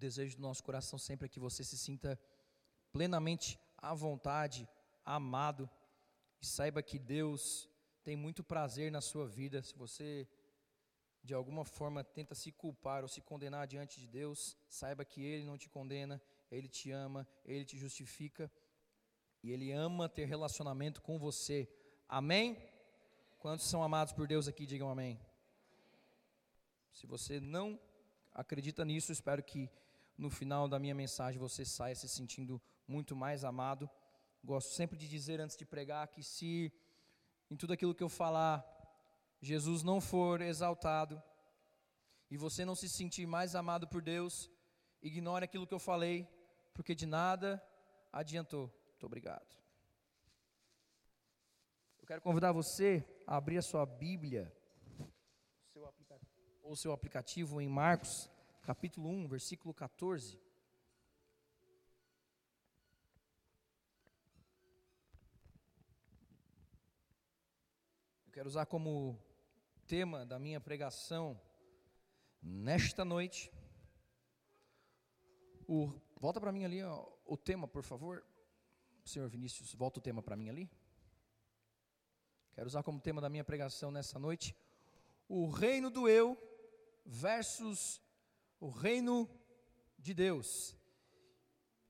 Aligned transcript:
O 0.00 0.06
desejo 0.08 0.34
do 0.36 0.40
nosso 0.40 0.64
coração 0.64 0.98
sempre 0.98 1.26
é 1.26 1.28
que 1.28 1.38
você 1.38 1.62
se 1.62 1.76
sinta 1.76 2.18
plenamente 2.90 3.60
à 3.76 3.92
vontade, 3.92 4.66
amado, 5.04 5.68
e 6.40 6.46
saiba 6.46 6.82
que 6.82 6.98
Deus 6.98 7.68
tem 8.02 8.16
muito 8.16 8.42
prazer 8.42 8.90
na 8.90 9.02
sua 9.02 9.26
vida. 9.28 9.62
Se 9.62 9.76
você 9.76 10.26
de 11.22 11.34
alguma 11.34 11.66
forma 11.66 12.02
tenta 12.02 12.34
se 12.34 12.50
culpar 12.50 13.02
ou 13.02 13.08
se 13.08 13.20
condenar 13.20 13.66
diante 13.66 14.00
de 14.00 14.06
Deus, 14.06 14.56
saiba 14.70 15.04
que 15.04 15.22
Ele 15.22 15.44
não 15.44 15.58
te 15.58 15.68
condena, 15.68 16.18
Ele 16.50 16.66
te 16.66 16.90
ama, 16.90 17.28
Ele 17.44 17.66
te 17.66 17.76
justifica 17.76 18.50
e 19.42 19.52
Ele 19.52 19.70
ama 19.70 20.08
ter 20.08 20.24
relacionamento 20.24 21.02
com 21.02 21.18
você. 21.18 21.68
Amém? 22.08 22.56
Quantos 23.38 23.66
são 23.66 23.82
amados 23.82 24.14
por 24.14 24.26
Deus 24.26 24.48
aqui, 24.48 24.64
digam 24.64 24.88
amém. 24.88 25.20
Se 26.90 27.06
você 27.06 27.38
não 27.38 27.78
acredita 28.32 28.82
nisso, 28.82 29.12
espero 29.12 29.42
que 29.42 29.70
no 30.20 30.30
final 30.30 30.68
da 30.68 30.78
minha 30.78 30.94
mensagem 30.94 31.40
você 31.40 31.64
saia 31.64 31.94
se 31.94 32.08
sentindo 32.08 32.60
muito 32.86 33.16
mais 33.16 33.42
amado. 33.42 33.88
Gosto 34.44 34.74
sempre 34.74 34.96
de 34.98 35.08
dizer 35.08 35.40
antes 35.40 35.56
de 35.56 35.64
pregar 35.64 36.06
que 36.08 36.22
se 36.22 36.72
em 37.50 37.56
tudo 37.56 37.72
aquilo 37.72 37.94
que 37.94 38.02
eu 38.02 38.08
falar 38.08 38.64
Jesus 39.40 39.82
não 39.82 39.98
for 40.00 40.42
exaltado 40.42 41.22
e 42.30 42.36
você 42.36 42.64
não 42.64 42.74
se 42.74 42.88
sentir 42.88 43.26
mais 43.26 43.54
amado 43.54 43.88
por 43.88 44.02
Deus, 44.02 44.50
ignore 45.02 45.44
aquilo 45.44 45.66
que 45.66 45.74
eu 45.74 45.78
falei, 45.78 46.28
porque 46.74 46.94
de 46.94 47.06
nada 47.06 47.60
adiantou. 48.12 48.70
Muito 48.90 49.06
obrigado. 49.06 49.56
Eu 51.98 52.06
quero 52.06 52.20
convidar 52.20 52.52
você 52.52 53.02
a 53.26 53.36
abrir 53.36 53.56
a 53.56 53.62
sua 53.62 53.86
Bíblia 53.86 54.54
ou 56.62 56.76
seu 56.76 56.92
aplicativo 56.92 57.60
em 57.60 57.68
Marcos, 57.68 58.30
capítulo 58.70 59.08
1, 59.08 59.26
versículo 59.26 59.74
14. 59.74 60.40
Eu 68.24 68.32
quero 68.32 68.46
usar 68.46 68.66
como 68.66 69.18
tema 69.88 70.24
da 70.24 70.38
minha 70.38 70.60
pregação 70.60 71.36
nesta 72.40 73.04
noite. 73.04 73.50
O, 75.66 75.92
volta 76.20 76.40
para 76.40 76.52
mim 76.52 76.64
ali 76.64 76.80
ó, 76.80 77.08
o 77.24 77.36
tema, 77.36 77.66
por 77.66 77.82
favor. 77.82 78.24
Senhor 79.04 79.28
Vinícius, 79.28 79.74
volta 79.74 79.98
o 79.98 80.02
tema 80.02 80.22
para 80.22 80.36
mim 80.36 80.48
ali. 80.48 80.70
Quero 82.52 82.68
usar 82.68 82.84
como 82.84 83.00
tema 83.00 83.20
da 83.20 83.28
minha 83.28 83.42
pregação 83.42 83.90
nessa 83.90 84.16
noite 84.16 84.54
o 85.28 85.48
reino 85.48 85.90
do 85.90 86.08
eu 86.08 86.38
versus 87.04 88.00
o 88.60 88.68
reino 88.68 89.28
de 89.98 90.12
Deus. 90.12 90.76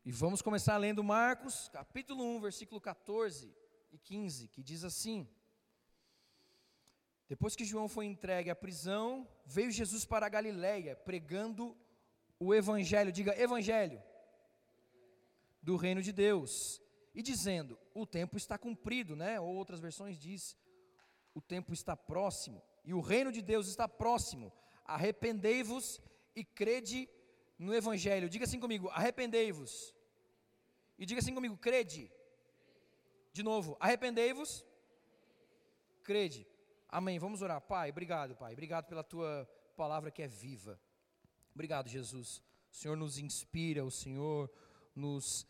E 0.04 0.12
vamos 0.12 0.40
começar 0.40 0.76
lendo 0.78 1.02
Marcos, 1.02 1.68
capítulo 1.68 2.24
1, 2.36 2.40
versículo 2.40 2.80
14 2.80 3.52
e 3.90 3.98
15, 3.98 4.48
que 4.48 4.62
diz 4.62 4.84
assim: 4.84 5.28
depois 7.28 7.56
que 7.56 7.64
João 7.64 7.88
foi 7.88 8.06
entregue 8.06 8.50
à 8.50 8.56
prisão, 8.56 9.28
veio 9.44 9.70
Jesus 9.70 10.04
para 10.04 10.26
a 10.26 10.28
Galiléia, 10.28 10.96
pregando 10.96 11.76
o 12.38 12.54
evangelho, 12.54 13.12
diga 13.12 13.38
evangelho, 13.40 14.02
do 15.60 15.76
reino 15.76 16.00
de 16.00 16.12
Deus, 16.12 16.80
e 17.14 17.20
dizendo: 17.20 17.76
o 17.92 18.06
tempo 18.06 18.36
está 18.36 18.56
cumprido, 18.56 19.16
né? 19.16 19.40
Ou 19.40 19.54
outras 19.54 19.80
versões 19.80 20.16
diz: 20.16 20.56
o 21.34 21.40
tempo 21.40 21.72
está 21.72 21.96
próximo, 21.96 22.62
e 22.84 22.94
o 22.94 23.00
reino 23.00 23.32
de 23.32 23.42
Deus 23.42 23.66
está 23.66 23.88
próximo. 23.88 24.52
Arrependei-vos 24.84 26.00
e 26.34 26.44
crede 26.44 27.08
no 27.58 27.74
evangelho. 27.74 28.28
Diga 28.28 28.44
assim 28.44 28.60
comigo: 28.60 28.88
arrependei-vos. 28.88 29.94
E 30.98 31.06
diga 31.06 31.20
assim 31.20 31.34
comigo: 31.34 31.56
crede. 31.56 32.10
De 33.32 33.42
novo, 33.42 33.76
arrependei-vos, 33.78 34.64
crede. 36.02 36.46
Amém. 36.88 37.18
Vamos 37.18 37.42
orar. 37.42 37.60
Pai, 37.60 37.90
obrigado, 37.90 38.34
Pai. 38.34 38.52
Obrigado 38.52 38.86
pela 38.86 39.04
tua 39.04 39.48
palavra 39.76 40.10
que 40.10 40.22
é 40.22 40.26
viva. 40.26 40.80
Obrigado, 41.54 41.88
Jesus. 41.88 42.42
O 42.72 42.76
Senhor 42.76 42.96
nos 42.96 43.18
inspira, 43.18 43.84
o 43.84 43.90
Senhor 43.90 44.50
nos, 44.94 45.46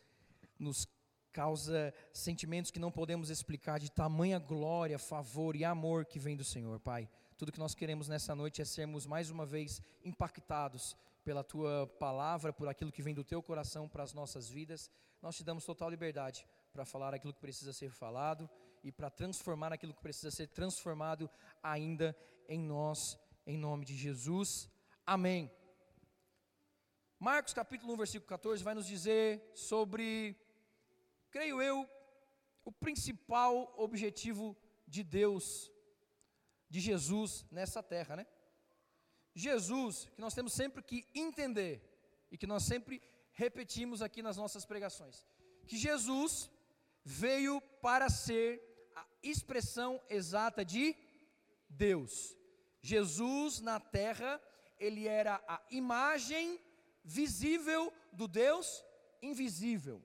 nos 0.59 0.87
causa 1.33 1.94
sentimentos 2.12 2.71
que 2.71 2.78
não 2.78 2.91
podemos 2.91 3.31
explicar 3.31 3.78
de 3.78 3.91
tamanha 3.91 4.38
glória, 4.38 4.99
favor 4.99 5.56
e 5.56 5.65
amor 5.65 6.04
que 6.04 6.19
vem 6.19 6.37
do 6.37 6.44
Senhor, 6.44 6.78
Pai. 6.81 7.09
Tudo 7.41 7.53
que 7.53 7.59
nós 7.59 7.75
queremos 7.75 8.06
nessa 8.06 8.34
noite 8.34 8.61
é 8.61 8.67
sermos 8.67 9.06
mais 9.06 9.31
uma 9.31 9.47
vez 9.47 9.81
impactados 10.05 10.95
pela 11.25 11.43
tua 11.43 11.87
palavra, 11.99 12.53
por 12.53 12.69
aquilo 12.69 12.93
que 12.93 13.01
vem 13.01 13.15
do 13.15 13.25
teu 13.25 13.43
coração 13.43 13.89
para 13.89 14.03
as 14.03 14.12
nossas 14.12 14.51
vidas. 14.51 14.91
Nós 15.23 15.39
te 15.39 15.43
damos 15.43 15.65
total 15.65 15.89
liberdade 15.89 16.47
para 16.71 16.84
falar 16.84 17.15
aquilo 17.15 17.33
que 17.33 17.41
precisa 17.41 17.73
ser 17.73 17.93
falado 17.93 18.47
e 18.84 18.93
para 18.93 19.09
transformar 19.09 19.73
aquilo 19.73 19.95
que 19.95 20.03
precisa 20.03 20.31
ser 20.31 20.49
transformado 20.49 21.31
ainda 21.62 22.15
em 22.47 22.61
nós, 22.61 23.19
em 23.47 23.57
nome 23.57 23.87
de 23.87 23.97
Jesus. 23.97 24.69
Amém. 25.07 25.51
Marcos 27.19 27.55
capítulo 27.55 27.95
1, 27.95 27.97
versículo 27.97 28.28
14 28.28 28.62
vai 28.62 28.75
nos 28.75 28.87
dizer 28.87 29.51
sobre, 29.55 30.37
creio 31.31 31.62
eu, 31.62 31.89
o 32.67 32.71
principal 32.71 33.72
objetivo 33.78 34.55
de 34.87 35.03
Deus, 35.03 35.72
de 36.70 36.81
Jesus 36.81 37.44
nessa 37.50 37.82
terra, 37.82 38.16
né? 38.16 38.26
Jesus, 39.34 40.08
que 40.14 40.20
nós 40.20 40.34
temos 40.34 40.53
sempre 40.53 40.82
que 40.82 41.06
entender 41.14 41.82
e 42.31 42.38
que 42.38 42.47
nós 42.47 42.62
sempre 42.62 43.03
repetimos 43.32 44.00
aqui 44.00 44.22
nas 44.22 44.36
nossas 44.36 44.64
pregações, 44.64 45.26
que 45.66 45.76
Jesus 45.76 46.50
veio 47.04 47.60
para 47.82 48.09
ser 48.09 48.62
a 48.94 49.04
expressão 49.22 50.00
exata 50.09 50.64
de 50.64 50.97
Deus. 51.69 52.36
Jesus 52.80 53.60
na 53.60 53.78
terra, 53.80 54.41
ele 54.78 55.06
era 55.06 55.42
a 55.47 55.60
imagem 55.70 56.60
visível 57.04 57.92
do 58.12 58.28
Deus 58.28 58.84
invisível. 59.22 60.03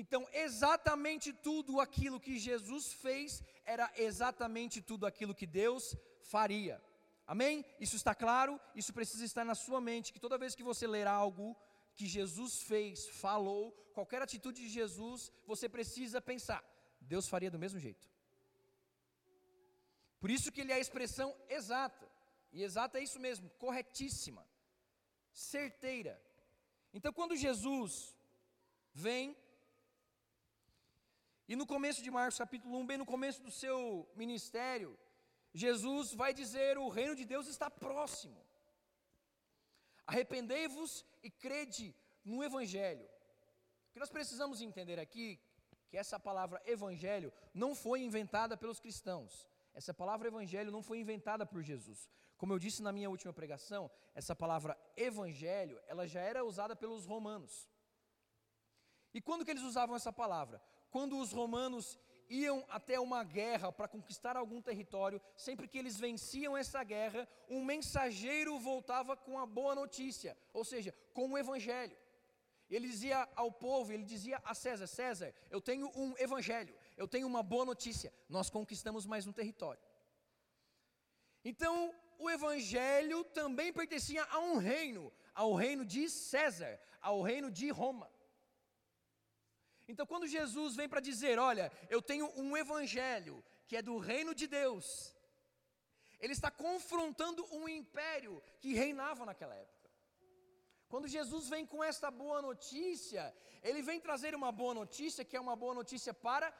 Então, 0.00 0.22
exatamente 0.32 1.32
tudo 1.32 1.80
aquilo 1.80 2.18
que 2.18 2.36
Jesus 2.36 2.92
fez 2.92 3.40
era 3.64 3.86
exatamente 3.96 4.82
tudo 4.82 5.06
aquilo 5.06 5.36
que 5.40 5.46
Deus 5.46 5.96
faria. 6.32 6.82
Amém? 7.32 7.64
Isso 7.78 7.94
está 7.94 8.12
claro? 8.12 8.60
Isso 8.74 8.92
precisa 8.92 9.24
estar 9.24 9.44
na 9.44 9.54
sua 9.54 9.80
mente, 9.80 10.12
que 10.12 10.18
toda 10.24 10.36
vez 10.42 10.56
que 10.56 10.64
você 10.70 10.84
ler 10.84 11.06
algo 11.06 11.56
que 11.94 12.06
Jesus 12.06 12.62
fez, 12.62 13.06
falou, 13.06 13.70
qualquer 13.94 14.20
atitude 14.20 14.60
de 14.62 14.68
Jesus, 14.68 15.30
você 15.46 15.68
precisa 15.68 16.20
pensar: 16.20 16.60
Deus 17.00 17.28
faria 17.28 17.52
do 17.54 17.62
mesmo 17.64 17.78
jeito. 17.78 18.10
Por 20.18 20.28
isso 20.28 20.50
que 20.50 20.62
ele 20.62 20.72
é 20.72 20.76
a 20.76 20.86
expressão 20.86 21.32
exata. 21.48 22.10
E 22.52 22.64
exata 22.64 22.98
é 22.98 23.04
isso 23.04 23.20
mesmo, 23.20 23.48
corretíssima, 23.64 24.44
certeira. 25.32 26.20
Então, 26.92 27.12
quando 27.12 27.36
Jesus 27.36 28.16
vem, 28.92 29.36
e 31.48 31.56
no 31.56 31.66
começo 31.66 32.02
de 32.02 32.10
Marcos 32.10 32.38
capítulo 32.38 32.78
1, 32.78 32.86
bem 32.86 32.98
no 32.98 33.06
começo 33.06 33.42
do 33.42 33.50
seu 33.50 34.08
ministério, 34.14 34.98
Jesus 35.52 36.12
vai 36.14 36.32
dizer: 36.32 36.78
o 36.78 36.88
reino 36.88 37.14
de 37.14 37.24
Deus 37.24 37.46
está 37.46 37.70
próximo. 37.70 38.40
Arrependei-vos 40.06 41.04
e 41.22 41.30
crede 41.30 41.94
no 42.24 42.42
Evangelho. 42.42 43.06
O 43.88 43.92
que 43.92 44.00
nós 44.00 44.10
precisamos 44.10 44.60
entender 44.60 44.98
aqui, 44.98 45.40
que 45.88 45.96
essa 45.96 46.18
palavra 46.18 46.62
Evangelho 46.66 47.32
não 47.52 47.74
foi 47.74 48.00
inventada 48.02 48.56
pelos 48.56 48.80
cristãos. 48.80 49.48
Essa 49.74 49.92
palavra 49.92 50.28
evangelho 50.28 50.70
não 50.70 50.82
foi 50.82 51.00
inventada 51.00 51.44
por 51.44 51.60
Jesus. 51.60 52.08
Como 52.36 52.52
eu 52.52 52.60
disse 52.60 52.80
na 52.80 52.92
minha 52.92 53.10
última 53.10 53.32
pregação, 53.32 53.90
essa 54.14 54.34
palavra 54.34 54.78
evangelho, 54.96 55.82
ela 55.88 56.06
já 56.06 56.20
era 56.20 56.44
usada 56.44 56.76
pelos 56.76 57.04
romanos. 57.04 57.68
E 59.12 59.20
quando 59.20 59.44
que 59.44 59.50
eles 59.50 59.64
usavam 59.64 59.96
essa 59.96 60.12
palavra? 60.12 60.62
Quando 60.94 61.18
os 61.18 61.32
romanos 61.32 61.98
iam 62.30 62.64
até 62.68 63.00
uma 63.00 63.24
guerra 63.24 63.72
para 63.72 63.88
conquistar 63.88 64.36
algum 64.36 64.62
território, 64.62 65.20
sempre 65.36 65.66
que 65.66 65.76
eles 65.76 65.98
venciam 65.98 66.56
essa 66.56 66.84
guerra, 66.84 67.28
um 67.50 67.64
mensageiro 67.64 68.60
voltava 68.60 69.16
com 69.16 69.36
a 69.36 69.44
boa 69.44 69.74
notícia, 69.74 70.38
ou 70.52 70.64
seja, 70.64 70.94
com 71.12 71.32
o 71.32 71.36
evangelho. 71.36 71.96
Ele 72.70 72.86
dizia 72.86 73.28
ao 73.34 73.50
povo, 73.50 73.90
ele 73.92 74.04
dizia 74.04 74.40
a 74.44 74.54
César: 74.54 74.86
César, 74.86 75.34
eu 75.50 75.60
tenho 75.60 75.90
um 75.96 76.14
evangelho, 76.16 76.72
eu 76.96 77.08
tenho 77.08 77.26
uma 77.26 77.42
boa 77.42 77.64
notícia, 77.64 78.14
nós 78.28 78.48
conquistamos 78.48 79.04
mais 79.04 79.26
um 79.26 79.32
território. 79.32 79.82
Então, 81.44 81.92
o 82.20 82.30
evangelho 82.30 83.24
também 83.24 83.72
pertencia 83.72 84.22
a 84.30 84.38
um 84.38 84.58
reino, 84.58 85.12
ao 85.34 85.54
reino 85.54 85.84
de 85.84 86.08
César, 86.08 86.78
ao 87.00 87.20
reino 87.20 87.50
de 87.50 87.68
Roma. 87.70 88.13
Então, 89.86 90.06
quando 90.06 90.26
Jesus 90.26 90.76
vem 90.76 90.88
para 90.88 91.00
dizer: 91.00 91.38
Olha, 91.38 91.70
eu 91.88 92.00
tenho 92.00 92.30
um 92.36 92.56
evangelho 92.56 93.44
que 93.66 93.76
é 93.76 93.82
do 93.82 93.98
reino 93.98 94.34
de 94.34 94.46
Deus, 94.46 95.14
ele 96.18 96.32
está 96.32 96.50
confrontando 96.50 97.44
um 97.52 97.68
império 97.68 98.42
que 98.60 98.72
reinava 98.72 99.26
naquela 99.26 99.54
época. 99.54 99.90
Quando 100.88 101.08
Jesus 101.08 101.48
vem 101.48 101.66
com 101.66 101.82
esta 101.82 102.10
boa 102.10 102.40
notícia, 102.40 103.34
ele 103.62 103.82
vem 103.82 104.00
trazer 104.00 104.34
uma 104.34 104.52
boa 104.52 104.74
notícia 104.74 105.24
que 105.24 105.36
é 105.36 105.40
uma 105.40 105.56
boa 105.56 105.74
notícia 105.74 106.14
para 106.14 106.52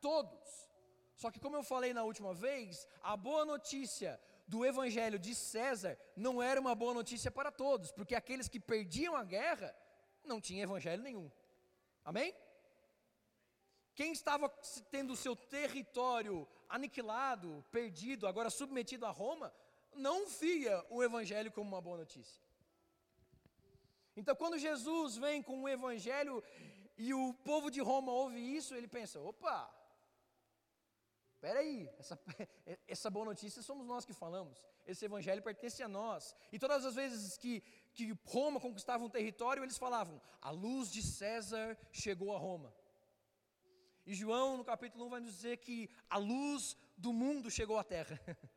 todos. 0.00 0.68
Só 1.14 1.30
que, 1.30 1.40
como 1.40 1.56
eu 1.56 1.62
falei 1.62 1.92
na 1.92 2.04
última 2.04 2.32
vez, 2.32 2.86
a 3.02 3.16
boa 3.16 3.44
notícia 3.44 4.20
do 4.46 4.64
evangelho 4.64 5.18
de 5.18 5.34
César 5.34 5.98
não 6.16 6.42
era 6.42 6.60
uma 6.60 6.74
boa 6.74 6.94
notícia 6.94 7.30
para 7.30 7.50
todos, 7.50 7.90
porque 7.90 8.14
aqueles 8.14 8.48
que 8.48 8.60
perdiam 8.60 9.16
a 9.16 9.24
guerra 9.24 9.74
não 10.24 10.40
tinham 10.40 10.62
evangelho 10.62 11.02
nenhum. 11.02 11.30
Amém? 12.04 12.34
Quem 13.98 14.12
estava 14.12 14.48
tendo 14.92 15.12
o 15.12 15.16
seu 15.16 15.34
território 15.34 16.46
aniquilado, 16.68 17.64
perdido, 17.72 18.28
agora 18.28 18.48
submetido 18.48 19.04
a 19.04 19.10
Roma, 19.10 19.52
não 19.92 20.28
via 20.28 20.86
o 20.88 21.02
evangelho 21.02 21.50
como 21.50 21.68
uma 21.68 21.80
boa 21.80 21.98
notícia. 21.98 22.40
Então, 24.16 24.36
quando 24.36 24.56
Jesus 24.56 25.16
vem 25.16 25.42
com 25.42 25.64
o 25.64 25.68
evangelho 25.68 26.44
e 26.96 27.12
o 27.12 27.34
povo 27.34 27.72
de 27.72 27.80
Roma 27.80 28.12
ouve 28.12 28.38
isso, 28.38 28.72
ele 28.72 28.86
pensa: 28.86 29.18
opa, 29.18 29.68
Espera 31.34 31.58
aí, 31.58 31.90
essa, 31.98 32.16
essa 32.86 33.10
boa 33.10 33.26
notícia 33.26 33.62
somos 33.62 33.84
nós 33.84 34.04
que 34.04 34.12
falamos. 34.12 34.62
Esse 34.86 35.06
evangelho 35.06 35.42
pertence 35.42 35.82
a 35.82 35.88
nós. 35.88 36.36
E 36.52 36.58
todas 36.58 36.84
as 36.84 36.94
vezes 36.94 37.36
que, 37.36 37.64
que 37.92 38.16
Roma 38.24 38.60
conquistava 38.60 39.04
um 39.04 39.10
território, 39.10 39.64
eles 39.64 39.76
falavam: 39.76 40.22
a 40.40 40.50
luz 40.50 40.88
de 40.88 41.02
César 41.02 41.76
chegou 41.90 42.32
a 42.32 42.38
Roma. 42.38 42.72
E 44.10 44.14
João, 44.14 44.56
no 44.56 44.64
capítulo 44.64 45.04
1, 45.04 45.08
vai 45.10 45.20
nos 45.20 45.34
dizer 45.34 45.58
que 45.58 45.76
a 46.08 46.16
luz 46.16 46.74
do 46.96 47.12
mundo 47.12 47.50
chegou 47.50 47.76
à 47.76 47.84
terra. 47.84 48.18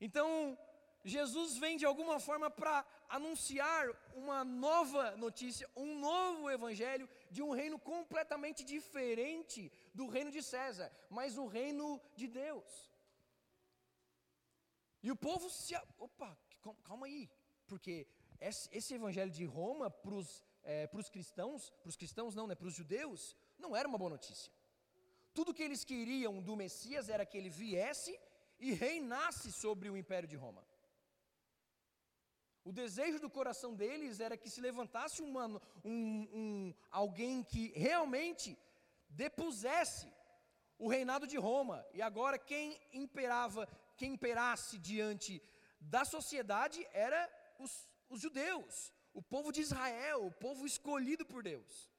então, 0.00 0.56
Jesus 1.04 1.56
vem 1.56 1.76
de 1.76 1.84
alguma 1.84 2.20
forma 2.20 2.48
para 2.48 2.86
anunciar 3.08 3.88
uma 4.14 4.44
nova 4.44 5.16
notícia, 5.16 5.68
um 5.74 5.98
novo 5.98 6.48
evangelho 6.48 7.08
de 7.28 7.42
um 7.42 7.50
reino 7.50 7.76
completamente 7.76 8.62
diferente 8.62 9.72
do 9.92 10.06
reino 10.06 10.30
de 10.30 10.40
César, 10.40 10.88
mas 11.10 11.36
o 11.36 11.46
reino 11.46 12.00
de 12.14 12.28
Deus. 12.28 12.88
E 15.02 15.10
o 15.10 15.16
povo 15.16 15.50
se. 15.50 15.74
Opa, 15.98 16.38
calma 16.84 17.06
aí, 17.06 17.28
porque 17.66 18.06
esse 18.40 18.94
evangelho 18.94 19.32
de 19.32 19.44
Roma 19.44 19.90
para 19.90 20.14
os 20.14 20.40
é, 20.64 20.88
cristãos, 21.10 21.70
para 21.70 21.88
os 21.88 21.96
cristãos 21.96 22.34
não, 22.34 22.46
né, 22.46 22.54
para 22.54 22.66
os 22.66 22.74
judeus, 22.74 23.36
não 23.58 23.74
era 23.76 23.88
uma 23.88 23.98
boa 23.98 24.10
notícia. 24.10 24.52
Tudo 25.34 25.54
que 25.54 25.62
eles 25.62 25.84
queriam 25.84 26.42
do 26.42 26.54
Messias 26.56 27.08
era 27.08 27.24
que 27.24 27.38
ele 27.38 27.48
viesse 27.48 28.18
e 28.58 28.72
reinasse 28.72 29.50
sobre 29.50 29.88
o 29.88 29.96
império 29.96 30.28
de 30.28 30.36
Roma. 30.36 30.64
O 32.64 32.72
desejo 32.72 33.18
do 33.18 33.28
coração 33.28 33.74
deles 33.74 34.20
era 34.20 34.36
que 34.36 34.48
se 34.48 34.60
levantasse 34.60 35.20
um, 35.20 35.58
um, 35.84 36.74
alguém 36.90 37.42
que 37.42 37.72
realmente 37.74 38.56
depusesse 39.08 40.06
o 40.78 40.88
reinado 40.88 41.26
de 41.26 41.36
Roma. 41.36 41.84
E 41.92 42.00
agora 42.00 42.38
quem 42.38 42.80
imperava, 42.92 43.66
quem 43.96 44.12
imperasse 44.12 44.78
diante 44.78 45.42
da 45.80 46.04
sociedade 46.04 46.86
era 46.92 47.28
os, 47.58 47.88
os 48.08 48.20
judeus, 48.20 48.92
o 49.12 49.22
povo 49.22 49.52
de 49.52 49.60
Israel, 49.60 50.26
o 50.26 50.32
povo 50.32 50.66
escolhido 50.66 51.24
por 51.24 51.42
Deus. 51.42 51.90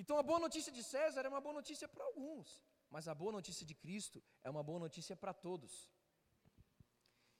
Então 0.00 0.18
a 0.18 0.22
boa 0.22 0.38
notícia 0.38 0.70
de 0.70 0.82
César 0.82 1.22
é 1.24 1.28
uma 1.28 1.40
boa 1.40 1.54
notícia 1.54 1.88
para 1.88 2.04
alguns, 2.04 2.62
mas 2.90 3.08
a 3.08 3.14
boa 3.14 3.32
notícia 3.32 3.64
de 3.64 3.74
Cristo 3.74 4.22
é 4.44 4.50
uma 4.50 4.62
boa 4.62 4.78
notícia 4.78 5.16
para 5.16 5.32
todos. 5.32 5.90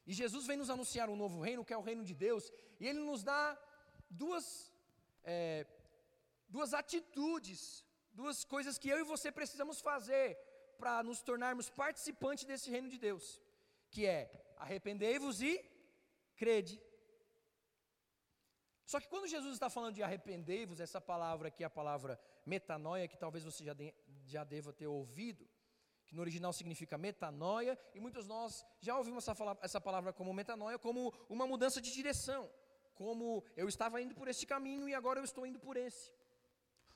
E 0.07 0.13
Jesus 0.13 0.47
vem 0.47 0.57
nos 0.57 0.71
anunciar 0.71 1.11
um 1.11 1.17
novo 1.17 1.41
reino, 1.41 1.65
que 1.65 1.75
é 1.75 1.77
o 1.77 1.83
reino 1.83 2.05
de 2.05 2.15
Deus, 2.15 2.51
e 2.81 2.87
Ele 2.87 3.01
nos 3.01 3.23
dá 3.23 3.59
duas, 4.09 4.73
é, 5.23 5.67
duas 6.49 6.73
atitudes, 6.73 7.85
duas 8.13 8.45
coisas 8.45 8.79
que 8.79 8.89
eu 8.89 8.99
e 9.01 9.05
você 9.05 9.31
precisamos 9.31 9.81
fazer 9.81 10.39
para 10.79 11.03
nos 11.03 11.21
tornarmos 11.23 11.69
participantes 11.69 12.45
desse 12.45 12.71
reino 12.71 12.89
de 12.89 12.99
Deus, 12.99 13.43
que 13.91 14.07
é 14.07 14.21
arrependei-vos 14.57 15.43
e 15.43 15.53
crede. 16.37 16.81
Só 18.85 19.01
que 19.01 19.09
quando 19.09 19.27
Jesus 19.27 19.55
está 19.55 19.69
falando 19.69 19.95
de 19.95 20.03
arrependei-vos, 20.03 20.79
essa 20.79 21.01
palavra 21.01 21.49
aqui 21.49 21.65
a 21.65 21.71
palavra 21.71 22.21
metanoia, 22.45 23.09
que 23.09 23.17
talvez 23.17 23.43
você 23.45 23.65
já, 23.65 23.75
de, 23.75 23.93
já 24.25 24.45
deva 24.45 24.73
ter 24.73 24.87
ouvido, 24.87 25.49
que 26.07 26.15
no 26.15 26.21
original 26.21 26.53
significa 26.53 26.97
metanoia, 26.97 27.77
e 27.93 27.99
muitos 27.99 28.29
nós 28.29 28.65
já 28.81 28.97
ouvimos 28.97 29.27
essa, 29.27 29.59
essa 29.61 29.81
palavra 29.81 30.13
como 30.13 30.33
metanoia, 30.33 30.79
como 30.79 31.13
uma 31.29 31.47
mudança 31.49 31.81
de 31.81 31.93
direção, 31.93 32.49
como 32.95 33.45
eu 33.57 33.69
estava 33.69 34.01
indo 34.01 34.15
por 34.15 34.29
este 34.29 34.47
caminho 34.47 34.89
e 34.89 34.95
agora 34.95 35.19
eu 35.19 35.25
estou 35.25 35.45
indo 35.45 35.59
por 35.59 35.77
esse. 35.77 36.13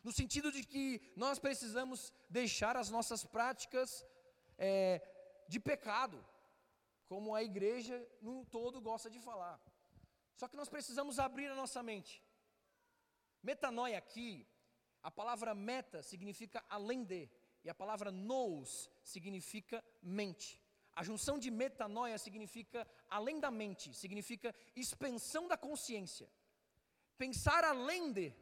No 0.03 0.13
sentido 0.13 0.51
de 0.53 0.63
que 0.65 1.13
nós 1.17 1.39
precisamos 1.39 2.13
deixar 2.29 2.77
as 2.77 2.89
nossas 2.89 3.25
práticas 3.25 4.07
é, 4.57 5.03
de 5.49 5.59
pecado, 5.59 6.25
como 7.11 7.35
a 7.35 7.43
igreja 7.43 7.97
no 8.23 8.47
todo 8.47 8.81
gosta 8.81 9.11
de 9.11 9.19
falar. 9.19 9.61
Só 10.37 10.47
que 10.47 10.57
nós 10.57 10.69
precisamos 10.69 11.19
abrir 11.19 11.49
a 11.49 11.57
nossa 11.57 11.83
mente. 11.83 12.23
Metanoia 13.43 13.99
aqui, 13.99 14.47
a 15.03 15.11
palavra 15.11 15.53
meta 15.53 16.05
significa 16.05 16.65
além 16.69 17.03
de. 17.03 17.29
E 17.65 17.69
a 17.69 17.75
palavra 17.75 18.13
nous 18.13 18.89
significa 19.03 19.85
mente. 20.01 20.63
A 20.93 21.03
junção 21.03 21.37
de 21.37 21.51
metanoia 21.51 22.17
significa 22.17 22.87
além 23.09 23.41
da 23.41 23.51
mente, 23.51 23.93
significa 23.93 24.55
expansão 24.77 25.49
da 25.49 25.57
consciência. 25.57 26.31
Pensar 27.19 27.65
além 27.65 28.13
de. 28.13 28.33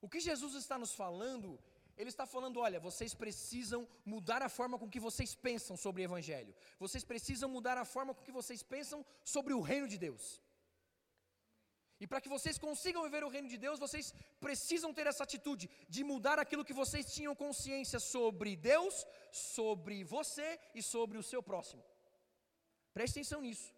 O 0.00 0.08
que 0.08 0.18
Jesus 0.18 0.54
está 0.54 0.78
nos 0.78 0.94
falando, 0.94 1.60
ele 1.96 2.10
está 2.10 2.26
falando: 2.26 2.60
olha, 2.60 2.80
vocês 2.80 3.14
precisam 3.14 3.88
mudar 4.04 4.42
a 4.42 4.48
forma 4.48 4.78
com 4.78 4.88
que 4.88 5.00
vocês 5.00 5.34
pensam 5.34 5.76
sobre 5.76 6.02
o 6.02 6.04
Evangelho, 6.04 6.54
vocês 6.78 7.04
precisam 7.04 7.48
mudar 7.48 7.76
a 7.78 7.84
forma 7.84 8.14
com 8.14 8.22
que 8.22 8.32
vocês 8.32 8.62
pensam 8.62 9.04
sobre 9.24 9.52
o 9.52 9.60
reino 9.60 9.88
de 9.88 9.98
Deus. 9.98 10.40
E 12.02 12.06
para 12.06 12.20
que 12.20 12.28
vocês 12.28 12.58
consigam 12.58 13.04
viver 13.04 13.22
o 13.22 13.28
reino 13.28 13.48
de 13.48 13.56
Deus, 13.56 13.78
vocês 13.78 14.12
precisam 14.40 14.92
ter 14.92 15.06
essa 15.06 15.22
atitude 15.22 15.70
de 15.88 16.02
mudar 16.02 16.36
aquilo 16.36 16.64
que 16.64 16.72
vocês 16.72 17.06
tinham 17.14 17.32
consciência 17.32 18.00
sobre 18.00 18.56
Deus, 18.56 19.06
sobre 19.30 20.02
você 20.02 20.58
e 20.74 20.82
sobre 20.82 21.16
o 21.16 21.22
seu 21.22 21.40
próximo. 21.40 21.84
Preste 22.92 23.20
atenção 23.20 23.40
nisso. 23.40 23.72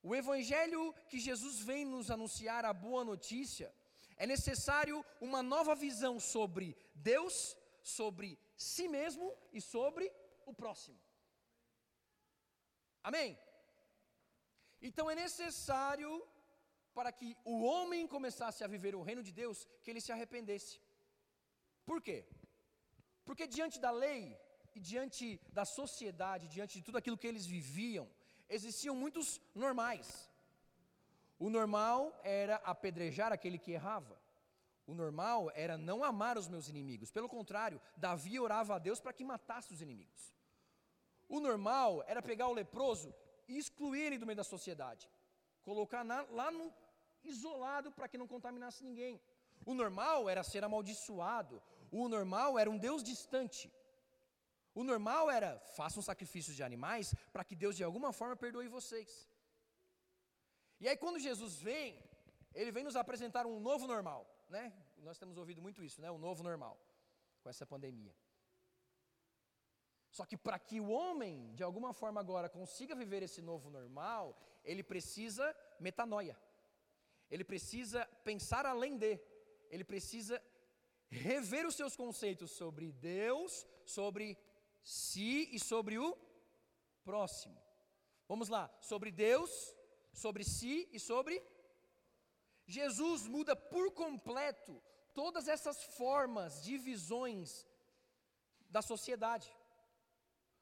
O 0.00 0.14
evangelho 0.14 0.94
que 1.08 1.18
Jesus 1.18 1.58
vem 1.58 1.84
nos 1.84 2.08
anunciar, 2.08 2.64
a 2.64 2.72
boa 2.72 3.04
notícia, 3.04 3.74
é 4.18 4.26
necessário 4.26 5.04
uma 5.20 5.42
nova 5.42 5.74
visão 5.74 6.18
sobre 6.18 6.76
Deus, 6.94 7.56
sobre 7.82 8.38
si 8.56 8.88
mesmo 8.88 9.26
e 9.52 9.60
sobre 9.60 10.12
o 10.44 10.52
próximo. 10.52 10.98
Amém? 13.02 13.38
Então 14.82 15.10
é 15.10 15.14
necessário, 15.14 16.10
para 16.92 17.12
que 17.12 17.36
o 17.44 17.62
homem 17.62 18.06
começasse 18.06 18.62
a 18.62 18.72
viver 18.74 18.94
o 18.94 19.02
reino 19.02 19.22
de 19.22 19.32
Deus, 19.32 19.66
que 19.82 19.90
ele 19.90 20.00
se 20.00 20.12
arrependesse. 20.12 20.80
Por 21.86 22.02
quê? 22.02 22.26
Porque 23.24 23.46
diante 23.46 23.78
da 23.78 23.90
lei 23.90 24.36
e 24.74 24.80
diante 24.80 25.40
da 25.52 25.64
sociedade, 25.64 26.48
diante 26.48 26.78
de 26.78 26.84
tudo 26.84 26.98
aquilo 26.98 27.18
que 27.18 27.26
eles 27.26 27.46
viviam, 27.46 28.08
existiam 28.48 28.94
muitos 28.94 29.40
normais. 29.54 30.27
O 31.38 31.48
normal 31.48 32.18
era 32.24 32.56
apedrejar 32.56 33.32
aquele 33.32 33.58
que 33.58 33.72
errava. 33.72 34.18
O 34.86 34.94
normal 34.94 35.50
era 35.54 35.76
não 35.76 36.02
amar 36.02 36.36
os 36.38 36.48
meus 36.48 36.68
inimigos. 36.68 37.10
Pelo 37.10 37.28
contrário, 37.28 37.80
Davi 37.96 38.40
orava 38.40 38.74
a 38.74 38.78
Deus 38.78 39.00
para 39.00 39.12
que 39.12 39.24
matasse 39.24 39.72
os 39.72 39.82
inimigos. 39.82 40.34
O 41.28 41.40
normal 41.40 42.02
era 42.06 42.22
pegar 42.22 42.48
o 42.48 42.54
leproso 42.54 43.14
e 43.46 43.58
excluir 43.58 44.00
ele 44.00 44.18
do 44.18 44.26
meio 44.26 44.36
da 44.36 44.44
sociedade. 44.44 45.08
Colocar 45.62 46.02
na, 46.04 46.22
lá 46.30 46.50
no 46.50 46.72
isolado 47.22 47.92
para 47.92 48.08
que 48.08 48.18
não 48.18 48.26
contaminasse 48.26 48.82
ninguém. 48.82 49.20
O 49.66 49.74
normal 49.74 50.28
era 50.28 50.42
ser 50.42 50.64
amaldiçoado. 50.64 51.62
O 51.90 52.08
normal 52.08 52.58
era 52.58 52.70
um 52.70 52.78
Deus 52.78 53.02
distante. 53.02 53.70
O 54.74 54.82
normal 54.82 55.30
era 55.30 55.58
façam 55.76 56.02
sacrifícios 56.02 56.56
de 56.56 56.62
animais 56.62 57.14
para 57.32 57.44
que 57.44 57.54
Deus 57.54 57.76
de 57.76 57.84
alguma 57.84 58.12
forma 58.12 58.36
perdoe 58.36 58.68
vocês. 58.68 59.28
E 60.80 60.88
aí 60.88 60.96
quando 60.96 61.18
Jesus 61.18 61.60
vem, 61.60 62.02
ele 62.54 62.72
vem 62.72 62.84
nos 62.84 62.96
apresentar 62.96 63.46
um 63.46 63.60
novo 63.60 63.86
normal, 63.86 64.26
né? 64.48 64.72
Nós 64.98 65.18
temos 65.18 65.36
ouvido 65.36 65.60
muito 65.60 65.82
isso, 65.82 66.00
né? 66.00 66.10
O 66.10 66.18
novo 66.18 66.42
normal 66.42 66.78
com 67.42 67.48
essa 67.48 67.66
pandemia. 67.66 68.14
Só 70.10 70.24
que 70.24 70.36
para 70.36 70.58
que 70.58 70.80
o 70.80 70.88
homem, 70.88 71.54
de 71.54 71.62
alguma 71.62 71.92
forma 71.92 72.20
agora, 72.20 72.48
consiga 72.48 72.94
viver 72.94 73.22
esse 73.22 73.42
novo 73.42 73.70
normal, 73.70 74.36
ele 74.64 74.82
precisa 74.82 75.54
metanoia. 75.78 76.36
Ele 77.30 77.44
precisa 77.44 78.06
pensar 78.24 78.64
além 78.66 78.96
de. 78.96 79.20
Ele 79.70 79.84
precisa 79.84 80.42
rever 81.10 81.66
os 81.66 81.74
seus 81.74 81.94
conceitos 81.94 82.50
sobre 82.50 82.92
Deus, 82.92 83.66
sobre 83.84 84.38
si 84.82 85.48
e 85.52 85.58
sobre 85.58 85.98
o 85.98 86.16
próximo. 87.04 87.60
Vamos 88.26 88.48
lá, 88.48 88.70
sobre 88.80 89.10
Deus, 89.10 89.74
sobre 90.24 90.44
si 90.44 90.88
e 90.92 90.98
sobre 91.00 91.34
Jesus 92.66 93.26
muda 93.26 93.56
por 93.56 93.86
completo 93.92 94.82
todas 95.14 95.48
essas 95.48 95.82
formas 96.00 96.62
de 96.62 96.76
visões 96.76 97.66
da 98.68 98.82
sociedade. 98.82 99.50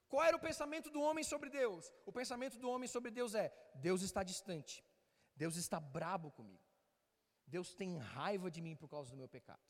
Qual 0.09 0.23
era 0.23 0.37
o 0.37 0.41
pensamento 0.49 0.89
do 0.89 1.01
homem 1.01 1.25
sobre 1.25 1.51
Deus? 1.51 1.93
O 2.05 2.13
pensamento 2.13 2.59
do 2.59 2.71
homem 2.71 2.89
sobre 2.89 3.11
Deus 3.11 3.35
é: 3.35 3.53
Deus 3.75 4.03
está 4.03 4.23
distante, 4.23 4.85
Deus 5.35 5.57
está 5.57 5.81
brabo 5.81 6.31
comigo, 6.31 6.63
Deus 7.47 7.75
tem 7.75 7.99
raiva 7.99 8.49
de 8.51 8.61
mim 8.61 8.77
por 8.77 8.89
causa 8.89 9.11
do 9.11 9.17
meu 9.17 9.29
pecado. 9.29 9.67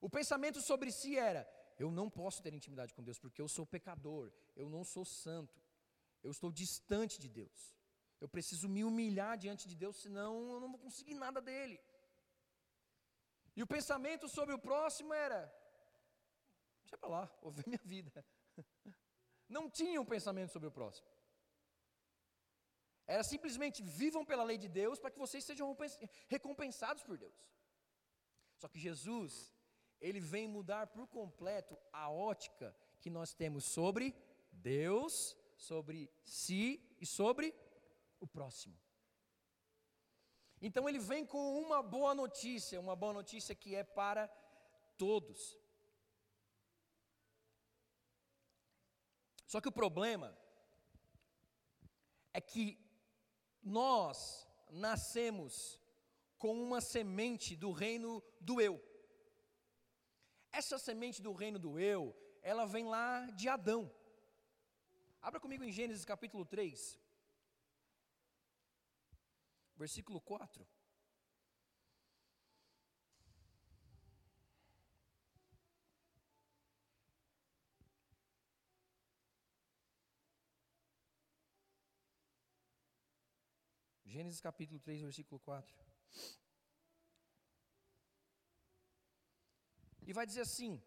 O 0.00 0.08
pensamento 0.08 0.62
sobre 0.62 0.90
si 0.90 1.18
era: 1.18 1.46
eu 1.78 1.90
não 1.90 2.08
posso 2.08 2.42
ter 2.42 2.54
intimidade 2.54 2.94
com 2.94 3.02
Deus 3.02 3.18
porque 3.18 3.42
eu 3.42 3.48
sou 3.48 3.66
pecador, 3.66 4.32
eu 4.56 4.68
não 4.68 4.82
sou 4.82 5.04
santo, 5.04 5.60
eu 6.22 6.30
estou 6.30 6.50
distante 6.50 7.20
de 7.20 7.28
Deus. 7.28 7.79
Eu 8.20 8.28
preciso 8.28 8.68
me 8.68 8.84
humilhar 8.84 9.36
diante 9.38 9.66
de 9.66 9.74
Deus, 9.74 9.96
senão 9.96 10.32
eu 10.52 10.60
não 10.60 10.70
vou 10.70 10.78
conseguir 10.78 11.14
nada 11.14 11.40
dele. 11.40 11.80
E 13.56 13.62
o 13.62 13.66
pensamento 13.66 14.28
sobre 14.28 14.54
o 14.54 14.58
próximo 14.58 15.12
era: 15.12 15.40
deixa 16.82 16.98
para 16.98 17.08
lá, 17.08 17.38
vou 17.42 17.50
ver 17.50 17.64
minha 17.72 17.80
vida. 17.84 18.24
Não 19.48 19.68
tinha 19.68 20.00
um 20.00 20.04
pensamento 20.04 20.52
sobre 20.52 20.68
o 20.68 20.72
próximo. 20.72 21.08
Era 23.06 23.24
simplesmente 23.24 23.82
vivam 23.82 24.24
pela 24.24 24.44
lei 24.44 24.56
de 24.56 24.68
Deus 24.68 25.00
para 25.00 25.10
que 25.10 25.18
vocês 25.18 25.42
sejam 25.42 25.76
recompensados 26.28 27.02
por 27.02 27.18
Deus. 27.18 27.34
Só 28.56 28.68
que 28.68 28.78
Jesus, 28.78 29.52
ele 30.00 30.20
vem 30.20 30.46
mudar 30.46 30.86
por 30.88 31.08
completo 31.08 31.76
a 31.92 32.08
ótica 32.08 32.76
que 33.00 33.10
nós 33.10 33.34
temos 33.34 33.64
sobre 33.64 34.14
Deus, 34.52 35.36
sobre 35.56 36.08
si 36.22 36.96
e 37.00 37.06
sobre 37.06 37.52
o 38.20 38.26
próximo. 38.26 38.78
Então 40.60 40.88
ele 40.88 40.98
vem 40.98 41.24
com 41.24 41.58
uma 41.58 41.82
boa 41.82 42.14
notícia, 42.14 42.78
uma 42.78 42.94
boa 42.94 43.14
notícia 43.14 43.54
que 43.54 43.74
é 43.74 43.82
para 43.82 44.28
todos. 44.96 45.58
Só 49.46 49.60
que 49.60 49.68
o 49.68 49.72
problema 49.72 50.36
é 52.32 52.40
que 52.40 52.78
nós 53.62 54.46
nascemos 54.70 55.80
com 56.38 56.54
uma 56.62 56.80
semente 56.80 57.56
do 57.56 57.72
reino 57.72 58.22
do 58.40 58.60
eu. 58.60 58.80
Essa 60.52 60.78
semente 60.78 61.22
do 61.22 61.32
reino 61.32 61.58
do 61.58 61.78
eu, 61.78 62.14
ela 62.42 62.66
vem 62.66 62.86
lá 62.86 63.26
de 63.30 63.48
Adão. 63.48 63.90
Abra 65.22 65.40
comigo 65.40 65.64
em 65.64 65.72
Gênesis 65.72 66.04
capítulo 66.04 66.44
3 66.44 67.09
versículo 69.82 70.20
4. 70.20 70.66
Gênesis 84.04 84.40
capítulo 84.40 84.78
3, 84.80 85.00
versículo 85.00 85.40
4. 85.40 85.74
E 90.06 90.12
vai 90.12 90.26
dizer 90.26 90.42
assim: 90.42 90.82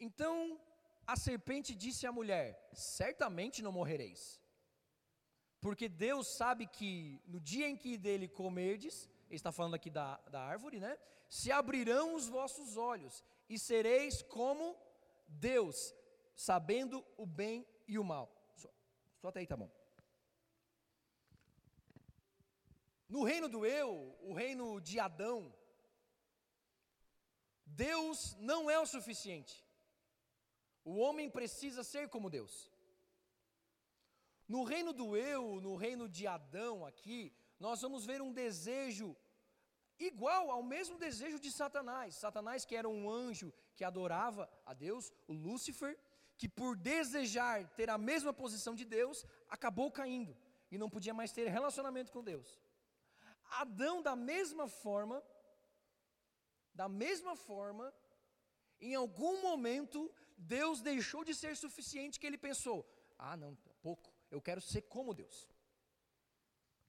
Então 0.00 0.36
a 1.06 1.16
serpente 1.16 1.76
disse 1.76 2.06
à 2.08 2.12
mulher: 2.20 2.46
Certamente 2.72 3.62
não 3.62 3.70
morrereis. 3.70 4.41
Porque 5.62 5.88
Deus 5.88 6.26
sabe 6.26 6.66
que 6.66 7.22
no 7.24 7.40
dia 7.40 7.68
em 7.68 7.76
que 7.76 7.96
dele 7.96 8.26
comerdes, 8.26 9.08
ele 9.28 9.36
está 9.36 9.52
falando 9.52 9.74
aqui 9.74 9.88
da, 9.88 10.16
da 10.28 10.42
árvore, 10.42 10.80
né? 10.80 10.98
Se 11.28 11.52
abrirão 11.52 12.16
os 12.16 12.26
vossos 12.26 12.76
olhos 12.76 13.22
e 13.48 13.56
sereis 13.56 14.22
como 14.22 14.76
Deus, 15.28 15.94
sabendo 16.34 17.06
o 17.16 17.24
bem 17.24 17.64
e 17.86 17.96
o 17.96 18.02
mal. 18.02 18.28
Só, 18.56 18.68
só 19.20 19.28
até 19.28 19.38
aí 19.38 19.46
tá 19.46 19.56
bom. 19.56 19.70
No 23.08 23.22
reino 23.22 23.48
do 23.48 23.64
eu, 23.64 24.16
o 24.20 24.32
reino 24.32 24.80
de 24.80 24.98
Adão, 24.98 25.54
Deus 27.64 28.34
não 28.40 28.68
é 28.68 28.80
o 28.80 28.86
suficiente. 28.86 29.64
O 30.84 30.96
homem 30.96 31.30
precisa 31.30 31.84
ser 31.84 32.08
como 32.08 32.28
Deus. 32.28 32.71
No 34.48 34.64
reino 34.64 34.92
do 34.92 35.16
eu, 35.16 35.60
no 35.60 35.76
reino 35.76 36.08
de 36.08 36.26
Adão 36.26 36.84
aqui, 36.84 37.32
nós 37.58 37.80
vamos 37.80 38.04
ver 38.04 38.20
um 38.20 38.32
desejo 38.32 39.16
igual 39.98 40.50
ao 40.50 40.62
mesmo 40.62 40.98
desejo 40.98 41.38
de 41.38 41.50
Satanás. 41.50 42.16
Satanás, 42.16 42.64
que 42.64 42.74
era 42.74 42.88
um 42.88 43.08
anjo 43.08 43.52
que 43.76 43.84
adorava 43.84 44.50
a 44.66 44.74
Deus, 44.74 45.12
o 45.28 45.32
Lúcifer, 45.32 45.98
que 46.36 46.48
por 46.48 46.76
desejar 46.76 47.68
ter 47.76 47.88
a 47.88 47.96
mesma 47.96 48.32
posição 48.32 48.74
de 48.74 48.84
Deus, 48.84 49.24
acabou 49.48 49.90
caindo 49.90 50.36
e 50.70 50.78
não 50.78 50.90
podia 50.90 51.14
mais 51.14 51.32
ter 51.32 51.46
relacionamento 51.48 52.10
com 52.10 52.22
Deus. 52.22 52.58
Adão, 53.50 54.02
da 54.02 54.16
mesma 54.16 54.66
forma, 54.66 55.22
da 56.74 56.88
mesma 56.88 57.36
forma, 57.36 57.94
em 58.80 58.94
algum 58.94 59.40
momento, 59.42 60.10
Deus 60.36 60.80
deixou 60.80 61.22
de 61.24 61.34
ser 61.34 61.56
suficiente 61.56 62.18
que 62.18 62.26
ele 62.26 62.38
pensou: 62.38 62.84
ah, 63.18 63.36
não, 63.36 63.54
pouco 63.80 64.11
eu 64.32 64.40
quero 64.40 64.60
ser 64.60 64.82
como 64.82 65.14
Deus. 65.14 65.48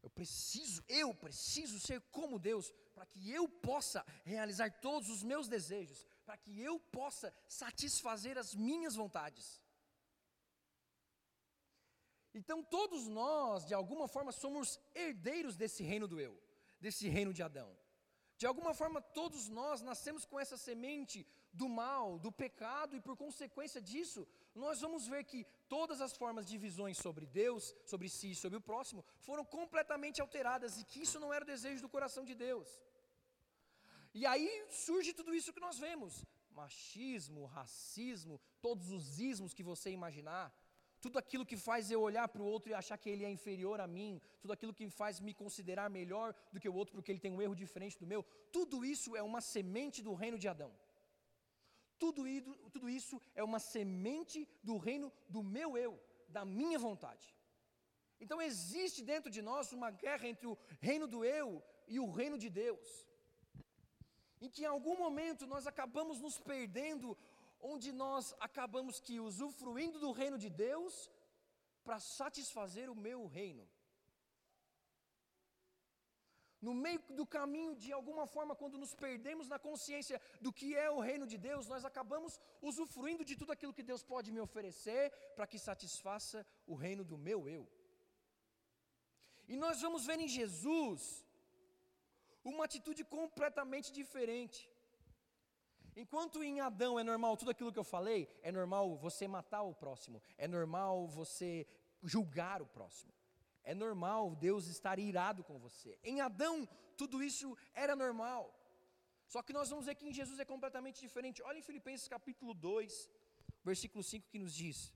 Eu 0.02 0.10
preciso, 0.10 0.84
eu 0.88 1.14
preciso 1.14 1.80
ser 1.80 2.02
como 2.18 2.40
Deus, 2.40 2.72
para 2.94 3.06
que 3.06 3.32
eu 3.32 3.48
possa 3.48 4.06
realizar 4.24 4.70
todos 4.82 5.10
os 5.10 5.22
meus 5.24 5.48
desejos, 5.48 6.06
para 6.26 6.38
que 6.38 6.60
eu 6.60 6.80
possa 6.80 7.34
satisfazer 7.48 8.38
as 8.38 8.54
minhas 8.54 8.96
vontades. 8.96 9.62
Então, 12.34 12.64
todos 12.64 13.08
nós, 13.08 13.66
de 13.66 13.74
alguma 13.74 14.08
forma, 14.08 14.32
somos 14.32 14.80
herdeiros 14.96 15.56
desse 15.56 15.84
reino 15.84 16.08
do 16.08 16.20
eu, 16.20 16.42
desse 16.80 17.08
reino 17.08 17.34
de 17.34 17.44
Adão. 17.44 17.78
De 18.38 18.48
alguma 18.48 18.74
forma, 18.74 19.02
todos 19.02 19.48
nós 19.48 19.82
nascemos 19.82 20.26
com 20.26 20.40
essa 20.40 20.58
semente 20.58 21.28
do 21.54 21.70
mal, 21.70 22.18
do 22.18 22.32
pecado, 22.32 22.96
e 22.96 23.00
por 23.00 23.16
consequência 23.16 23.82
disso, 23.82 24.28
nós 24.56 24.82
vamos 24.82 25.08
ver 25.08 25.24
que 25.24 25.46
todas 25.68 26.02
as 26.02 26.16
formas 26.22 26.46
de 26.46 26.58
visões 26.58 26.98
sobre 26.98 27.26
Deus, 27.26 27.76
sobre 27.86 28.10
si 28.10 28.32
e 28.32 28.36
sobre 28.36 28.58
o 28.58 28.62
próximo, 28.62 29.06
foram 29.20 29.46
completamente 29.46 30.22
alteradas, 30.22 30.80
e 30.80 30.84
que 30.84 31.02
isso 31.02 31.20
não 31.20 31.34
era 31.34 31.46
o 31.46 31.48
desejo 31.48 31.82
do 31.82 31.90
coração 31.90 32.26
de 32.26 32.36
Deus. 32.36 32.68
E 34.14 34.26
aí 34.26 34.50
surge 34.70 35.14
tudo 35.14 35.34
isso 35.34 35.54
que 35.54 35.60
nós 35.68 35.78
vemos: 35.80 36.26
machismo, 36.52 37.46
racismo, 37.46 38.40
todos 38.62 38.92
os 38.92 39.20
ismos 39.20 39.54
que 39.54 39.64
você 39.64 39.90
imaginar, 39.92 40.54
tudo 41.02 41.20
aquilo 41.20 41.46
que 41.46 41.58
faz 41.58 41.92
eu 41.92 42.02
olhar 42.02 42.28
para 42.30 42.42
o 42.42 42.46
outro 42.46 42.70
e 42.72 42.74
achar 42.74 42.98
que 42.98 43.10
ele 43.10 43.26
é 43.26 43.30
inferior 43.30 43.82
a 43.82 43.88
mim, 43.88 44.22
tudo 44.40 44.54
aquilo 44.54 44.74
que 44.74 44.88
faz 44.90 45.20
me 45.20 45.34
considerar 45.34 45.90
melhor 45.90 46.34
do 46.52 46.60
que 46.60 46.70
o 46.70 46.74
outro 46.74 46.94
porque 46.96 47.12
ele 47.12 47.20
tem 47.20 47.32
um 47.32 47.42
erro 47.42 47.56
diferente 47.56 47.98
do 47.98 48.08
meu, 48.08 48.24
tudo 48.52 48.86
isso 48.86 49.16
é 49.16 49.22
uma 49.22 49.42
semente 49.42 50.02
do 50.02 50.14
reino 50.14 50.38
de 50.38 50.48
Adão. 50.48 50.72
Tudo, 52.04 52.22
tudo 52.76 52.88
isso 53.00 53.16
é 53.34 53.44
uma 53.50 53.60
semente 53.74 54.40
do 54.62 54.76
reino 54.88 55.08
do 55.36 55.42
meu 55.56 55.70
eu, 55.86 55.94
da 56.28 56.44
minha 56.44 56.80
vontade. 56.88 57.28
Então 58.24 58.42
existe 58.42 59.02
dentro 59.12 59.30
de 59.36 59.42
nós 59.50 59.72
uma 59.78 59.90
guerra 60.04 60.28
entre 60.28 60.46
o 60.52 60.58
reino 60.90 61.08
do 61.14 61.24
eu 61.24 61.64
e 61.88 61.98
o 62.06 62.10
reino 62.20 62.38
de 62.44 62.50
Deus. 62.50 62.88
Em 64.42 64.50
que 64.50 64.64
em 64.64 64.72
algum 64.76 64.98
momento 64.98 65.48
nós 65.54 65.66
acabamos 65.72 66.20
nos 66.26 66.38
perdendo, 66.52 67.18
onde 67.72 67.90
nós 67.94 68.36
acabamos 68.48 69.00
que 69.06 69.22
usufruindo 69.30 69.98
do 69.98 70.12
reino 70.12 70.38
de 70.38 70.50
Deus 70.50 71.10
para 71.86 72.00
satisfazer 72.02 72.90
o 72.90 73.02
meu 73.08 73.28
reino 73.28 73.66
no 76.68 76.74
meio 76.84 77.00
do 77.20 77.26
caminho, 77.38 77.72
de 77.84 77.92
alguma 77.98 78.26
forma, 78.34 78.56
quando 78.60 78.78
nos 78.82 78.94
perdemos 79.06 79.48
na 79.54 79.60
consciência 79.68 80.18
do 80.46 80.52
que 80.60 80.68
é 80.84 80.90
o 80.90 81.02
reino 81.08 81.26
de 81.32 81.38
Deus, 81.48 81.68
nós 81.74 81.84
acabamos 81.90 82.40
usufruindo 82.70 83.26
de 83.30 83.36
tudo 83.40 83.52
aquilo 83.52 83.76
que 83.78 83.88
Deus 83.92 84.04
pode 84.12 84.32
me 84.36 84.40
oferecer 84.48 85.12
para 85.36 85.48
que 85.52 85.60
satisfaça 85.60 86.46
o 86.66 86.76
reino 86.86 87.04
do 87.12 87.18
meu 87.18 87.40
eu. 87.58 87.64
E 89.52 89.58
nós 89.64 89.82
vamos 89.82 90.06
ver 90.06 90.20
em 90.20 90.30
Jesus 90.40 91.26
uma 92.52 92.64
atitude 92.64 93.04
completamente 93.04 93.92
diferente. 93.92 94.62
Enquanto 96.04 96.42
em 96.42 96.62
Adão 96.62 96.98
é 96.98 97.04
normal 97.04 97.36
tudo 97.36 97.52
aquilo 97.52 97.74
que 97.74 97.84
eu 97.84 97.92
falei, 97.98 98.22
é 98.42 98.52
normal 98.54 98.96
você 98.96 99.28
matar 99.28 99.64
o 99.64 99.76
próximo, 99.76 100.22
é 100.38 100.48
normal 100.48 101.08
você 101.08 101.68
julgar 102.02 102.62
o 102.62 102.66
próximo. 102.66 103.14
É 103.64 103.74
normal 103.74 104.36
Deus 104.36 104.68
estar 104.68 105.00
irado 105.00 105.44
com 105.44 105.58
você. 105.60 105.98
Em 106.04 106.22
Adão, 106.22 106.68
tudo 106.98 107.24
isso 107.24 107.58
era 107.74 107.96
normal. 107.96 108.44
Só 109.28 109.42
que 109.42 109.54
nós 109.54 109.70
vamos 109.70 109.86
ver 109.86 109.96
que 109.96 110.08
em 110.08 110.14
Jesus 110.14 110.40
é 110.40 110.46
completamente 110.46 111.00
diferente. 111.00 111.42
Olha 111.42 111.60
em 111.60 111.68
Filipenses 111.70 112.08
capítulo 112.08 112.54
2, 112.54 113.10
versículo 113.64 114.04
5 114.04 114.28
que 114.30 114.40
nos 114.40 114.54
diz: 114.54 114.94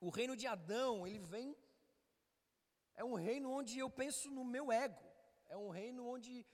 O 0.00 0.10
reino 0.10 0.36
de 0.36 0.46
Adão, 0.46 1.06
ele 1.06 1.20
vem 1.34 1.56
é 2.94 3.04
um 3.04 3.14
reino 3.14 3.50
onde 3.50 3.78
eu 3.78 3.88
penso 3.90 4.30
no 4.30 4.44
meu 4.44 4.70
ego. 4.70 5.02
É 5.48 5.56
um 5.56 5.70
reino 5.70 6.06
onde 6.06 6.46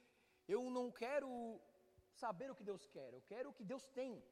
eu 0.46 0.70
não 0.70 0.90
quero 0.90 1.28
saber 2.12 2.50
o 2.50 2.54
que 2.54 2.64
Deus 2.64 2.86
quer, 2.86 3.12
eu 3.12 3.22
quero 3.22 3.50
o 3.50 3.52
que 3.52 3.64
Deus 3.64 3.86
tem. 3.98 4.22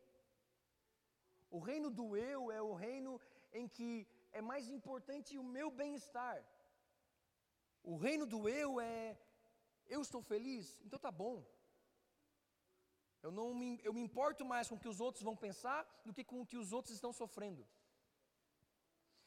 O 1.51 1.59
reino 1.59 1.91
do 1.91 2.17
eu 2.17 2.51
é 2.51 2.61
o 2.61 2.75
reino 2.75 3.21
em 3.53 3.69
que 3.69 4.07
é 4.33 4.41
mais 4.41 4.69
importante 4.69 5.39
o 5.39 5.45
meu 5.45 5.71
bem-estar. 5.71 6.45
O 7.83 7.97
reino 7.97 8.27
do 8.27 8.49
eu 8.49 8.81
é 8.81 9.17
eu 9.89 10.03
estou 10.03 10.21
feliz, 10.21 10.79
então 10.85 10.99
tá 10.99 11.11
bom. 11.11 11.45
Eu 13.23 13.31
não 13.31 13.55
me, 13.55 13.81
eu 13.83 13.93
me 13.93 14.01
importo 14.01 14.45
mais 14.45 14.69
com 14.69 14.75
o 14.77 14.79
que 14.79 14.89
os 14.89 15.01
outros 15.01 15.23
vão 15.23 15.37
pensar 15.37 15.87
do 16.05 16.13
que 16.13 16.25
com 16.25 16.41
o 16.41 16.47
que 16.47 16.57
os 16.57 16.73
outros 16.73 16.95
estão 16.95 17.13
sofrendo. 17.13 17.67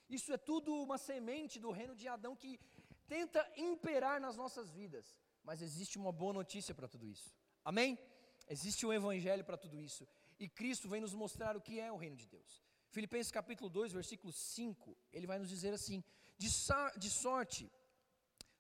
Isso 0.10 0.34
é 0.34 0.38
tudo 0.38 0.74
uma 0.74 0.98
semente 0.98 1.60
do 1.60 1.72
reino 1.72 1.96
de 1.96 2.08
Adão 2.08 2.36
que 2.36 2.60
tenta 3.08 3.42
imperar 3.56 4.20
nas 4.20 4.36
nossas 4.36 4.70
vidas. 4.72 5.18
Mas 5.44 5.62
existe 5.62 5.98
uma 5.98 6.12
boa 6.12 6.34
notícia 6.34 6.74
para 6.74 6.88
tudo 6.88 7.08
isso. 7.08 7.34
Amém? 7.64 7.98
Existe 8.48 8.86
um 8.86 8.94
evangelho 8.94 9.44
para 9.44 9.58
tudo 9.58 9.80
isso. 9.80 10.08
E 10.40 10.48
Cristo 10.48 10.88
vem 10.88 11.02
nos 11.02 11.14
mostrar 11.14 11.58
o 11.58 11.62
que 11.62 11.80
é 11.80 11.92
o 11.92 11.98
reino 11.98 12.16
de 12.16 12.26
Deus. 12.26 12.64
Filipenses 12.90 13.32
capítulo 13.32 13.70
2, 13.70 13.92
versículo 13.92 14.32
5, 14.32 14.98
ele 15.12 15.28
vai 15.28 15.38
nos 15.38 15.50
dizer 15.50 15.74
assim: 15.74 16.04
de, 16.38 16.48
de 16.98 17.10
sorte, 17.10 17.70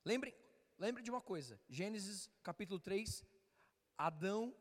lembre, 0.04 0.36
lembre 0.78 1.02
de 1.02 1.10
uma 1.10 1.22
coisa, 1.22 1.60
Gênesis 1.70 2.30
capítulo 2.44 2.80
3, 2.80 3.24
Adão 3.98 4.54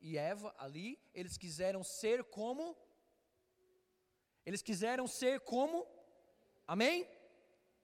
e 0.00 0.18
Eva 0.18 0.54
ali, 0.58 0.98
eles 1.14 1.38
quiseram 1.38 1.82
ser 1.82 2.24
como, 2.24 2.76
eles 4.44 4.60
quiseram 4.60 5.06
ser 5.06 5.40
como, 5.40 5.86
amém? 6.66 7.08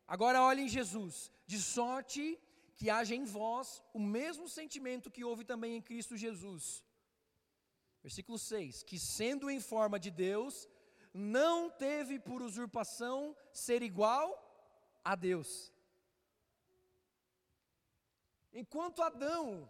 Agora 0.06 0.42
olhem 0.42 0.68
Jesus, 0.68 1.30
de 1.46 1.58
sorte 1.58 2.38
que 2.76 2.90
haja 2.90 3.14
em 3.14 3.24
vós 3.24 3.82
o 3.94 4.00
mesmo 4.00 4.48
sentimento 4.48 5.10
que 5.10 5.24
houve 5.24 5.44
também 5.44 5.76
em 5.76 5.82
Cristo 5.82 6.16
Jesus. 6.16 6.84
Versículo 8.02 8.38
6: 8.38 8.82
Que 8.82 8.98
sendo 8.98 9.50
em 9.50 9.60
forma 9.60 9.98
de 9.98 10.10
Deus, 10.10 10.68
não 11.12 11.70
teve 11.70 12.18
por 12.18 12.42
usurpação 12.42 13.36
ser 13.52 13.82
igual 13.82 14.28
a 15.04 15.14
Deus. 15.14 15.72
Enquanto 18.52 19.02
Adão, 19.02 19.68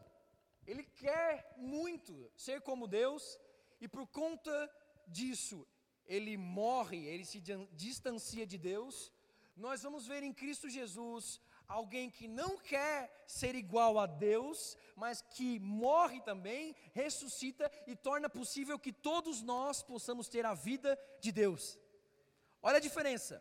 ele 0.66 0.84
quer 0.84 1.54
muito 1.56 2.30
ser 2.36 2.60
como 2.62 2.86
Deus, 2.86 3.38
e 3.80 3.88
por 3.88 4.06
conta 4.06 4.70
disso, 5.06 5.66
ele 6.06 6.36
morre, 6.36 7.06
ele 7.06 7.24
se 7.24 7.40
distancia 7.72 8.46
de 8.46 8.58
Deus. 8.58 9.12
Nós 9.56 9.82
vamos 9.82 10.06
ver 10.06 10.22
em 10.22 10.32
Cristo 10.32 10.68
Jesus 10.68 11.40
alguém 11.70 12.10
que 12.10 12.26
não 12.26 12.58
quer 12.58 13.24
ser 13.26 13.54
igual 13.54 13.98
a 13.98 14.06
Deus, 14.06 14.76
mas 14.96 15.22
que 15.22 15.58
morre 15.60 16.20
também, 16.20 16.74
ressuscita 16.92 17.70
e 17.86 17.94
torna 17.94 18.28
possível 18.28 18.78
que 18.78 18.92
todos 18.92 19.40
nós 19.40 19.82
possamos 19.82 20.28
ter 20.28 20.44
a 20.44 20.52
vida 20.52 20.98
de 21.20 21.30
Deus. 21.30 21.78
Olha 22.60 22.78
a 22.78 22.80
diferença. 22.80 23.40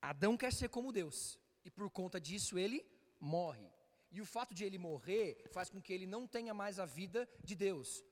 Adão 0.00 0.36
quer 0.36 0.52
ser 0.52 0.68
como 0.68 0.92
Deus, 0.92 1.38
e 1.64 1.70
por 1.70 1.90
conta 1.90 2.20
disso 2.20 2.58
ele 2.58 2.86
morre. 3.18 3.72
E 4.10 4.20
o 4.20 4.26
fato 4.26 4.54
de 4.54 4.64
ele 4.64 4.78
morrer 4.78 5.42
faz 5.50 5.70
com 5.70 5.80
que 5.80 5.92
ele 5.92 6.06
não 6.06 6.26
tenha 6.26 6.52
mais 6.52 6.78
a 6.78 6.86
vida 6.86 7.28
de 7.42 7.54
Deus. 7.54 8.04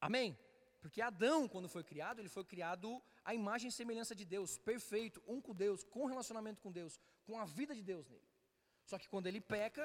Amém? 0.00 0.36
Porque 0.86 1.02
Adão, 1.02 1.48
quando 1.52 1.68
foi 1.68 1.82
criado, 1.82 2.20
ele 2.20 2.28
foi 2.28 2.44
criado 2.44 2.88
à 3.24 3.34
imagem 3.34 3.68
e 3.68 3.72
semelhança 3.72 4.14
de 4.14 4.24
Deus, 4.24 4.56
perfeito, 4.56 5.20
um 5.26 5.40
com 5.40 5.52
Deus, 5.52 5.82
com 5.82 6.04
relacionamento 6.12 6.60
com 6.64 6.70
Deus, 6.70 7.00
com 7.26 7.40
a 7.40 7.44
vida 7.44 7.74
de 7.74 7.82
Deus 7.82 8.04
nele. 8.08 8.28
Só 8.84 8.96
que 8.96 9.08
quando 9.12 9.26
ele 9.26 9.40
peca, 9.40 9.84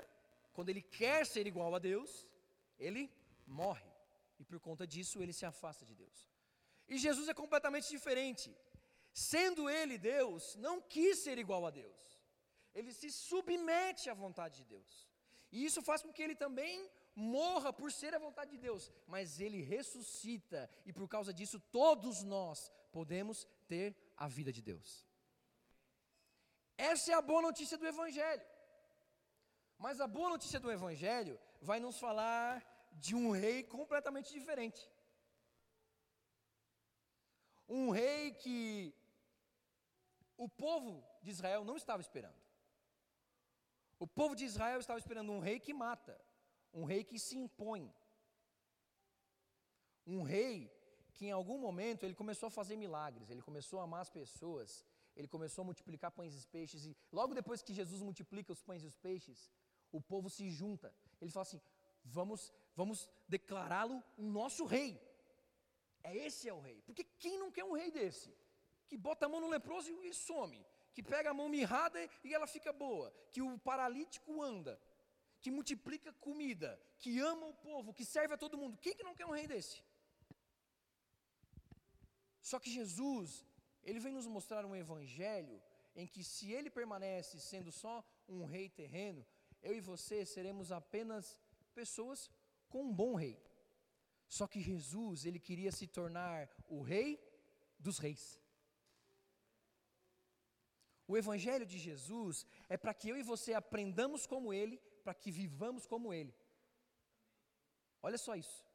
quando 0.54 0.70
ele 0.70 0.84
quer 1.00 1.26
ser 1.26 1.48
igual 1.48 1.74
a 1.74 1.80
Deus, 1.80 2.28
ele 2.78 3.04
morre. 3.48 3.90
E 4.40 4.44
por 4.44 4.60
conta 4.60 4.86
disso 4.86 5.24
ele 5.24 5.34
se 5.34 5.44
afasta 5.44 5.84
de 5.90 5.96
Deus. 5.96 6.30
E 6.88 7.00
Jesus 7.00 7.28
é 7.28 7.34
completamente 7.34 7.90
diferente. 7.90 8.56
Sendo 9.12 9.68
ele 9.68 9.98
Deus, 9.98 10.56
não 10.68 10.80
quis 10.80 11.18
ser 11.18 11.40
igual 11.40 11.66
a 11.66 11.72
Deus. 11.72 12.00
Ele 12.76 12.94
se 12.94 13.10
submete 13.10 14.08
à 14.08 14.14
vontade 14.14 14.58
de 14.58 14.66
Deus. 14.76 15.10
E 15.52 15.66
isso 15.66 15.82
faz 15.82 16.04
com 16.04 16.14
que 16.14 16.22
ele 16.22 16.36
também 16.36 16.88
morra 17.16 17.72
por 17.74 17.92
ser 17.92 18.14
a 18.14 18.20
vontade 18.20 18.52
de 18.52 18.58
Deus, 18.58 18.92
mas 19.08 19.40
ele 19.40 19.62
ressuscita, 19.62 20.70
e 20.86 20.94
por 20.94 21.08
causa 21.08 21.34
disso 21.34 21.60
todos 21.60 22.24
nós 22.24 22.72
podemos 22.92 23.48
ter 23.68 23.96
a 24.18 24.28
vida 24.28 24.52
de 24.52 24.62
Deus. 24.62 25.06
Essa 26.78 27.12
é 27.12 27.16
a 27.16 27.22
boa 27.22 27.42
notícia 27.42 27.78
do 27.78 27.88
Evangelho. 27.88 28.46
Mas 29.78 30.00
a 30.00 30.08
boa 30.08 30.30
notícia 30.30 30.60
do 30.60 30.72
Evangelho 30.72 31.40
vai 31.60 31.80
nos 31.80 31.98
falar 32.00 32.64
de 32.94 33.16
um 33.16 33.32
rei 33.32 33.64
completamente 33.64 34.32
diferente. 34.32 34.90
Um 37.68 37.90
rei 37.90 38.34
que 38.34 38.94
o 40.38 40.48
povo 40.48 41.04
de 41.22 41.32
Israel 41.32 41.64
não 41.64 41.78
estava 41.78 42.02
esperando. 42.02 42.42
O 44.00 44.08
povo 44.08 44.36
de 44.36 44.46
Israel 44.46 44.80
estava 44.80 45.00
esperando 45.00 45.32
um 45.32 45.40
rei 45.40 45.60
que 45.60 45.74
mata, 45.74 46.20
um 46.74 46.84
rei 46.84 47.04
que 47.04 47.20
se 47.20 47.38
impõe. 47.38 47.94
Um 50.06 50.24
rei 50.24 50.72
que 51.14 51.28
em 51.28 51.32
algum 51.32 51.58
momento 51.58 52.04
ele 52.04 52.16
começou 52.16 52.48
a 52.48 52.52
fazer 52.52 52.76
milagres, 52.76 53.30
ele 53.30 53.42
começou 53.42 53.80
a 53.80 53.84
amar 53.84 54.02
as 54.02 54.10
pessoas, 54.10 54.84
ele 55.16 55.28
começou 55.28 55.62
a 55.62 55.66
multiplicar 55.66 56.12
pães 56.12 56.42
e 56.42 56.48
peixes, 56.48 56.86
e 56.86 56.98
logo 57.12 57.34
depois 57.34 57.62
que 57.62 57.74
Jesus 57.74 58.02
multiplica 58.02 58.52
os 58.52 58.62
pães 58.62 58.84
e 58.84 58.88
os 58.88 58.98
peixes, 58.98 59.52
o 59.92 60.02
povo 60.02 60.30
se 60.30 60.50
junta. 60.50 60.94
Ele 61.20 61.32
fala 61.32 61.44
assim: 61.44 61.62
vamos, 62.04 62.52
vamos 62.76 63.10
declará-lo 63.28 64.04
nosso 64.18 64.66
rei. 64.66 65.00
É 66.04 66.16
esse 66.16 66.50
é 66.50 66.54
o 66.54 66.60
rei. 66.60 66.82
Porque 66.82 67.04
quem 67.04 67.38
não 67.38 67.52
quer 67.52 67.64
um 67.64 67.74
rei 67.74 67.92
desse? 67.92 68.36
Que 68.88 68.98
bota 68.98 69.26
a 69.26 69.30
mão 69.30 69.40
no 69.40 69.50
leproso 69.50 69.92
e 70.04 70.14
some. 70.14 70.66
Que 70.94 71.04
pega 71.04 71.30
a 71.30 71.34
mão 71.34 71.48
mirrada 71.48 72.10
e 72.24 72.34
ela 72.34 72.48
fica 72.48 72.74
boa. 72.74 73.14
Que 73.32 73.42
o 73.42 73.60
paralítico 73.60 74.42
anda 74.42 74.80
que 75.42 75.52
multiplica 75.52 76.14
comida, 76.14 76.80
que 77.00 77.20
ama 77.20 77.48
o 77.48 77.54
povo, 77.54 77.94
que 77.94 78.06
serve 78.06 78.34
a 78.34 78.38
todo 78.38 78.58
mundo. 78.58 78.78
Quem 78.78 78.96
que 78.96 79.04
não 79.04 79.16
quer 79.16 79.26
um 79.26 79.38
rei 79.40 79.48
desse? 79.48 79.84
Só 82.42 82.60
que 82.60 82.72
Jesus, 82.72 83.46
ele 83.84 84.00
vem 84.00 84.14
nos 84.14 84.28
mostrar 84.28 84.66
um 84.66 84.76
evangelho 84.76 85.62
em 85.96 86.08
que 86.08 86.24
se 86.24 86.52
ele 86.52 86.70
permanece 86.70 87.40
sendo 87.40 87.72
só 87.72 88.04
um 88.28 88.46
rei 88.46 88.70
terreno, 88.70 89.26
eu 89.62 89.76
e 89.76 89.82
você 89.82 90.26
seremos 90.26 90.72
apenas 90.72 91.40
pessoas 91.74 92.30
com 92.70 92.84
um 92.84 92.94
bom 92.94 93.16
rei. 93.16 93.38
Só 94.28 94.48
que 94.48 94.62
Jesus, 94.62 95.26
ele 95.26 95.40
queria 95.40 95.72
se 95.72 95.88
tornar 95.88 96.50
o 96.68 96.82
rei 96.82 97.20
dos 97.78 97.98
reis. 97.98 98.40
O 101.08 101.18
evangelho 101.18 101.66
de 101.66 101.78
Jesus 101.78 102.46
é 102.70 102.78
para 102.78 102.94
que 102.94 103.10
eu 103.10 103.18
e 103.18 103.24
você 103.24 103.54
aprendamos 103.54 104.26
como 104.26 104.54
ele 104.54 104.82
para 105.02 105.14
que 105.14 105.32
vivamos 105.32 105.86
como 105.86 106.14
Ele. 106.14 106.34
Olha 108.02 108.18
só 108.18 108.36
isso. 108.36 108.66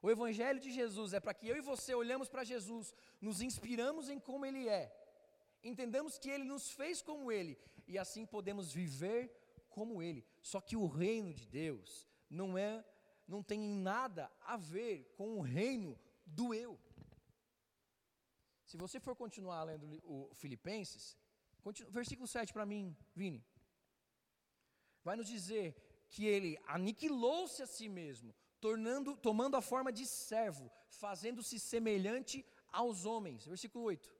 O 0.00 0.10
Evangelho 0.10 0.60
de 0.60 0.70
Jesus 0.70 1.12
é 1.12 1.20
para 1.20 1.34
que 1.34 1.48
eu 1.48 1.56
e 1.56 1.60
você 1.60 1.94
olhamos 1.94 2.28
para 2.28 2.44
Jesus, 2.44 2.94
nos 3.20 3.40
inspiramos 3.40 4.08
em 4.08 4.20
como 4.20 4.46
Ele 4.46 4.68
é, 4.68 4.94
entendamos 5.62 6.18
que 6.18 6.30
Ele 6.30 6.44
nos 6.44 6.70
fez 6.70 7.02
como 7.02 7.32
Ele 7.32 7.58
e 7.86 7.98
assim 7.98 8.24
podemos 8.24 8.72
viver 8.72 9.32
como 9.68 10.02
Ele. 10.02 10.24
Só 10.40 10.60
que 10.60 10.76
o 10.76 10.86
reino 10.86 11.34
de 11.34 11.46
Deus 11.46 12.08
não 12.30 12.56
é, 12.56 12.84
não 13.26 13.42
tem 13.42 13.60
nada 13.60 14.30
a 14.40 14.56
ver 14.56 15.12
com 15.16 15.36
o 15.36 15.40
reino 15.40 15.98
do 16.24 16.54
eu. 16.54 16.78
Se 18.64 18.76
você 18.76 19.00
for 19.00 19.16
continuar 19.16 19.64
lendo 19.64 20.00
o 20.04 20.30
Filipenses, 20.34 21.16
continua, 21.62 21.90
versículo 21.90 22.28
7 22.28 22.52
para 22.52 22.66
mim, 22.66 22.96
Vini 23.14 23.44
vai 25.08 25.16
nos 25.16 25.30
dizer 25.36 25.66
que 26.12 26.22
ele 26.34 26.52
aniquilou-se 26.76 27.60
a 27.62 27.66
si 27.66 27.88
mesmo, 28.00 28.30
tornando, 28.60 29.16
tomando 29.28 29.56
a 29.56 29.62
forma 29.72 29.90
de 29.98 30.04
servo, 30.06 30.70
fazendo-se 31.04 31.58
semelhante 31.72 32.36
aos 32.80 33.04
homens. 33.10 33.46
Versículo 33.52 33.84
8. 33.84 34.14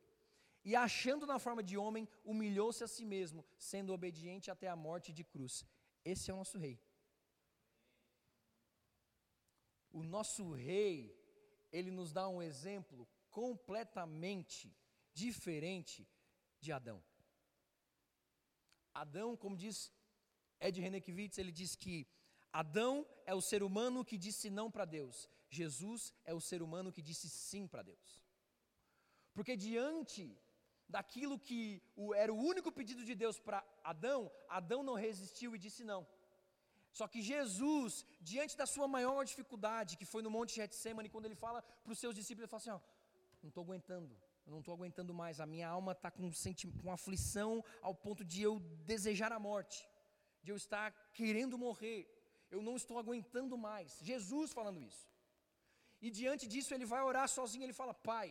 E 0.64 0.74
achando 0.76 1.26
na 1.32 1.38
forma 1.38 1.62
de 1.62 1.76
homem, 1.76 2.08
humilhou-se 2.24 2.82
a 2.84 2.88
si 2.88 3.04
mesmo, 3.04 3.44
sendo 3.70 3.92
obediente 3.92 4.50
até 4.50 4.68
a 4.68 4.76
morte 4.88 5.12
de 5.12 5.24
cruz. 5.24 5.64
Esse 6.04 6.30
é 6.30 6.34
o 6.34 6.38
nosso 6.42 6.58
rei. 6.58 6.76
O 9.90 10.02
nosso 10.02 10.52
rei, 10.52 10.94
ele 11.72 11.90
nos 11.90 12.12
dá 12.12 12.28
um 12.28 12.42
exemplo 12.42 13.08
completamente 13.30 14.74
diferente 15.12 16.08
de 16.60 16.70
Adão. 16.72 17.02
Adão, 18.94 19.36
como 19.36 19.56
diz 19.56 19.92
Ed 20.60 20.80
Renekiewicz, 20.80 21.38
ele 21.38 21.52
diz 21.52 21.74
que 21.76 22.06
Adão 22.52 23.06
é 23.26 23.34
o 23.34 23.40
ser 23.40 23.62
humano 23.62 24.04
que 24.04 24.18
disse 24.18 24.48
não 24.50 24.70
para 24.70 24.84
Deus, 24.84 25.28
Jesus 25.48 26.12
é 26.24 26.34
o 26.34 26.40
ser 26.40 26.62
humano 26.62 26.92
que 26.92 27.02
disse 27.02 27.28
sim 27.28 27.66
para 27.66 27.82
Deus. 27.82 28.22
Porque 29.34 29.56
diante 29.56 30.36
daquilo 30.88 31.38
que 31.38 31.82
era 32.16 32.32
o 32.32 32.40
único 32.52 32.72
pedido 32.72 33.04
de 33.04 33.14
Deus 33.14 33.38
para 33.38 33.64
Adão, 33.84 34.30
Adão 34.48 34.82
não 34.82 34.94
resistiu 34.94 35.54
e 35.54 35.58
disse 35.58 35.84
não. 35.84 36.06
Só 36.92 37.06
que 37.06 37.20
Jesus, 37.22 38.04
diante 38.20 38.56
da 38.56 38.66
sua 38.66 38.88
maior 38.88 39.24
dificuldade, 39.24 39.96
que 39.96 40.06
foi 40.06 40.22
no 40.22 40.30
Monte 40.30 40.56
Getsemane, 40.56 41.08
quando 41.08 41.26
ele 41.26 41.34
fala 41.34 41.62
para 41.62 41.92
os 41.92 41.98
seus 41.98 42.14
discípulos, 42.14 42.44
ele 42.44 42.50
fala 42.50 42.62
assim: 42.62 42.70
ó, 42.70 42.80
não 43.42 43.48
estou 43.50 43.62
aguentando, 43.62 44.16
não 44.46 44.60
estou 44.60 44.74
aguentando 44.74 45.14
mais, 45.14 45.40
a 45.40 45.46
minha 45.46 45.68
alma 45.68 45.92
está 45.92 46.10
com, 46.10 46.28
com 46.82 46.90
aflição 46.90 47.62
ao 47.82 47.94
ponto 47.94 48.24
de 48.24 48.42
eu 48.42 48.58
desejar 48.84 49.32
a 49.32 49.38
morte, 49.38 49.86
de 50.48 50.52
eu 50.54 50.60
estar 50.64 50.88
querendo 51.18 51.56
morrer, 51.66 52.00
eu 52.54 52.60
não 52.66 52.74
estou 52.80 52.96
aguentando 52.98 53.56
mais. 53.68 53.98
Jesus 54.10 54.52
falando 54.58 54.80
isso. 54.90 55.06
E 56.04 56.10
diante 56.18 56.44
disso 56.52 56.72
ele 56.74 56.86
vai 56.92 57.02
orar 57.10 57.28
sozinho, 57.38 57.64
ele 57.66 57.80
fala: 57.80 57.94
Pai, 58.12 58.28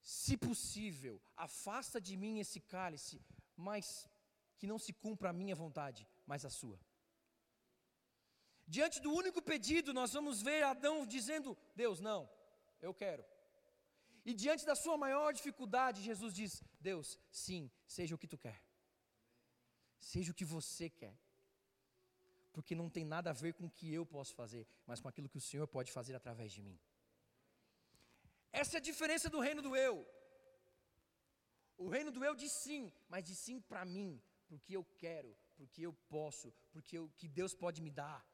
se 0.00 0.36
possível, 0.48 1.16
afasta 1.46 2.00
de 2.06 2.14
mim 2.22 2.34
esse 2.44 2.60
cálice, 2.74 3.16
mas 3.68 4.08
que 4.58 4.70
não 4.70 4.78
se 4.84 4.92
cumpra 5.04 5.28
a 5.30 5.38
minha 5.40 5.56
vontade, 5.64 6.08
mas 6.30 6.46
a 6.50 6.52
sua. 6.60 6.80
Diante 8.66 9.00
do 9.04 9.12
único 9.22 9.42
pedido, 9.50 9.92
nós 10.00 10.12
vamos 10.18 10.40
ver 10.48 10.62
Adão 10.62 10.96
dizendo: 11.16 11.58
Deus, 11.82 12.00
não, 12.08 12.20
eu 12.80 12.94
quero. 13.02 13.24
E 14.24 14.32
diante 14.42 14.64
da 14.70 14.76
sua 14.84 14.96
maior 15.04 15.30
dificuldade, 15.38 16.06
Jesus 16.10 16.32
diz: 16.40 16.62
Deus, 16.80 17.18
sim, 17.30 17.70
seja 17.86 18.14
o 18.14 18.22
que 18.22 18.32
tu 18.34 18.38
quer, 18.46 18.58
seja 19.98 20.32
o 20.32 20.34
que 20.34 20.44
você 20.44 20.88
quer, 20.88 21.16
porque 22.52 22.74
não 22.74 22.88
tem 22.90 23.04
nada 23.04 23.30
a 23.30 23.32
ver 23.32 23.54
com 23.54 23.66
o 23.66 23.70
que 23.70 23.92
eu 23.92 24.04
posso 24.04 24.34
fazer, 24.34 24.66
mas 24.86 25.00
com 25.00 25.08
aquilo 25.08 25.28
que 25.28 25.38
o 25.38 25.40
Senhor 25.40 25.66
pode 25.66 25.92
fazer 25.92 26.14
através 26.14 26.52
de 26.52 26.62
mim. 26.62 26.78
Essa 28.52 28.76
é 28.76 28.78
a 28.78 28.80
diferença 28.80 29.28
do 29.28 29.40
reino 29.40 29.62
do 29.62 29.76
eu. 29.76 30.06
O 31.76 31.88
reino 31.88 32.10
do 32.10 32.24
eu 32.24 32.34
diz 32.34 32.52
sim, 32.52 32.92
mas 33.08 33.24
diz 33.24 33.38
sim 33.38 33.60
para 33.60 33.84
mim, 33.84 34.20
porque 34.48 34.76
eu 34.76 34.84
quero, 34.96 35.36
porque 35.56 35.82
eu 35.82 35.92
posso, 36.08 36.52
porque 36.72 36.98
o 36.98 37.08
que 37.10 37.28
Deus 37.28 37.54
pode 37.54 37.80
me 37.80 37.90
dar. 37.90 38.26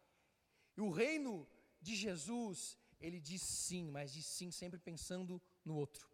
E 0.76 0.80
o 0.80 0.90
reino 0.90 1.46
de 1.80 1.94
Jesus, 1.94 2.78
ele 3.00 3.20
diz 3.20 3.42
sim, 3.42 3.90
mas 3.90 4.12
diz 4.12 4.26
sim 4.26 4.50
sempre 4.50 4.78
pensando 4.78 5.40
no 5.64 5.76
outro. 5.76 6.08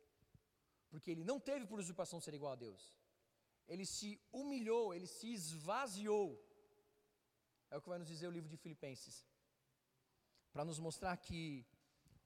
Porque 0.88 1.10
ele 1.12 1.22
não 1.22 1.38
teve 1.38 1.66
por 1.66 1.78
usurpação 1.78 2.20
ser 2.20 2.34
igual 2.34 2.52
a 2.52 2.56
Deus. 2.56 2.92
Ele 3.72 3.86
se 3.86 4.08
humilhou, 4.38 4.92
ele 4.92 5.06
se 5.06 5.28
esvaziou. 5.38 6.28
É 7.70 7.76
o 7.76 7.82
que 7.82 7.88
vai 7.92 8.00
nos 8.00 8.08
dizer 8.08 8.26
o 8.26 8.36
livro 8.36 8.50
de 8.54 8.56
Filipenses. 8.64 9.24
Para 10.52 10.64
nos 10.64 10.80
mostrar 10.86 11.16
que 11.16 11.42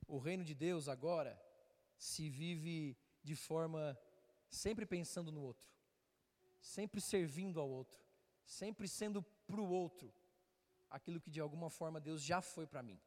o 0.09 0.19
reino 0.27 0.45
de 0.51 0.55
Deus 0.55 0.89
agora 0.89 1.33
se 1.99 2.31
vive 2.31 2.97
de 3.23 3.37
forma 3.37 3.83
sempre 4.49 4.87
pensando 4.87 5.31
no 5.31 5.43
outro, 5.43 5.69
sempre 6.61 7.01
servindo 7.01 7.61
ao 7.61 7.69
outro, 7.69 8.01
sempre 8.45 8.89
sendo 8.89 9.23
para 9.47 9.61
o 9.61 9.71
outro 9.83 10.13
aquilo 10.89 11.21
que 11.21 11.31
de 11.31 11.41
alguma 11.41 11.69
forma 11.69 12.01
Deus 12.01 12.23
já 12.23 12.41
foi 12.41 12.67
para 12.67 12.83
mim. 12.83 12.99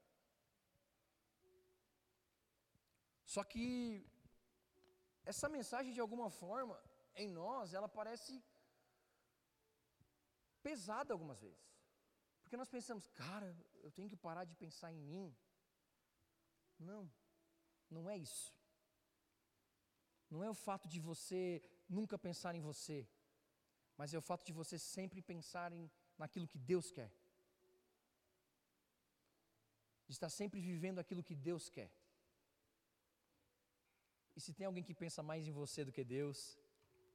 Só 3.26 3.44
que 3.44 4.06
essa 5.26 5.50
mensagem 5.50 5.92
de 5.92 6.00
alguma 6.00 6.30
forma 6.30 6.78
em 7.24 7.28
nós, 7.28 7.74
ela 7.74 7.90
parece 7.90 8.44
pesada 10.62 11.14
algumas 11.14 11.40
vezes. 11.40 11.66
Porque 12.42 12.58
nós 12.62 12.70
pensamos, 12.70 13.08
cara, 13.08 13.50
eu 13.86 13.92
tenho 13.92 14.10
que 14.12 14.16
parar 14.28 14.46
de 14.46 14.56
pensar 14.56 14.92
em 14.92 15.02
mim. 15.12 15.36
Não, 16.80 17.02
não 17.90 18.10
é 18.10 18.18
isso. 18.18 18.54
Não 20.30 20.44
é 20.44 20.50
o 20.50 20.54
fato 20.54 20.88
de 20.88 21.00
você 21.00 21.42
nunca 21.88 22.18
pensar 22.18 22.54
em 22.56 22.62
você, 22.62 23.08
mas 23.98 24.14
é 24.14 24.18
o 24.18 24.22
fato 24.30 24.46
de 24.46 24.54
você 24.54 24.78
sempre 24.78 25.22
pensar 25.22 25.72
em, 25.72 25.90
naquilo 26.18 26.48
que 26.48 26.60
Deus 26.60 26.92
quer. 26.92 27.12
De 30.08 30.14
estar 30.14 30.30
sempre 30.30 30.60
vivendo 30.60 31.00
aquilo 31.00 31.24
que 31.24 31.36
Deus 31.36 31.70
quer. 31.70 31.92
E 34.36 34.40
se 34.40 34.54
tem 34.54 34.68
alguém 34.68 34.84
que 34.84 34.94
pensa 34.94 35.24
mais 35.24 35.48
em 35.48 35.52
você 35.52 35.84
do 35.84 35.92
que 35.92 36.04
Deus, 36.04 36.58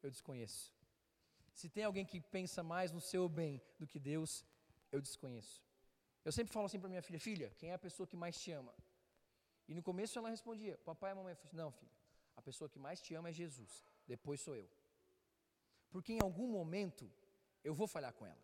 eu 0.03 0.11
desconheço. 0.11 0.73
Se 1.55 1.69
tem 1.69 1.85
alguém 1.85 2.05
que 2.05 2.21
pensa 2.21 2.63
mais 2.63 2.93
no 2.93 3.01
seu 3.01 3.29
bem 3.29 3.61
do 3.79 3.87
que 3.87 3.99
Deus, 3.99 4.45
eu 4.91 5.01
desconheço. 5.01 5.63
Eu 6.25 6.33
sempre 6.33 6.53
falo 6.53 6.67
assim 6.67 6.81
para 6.81 6.89
minha 6.89 7.03
filha: 7.03 7.21
Filha, 7.21 7.51
quem 7.59 7.71
é 7.71 7.75
a 7.75 7.79
pessoa 7.79 8.07
que 8.07 8.17
mais 8.17 8.41
te 8.41 8.51
ama? 8.53 8.75
E 9.69 9.75
no 9.75 9.83
começo 9.83 10.19
ela 10.19 10.31
respondia: 10.31 10.79
Papai 10.79 11.13
e 11.13 11.15
mamãe. 11.15 11.37
Não, 11.53 11.71
filha, 11.71 11.93
a 12.37 12.43
pessoa 12.43 12.69
que 12.69 12.79
mais 12.79 13.01
te 13.01 13.15
ama 13.15 13.29
é 13.29 13.33
Jesus, 13.33 13.85
depois 14.07 14.41
sou 14.41 14.57
eu. 14.57 14.69
Porque 15.91 16.13
em 16.13 16.21
algum 16.23 16.49
momento 16.49 17.11
eu 17.63 17.75
vou 17.75 17.87
falhar 17.87 18.13
com 18.15 18.27
ela. 18.27 18.43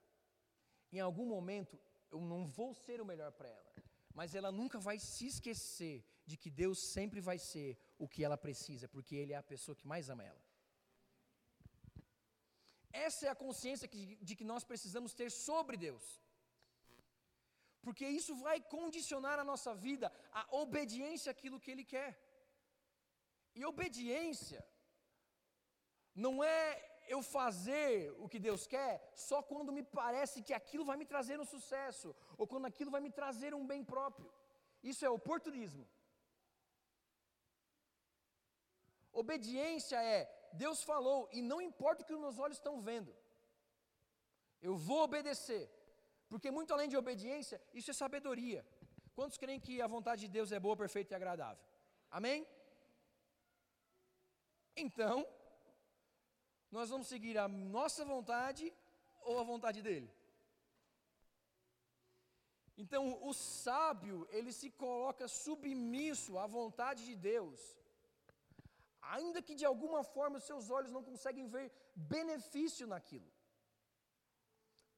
Em 0.93 1.01
algum 1.01 1.27
momento 1.27 1.79
eu 2.11 2.21
não 2.21 2.47
vou 2.47 2.75
ser 2.75 3.01
o 3.01 3.07
melhor 3.07 3.33
para 3.33 3.49
ela. 3.49 3.73
Mas 4.15 4.35
ela 4.35 4.51
nunca 4.51 4.79
vai 4.79 4.99
se 4.99 5.27
esquecer 5.27 6.05
de 6.27 6.37
que 6.37 6.51
Deus 6.51 6.79
sempre 6.79 7.21
vai 7.21 7.39
ser 7.39 7.79
o 7.99 8.09
que 8.09 8.25
ela 8.25 8.37
precisa, 8.37 8.89
porque 8.89 9.15
Ele 9.17 9.33
é 9.33 9.37
a 9.37 9.43
pessoa 9.43 9.77
que 9.77 9.87
mais 9.87 10.11
ama 10.11 10.25
ela. 10.25 10.48
Essa 13.07 13.27
é 13.27 13.31
a 13.31 13.43
consciência 13.45 13.91
que, 13.93 14.01
de 14.29 14.35
que 14.39 14.47
nós 14.53 14.65
precisamos 14.71 15.13
ter 15.21 15.31
sobre 15.31 15.77
Deus. 15.87 16.07
Porque 17.85 18.07
isso 18.21 18.35
vai 18.47 18.59
condicionar 18.77 19.37
a 19.39 19.49
nossa 19.51 19.73
vida 19.87 20.07
a 20.41 20.45
obediência 20.63 21.31
àquilo 21.35 21.61
que 21.63 21.71
Ele 21.75 21.85
quer. 21.95 22.11
E 23.59 23.65
obediência 23.73 24.61
não 26.25 26.35
é 26.45 26.63
eu 27.15 27.21
fazer 27.37 27.93
o 28.23 28.29
que 28.33 28.41
Deus 28.47 28.63
quer 28.75 28.93
só 29.15 29.39
quando 29.51 29.73
me 29.77 29.83
parece 30.01 30.43
que 30.47 30.55
aquilo 30.61 30.85
vai 30.91 30.97
me 31.01 31.07
trazer 31.13 31.37
um 31.41 31.49
sucesso, 31.55 32.15
ou 32.37 32.47
quando 32.47 32.67
aquilo 32.71 32.91
vai 32.95 33.01
me 33.07 33.13
trazer 33.21 33.55
um 33.55 33.67
bem 33.73 33.83
próprio. 33.93 34.31
Isso 34.83 35.05
é 35.05 35.11
oportunismo. 35.11 35.87
Obediência 39.13 40.01
é 40.03 40.21
Deus 40.53 40.83
falou 40.83 41.29
e 41.33 41.41
não 41.43 41.61
importa 41.61 42.03
o 42.03 42.07
que 42.07 42.15
os 42.15 42.21
meus 42.21 42.39
olhos 42.39 42.57
estão 42.57 42.81
vendo, 42.81 43.15
eu 44.61 44.77
vou 44.77 45.03
obedecer, 45.03 45.71
porque 46.29 46.51
muito 46.51 46.73
além 46.73 46.89
de 46.89 46.97
obediência, 46.97 47.61
isso 47.73 47.91
é 47.91 47.95
sabedoria. 47.95 48.67
Quantos 49.15 49.39
creem 49.39 49.61
que 49.61 49.81
a 49.81 49.87
vontade 49.87 50.23
de 50.23 50.29
Deus 50.29 50.53
é 50.53 50.61
boa, 50.61 50.77
perfeita 50.77 51.15
e 51.15 51.17
agradável? 51.17 51.63
Amém? 52.11 52.47
Então, 54.77 55.27
nós 56.71 56.89
vamos 56.91 57.09
seguir 57.09 57.37
a 57.39 57.49
nossa 57.49 58.05
vontade 58.05 58.73
ou 59.23 59.39
a 59.39 59.43
vontade 59.43 59.83
dele? 59.83 60.13
Então, 62.77 63.19
o 63.23 63.35
sábio, 63.35 64.27
ele 64.31 64.53
se 64.53 64.71
coloca 64.71 65.27
submisso 65.27 66.39
à 66.39 66.47
vontade 66.47 67.05
de 67.05 67.17
Deus, 67.17 67.77
ainda 69.17 69.43
que 69.47 69.55
de 69.61 69.67
alguma 69.71 70.03
forma 70.15 70.39
os 70.39 70.49
seus 70.51 70.67
olhos 70.77 70.93
não 70.97 71.03
conseguem 71.11 71.47
ver 71.55 71.67
benefício 71.95 72.87
naquilo. 72.93 73.31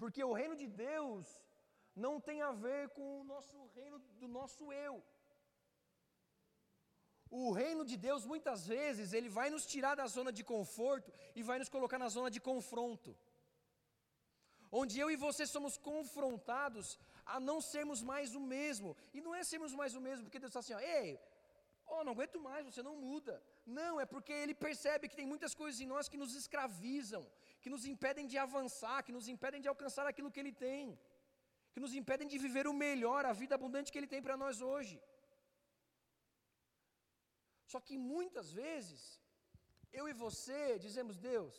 Porque 0.01 0.23
o 0.25 0.33
reino 0.41 0.57
de 0.63 0.67
Deus 0.67 1.27
não 2.05 2.15
tem 2.29 2.39
a 2.49 2.53
ver 2.53 2.83
com 2.97 3.07
o 3.21 3.25
nosso 3.33 3.57
reino 3.79 3.99
do 4.21 4.29
nosso 4.39 4.73
eu. 4.73 4.95
O 7.31 7.53
reino 7.53 7.85
de 7.91 7.97
Deus, 7.97 8.25
muitas 8.33 8.67
vezes, 8.67 9.13
ele 9.13 9.29
vai 9.29 9.49
nos 9.51 9.65
tirar 9.73 9.95
da 9.95 10.07
zona 10.07 10.33
de 10.39 10.43
conforto 10.43 11.13
e 11.39 11.43
vai 11.43 11.59
nos 11.61 11.69
colocar 11.69 11.99
na 12.05 12.09
zona 12.09 12.31
de 12.37 12.41
confronto. 12.41 13.17
Onde 14.81 14.99
eu 14.99 15.11
e 15.11 15.17
você 15.17 15.47
somos 15.47 15.77
confrontados 15.77 16.99
a 17.25 17.39
não 17.39 17.61
sermos 17.61 18.03
mais 18.03 18.35
o 18.35 18.41
mesmo. 18.41 18.97
E 19.13 19.21
não 19.21 19.35
é 19.35 19.45
sermos 19.45 19.73
mais 19.81 19.95
o 19.95 20.01
mesmo 20.01 20.25
porque 20.25 20.41
Deus 20.41 20.51
está 20.51 20.61
assim, 20.61 20.75
ó, 20.75 20.81
ei, 20.81 21.21
oh, 21.93 22.03
não 22.05 22.13
aguento 22.15 22.39
mais, 22.49 22.67
você 22.69 22.83
não 22.89 22.95
muda. 23.07 23.35
Não, 23.81 23.95
é 24.05 24.07
porque 24.15 24.33
Ele 24.43 24.55
percebe 24.67 25.09
que 25.11 25.19
tem 25.21 25.29
muitas 25.33 25.55
coisas 25.61 25.79
em 25.85 25.89
nós 25.93 26.09
que 26.13 26.21
nos 26.23 26.35
escravizam, 26.43 27.23
que 27.63 27.73
nos 27.75 27.85
impedem 27.93 28.27
de 28.33 28.39
avançar, 28.47 28.99
que 29.07 29.17
nos 29.17 29.29
impedem 29.35 29.61
de 29.65 29.69
alcançar 29.73 30.07
aquilo 30.07 30.33
que 30.35 30.41
Ele 30.43 30.55
tem, 30.67 30.99
que 31.73 31.81
nos 31.85 31.95
impedem 32.01 32.29
de 32.33 32.39
viver 32.47 32.67
o 32.73 32.79
melhor, 32.87 33.25
a 33.25 33.35
vida 33.43 33.55
abundante 33.55 33.93
que 33.93 33.99
Ele 34.01 34.13
tem 34.15 34.23
para 34.27 34.37
nós 34.45 34.61
hoje. 34.71 34.97
Só 37.73 37.81
que 37.87 37.97
muitas 38.13 38.49
vezes, 38.63 39.01
eu 39.99 40.09
e 40.09 40.15
você 40.25 40.61
dizemos, 40.87 41.17
Deus, 41.31 41.55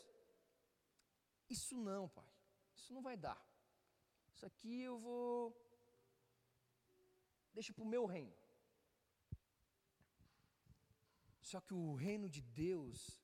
isso 1.56 1.76
não, 1.90 2.04
Pai, 2.20 2.32
isso 2.78 2.92
não 2.96 3.04
vai 3.08 3.16
dar. 3.28 3.40
Isso 4.34 4.46
aqui 4.50 4.76
eu 4.90 4.98
vou. 4.98 5.38
Deixa 7.54 7.74
para 7.74 7.84
o 7.84 7.94
meu 7.96 8.06
reino. 8.06 8.41
Só 11.52 11.60
que 11.60 11.74
o 11.74 11.96
reino 11.96 12.30
de 12.30 12.42
Deus, 12.42 13.20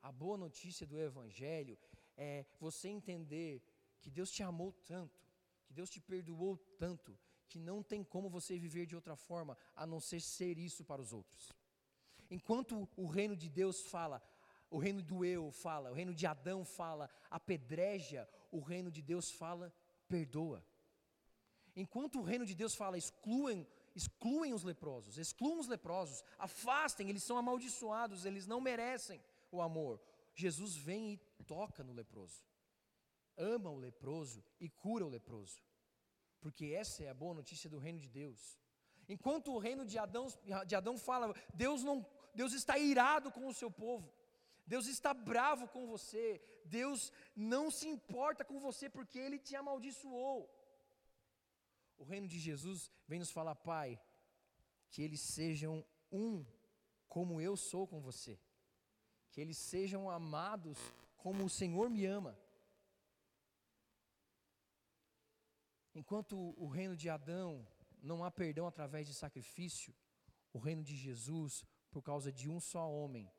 a 0.00 0.12
boa 0.12 0.38
notícia 0.38 0.86
do 0.86 1.00
Evangelho, 1.00 1.76
é 2.16 2.46
você 2.60 2.88
entender 2.88 3.60
que 4.00 4.08
Deus 4.08 4.30
te 4.30 4.40
amou 4.40 4.70
tanto, 4.86 5.20
que 5.66 5.74
Deus 5.74 5.90
te 5.90 6.00
perdoou 6.00 6.56
tanto, 6.78 7.18
que 7.48 7.58
não 7.58 7.82
tem 7.82 8.04
como 8.04 8.30
você 8.30 8.56
viver 8.56 8.86
de 8.86 8.94
outra 8.94 9.16
forma 9.16 9.58
a 9.74 9.84
não 9.84 9.98
ser 9.98 10.20
ser 10.20 10.58
isso 10.58 10.84
para 10.84 11.02
os 11.02 11.12
outros. 11.12 11.52
Enquanto 12.30 12.88
o 12.96 13.06
reino 13.08 13.36
de 13.36 13.48
Deus 13.48 13.82
fala, 13.94 14.22
o 14.70 14.78
reino 14.78 15.02
do 15.02 15.24
eu 15.24 15.50
fala, 15.50 15.90
o 15.90 15.94
reino 15.94 16.14
de 16.14 16.24
Adão 16.24 16.64
fala, 16.64 17.10
apedreja, 17.28 18.28
o 18.52 18.60
reino 18.60 18.92
de 18.92 19.02
Deus 19.02 19.28
fala, 19.32 19.74
perdoa. 20.08 20.64
Enquanto 21.74 22.20
o 22.20 22.22
reino 22.22 22.46
de 22.46 22.54
Deus 22.54 22.76
fala, 22.76 22.96
excluem, 22.96 23.66
excluem 23.94 24.52
os 24.52 24.62
leprosos, 24.62 25.18
excluam 25.18 25.60
os 25.60 25.68
leprosos, 25.68 26.24
afastem, 26.38 27.08
eles 27.08 27.22
são 27.22 27.36
amaldiçoados, 27.36 28.24
eles 28.24 28.46
não 28.46 28.60
merecem 28.60 29.22
o 29.50 29.60
amor. 29.60 30.00
Jesus 30.34 30.76
vem 30.76 31.12
e 31.12 31.44
toca 31.44 31.84
no 31.84 31.92
leproso, 31.92 32.42
ama 33.36 33.70
o 33.70 33.78
leproso 33.78 34.42
e 34.58 34.68
cura 34.68 35.04
o 35.04 35.10
leproso, 35.10 35.62
porque 36.40 36.66
essa 36.66 37.04
é 37.04 37.08
a 37.08 37.14
boa 37.14 37.34
notícia 37.34 37.68
do 37.68 37.78
reino 37.78 37.98
de 37.98 38.08
Deus. 38.08 38.58
Enquanto 39.08 39.52
o 39.52 39.58
reino 39.58 39.84
de 39.84 39.98
Adão, 39.98 40.28
de 40.66 40.74
Adão 40.74 40.96
fala, 40.96 41.34
Deus, 41.52 41.82
não, 41.82 42.06
Deus 42.34 42.52
está 42.52 42.78
irado 42.78 43.30
com 43.30 43.46
o 43.46 43.52
seu 43.52 43.70
povo, 43.70 44.10
Deus 44.66 44.86
está 44.86 45.12
bravo 45.12 45.68
com 45.68 45.86
você, 45.86 46.40
Deus 46.64 47.12
não 47.34 47.70
se 47.70 47.88
importa 47.88 48.44
com 48.44 48.58
você 48.58 48.88
porque 48.88 49.18
Ele 49.18 49.38
te 49.38 49.54
amaldiçoou. 49.56 50.48
O 52.02 52.04
reino 52.04 52.26
de 52.26 52.40
Jesus 52.40 52.90
vem 53.06 53.20
nos 53.20 53.30
falar, 53.30 53.54
Pai, 53.54 53.96
que 54.90 55.02
eles 55.02 55.20
sejam 55.20 55.86
um, 56.10 56.44
como 57.06 57.40
eu 57.40 57.56
sou 57.56 57.86
com 57.86 58.00
você, 58.00 58.40
que 59.30 59.40
eles 59.40 59.56
sejam 59.56 60.10
amados 60.10 60.76
como 61.16 61.44
o 61.44 61.48
Senhor 61.48 61.88
me 61.88 62.04
ama. 62.04 62.36
Enquanto 65.94 66.36
o 66.58 66.66
reino 66.66 66.96
de 66.96 67.08
Adão 67.08 67.64
não 68.02 68.24
há 68.24 68.32
perdão 68.32 68.66
através 68.66 69.06
de 69.06 69.14
sacrifício, 69.14 69.94
o 70.52 70.58
reino 70.58 70.82
de 70.82 70.96
Jesus, 70.96 71.64
por 71.88 72.02
causa 72.02 72.32
de 72.32 72.50
um 72.50 72.58
só 72.58 72.90
homem, 72.90 73.30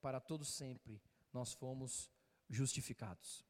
para 0.00 0.18
todo 0.18 0.44
sempre, 0.44 1.00
nós 1.32 1.52
fomos 1.52 2.10
justificados. 2.50 3.47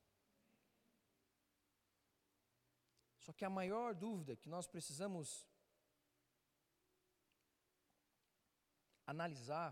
Só 3.29 3.33
que 3.38 3.45
a 3.45 3.51
maior 3.51 3.95
dúvida 3.95 4.35
que 4.43 4.49
nós 4.49 4.67
precisamos 4.75 5.47
analisar 9.12 9.69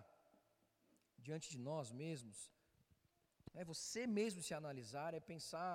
diante 1.27 1.49
de 1.55 1.59
nós 1.69 1.91
mesmos, 1.91 2.39
é 3.55 3.65
você 3.65 4.07
mesmo 4.19 4.43
se 4.43 4.53
analisar, 4.53 5.15
é 5.15 5.21
pensar 5.33 5.75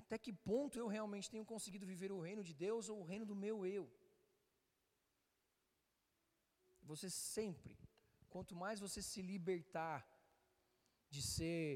até 0.00 0.16
que 0.16 0.32
ponto 0.32 0.78
eu 0.78 0.88
realmente 0.96 1.30
tenho 1.30 1.44
conseguido 1.52 1.84
viver 1.92 2.10
o 2.10 2.24
reino 2.26 2.42
de 2.42 2.54
Deus 2.54 2.88
ou 2.88 2.98
o 3.00 3.08
reino 3.12 3.26
do 3.26 3.36
meu 3.44 3.66
eu. 3.66 3.84
Você 6.90 7.10
sempre, 7.10 7.78
quanto 8.30 8.56
mais 8.56 8.80
você 8.80 9.02
se 9.02 9.20
libertar 9.20 10.00
de 11.10 11.20
ser 11.20 11.66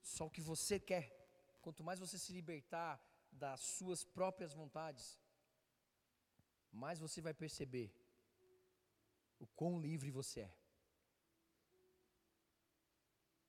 só 0.00 0.24
o 0.24 0.30
que 0.30 0.40
você 0.40 0.80
quer, 0.80 1.19
quanto 1.60 1.84
mais 1.84 1.98
você 1.98 2.18
se 2.18 2.32
libertar 2.32 3.00
das 3.30 3.60
suas 3.60 4.04
próprias 4.04 4.52
vontades, 4.52 5.18
mais 6.72 6.98
você 6.98 7.20
vai 7.20 7.34
perceber 7.34 7.92
o 9.38 9.46
quão 9.46 9.80
livre 9.80 10.10
você 10.10 10.40
é. 10.40 10.56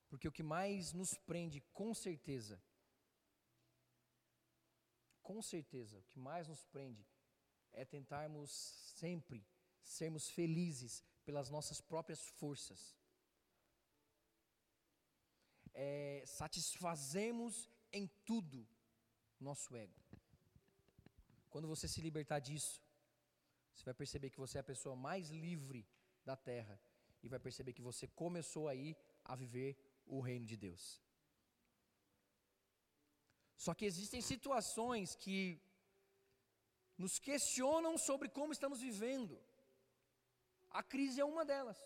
Porque 0.09 0.27
o 0.27 0.31
que 0.31 0.43
mais 0.43 0.91
nos 0.91 1.13
prende, 1.13 1.61
com 1.71 1.93
certeza, 1.93 2.61
com 5.21 5.41
certeza, 5.41 5.99
o 5.99 6.03
que 6.03 6.19
mais 6.19 6.47
nos 6.47 6.65
prende 6.65 7.07
é 7.71 7.85
tentarmos 7.85 8.51
sempre 8.97 9.45
sermos 9.81 10.29
felizes 10.29 11.03
pelas 11.23 11.49
nossas 11.49 11.79
próprias 11.79 12.27
forças. 12.27 12.97
É, 15.73 16.23
satisfazemos 16.25 17.70
em 17.91 18.07
tudo 18.25 18.67
nosso 19.39 19.75
ego. 19.75 19.99
Quando 21.49 21.67
você 21.67 21.87
se 21.87 22.01
libertar 22.01 22.39
disso, 22.39 22.81
você 23.73 23.83
vai 23.83 23.93
perceber 23.93 24.29
que 24.29 24.39
você 24.39 24.57
é 24.57 24.61
a 24.61 24.71
pessoa 24.71 24.95
mais 24.95 25.29
livre 25.29 25.87
da 26.23 26.35
terra 26.35 26.79
e 27.23 27.27
vai 27.27 27.39
perceber 27.39 27.73
que 27.73 27.81
você 27.81 28.07
começou 28.07 28.67
aí 28.67 28.95
a 29.23 29.35
viver 29.35 29.77
o 30.05 30.19
reino 30.19 30.45
de 30.45 30.57
Deus. 30.57 31.01
Só 33.57 33.73
que 33.73 33.85
existem 33.85 34.21
situações 34.21 35.15
que 35.15 35.61
nos 36.97 37.19
questionam 37.19 37.97
sobre 37.97 38.29
como 38.29 38.53
estamos 38.53 38.79
vivendo. 38.81 39.39
A 40.69 40.81
crise 40.81 41.19
é 41.21 41.25
uma 41.25 41.43
delas. 41.45 41.77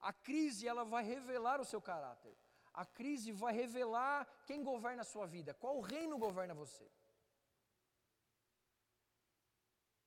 A 0.00 0.12
crise 0.12 0.66
ela 0.66 0.84
vai 0.84 1.04
revelar 1.04 1.60
o 1.60 1.64
seu 1.64 1.80
caráter. 1.80 2.36
A 2.82 2.84
crise 2.98 3.30
vai 3.40 3.52
revelar 3.62 4.18
quem 4.48 4.60
governa 4.68 5.02
a 5.02 5.10
sua 5.12 5.26
vida, 5.34 5.52
qual 5.62 5.80
reino 5.94 6.16
governa 6.26 6.54
você. 6.54 6.86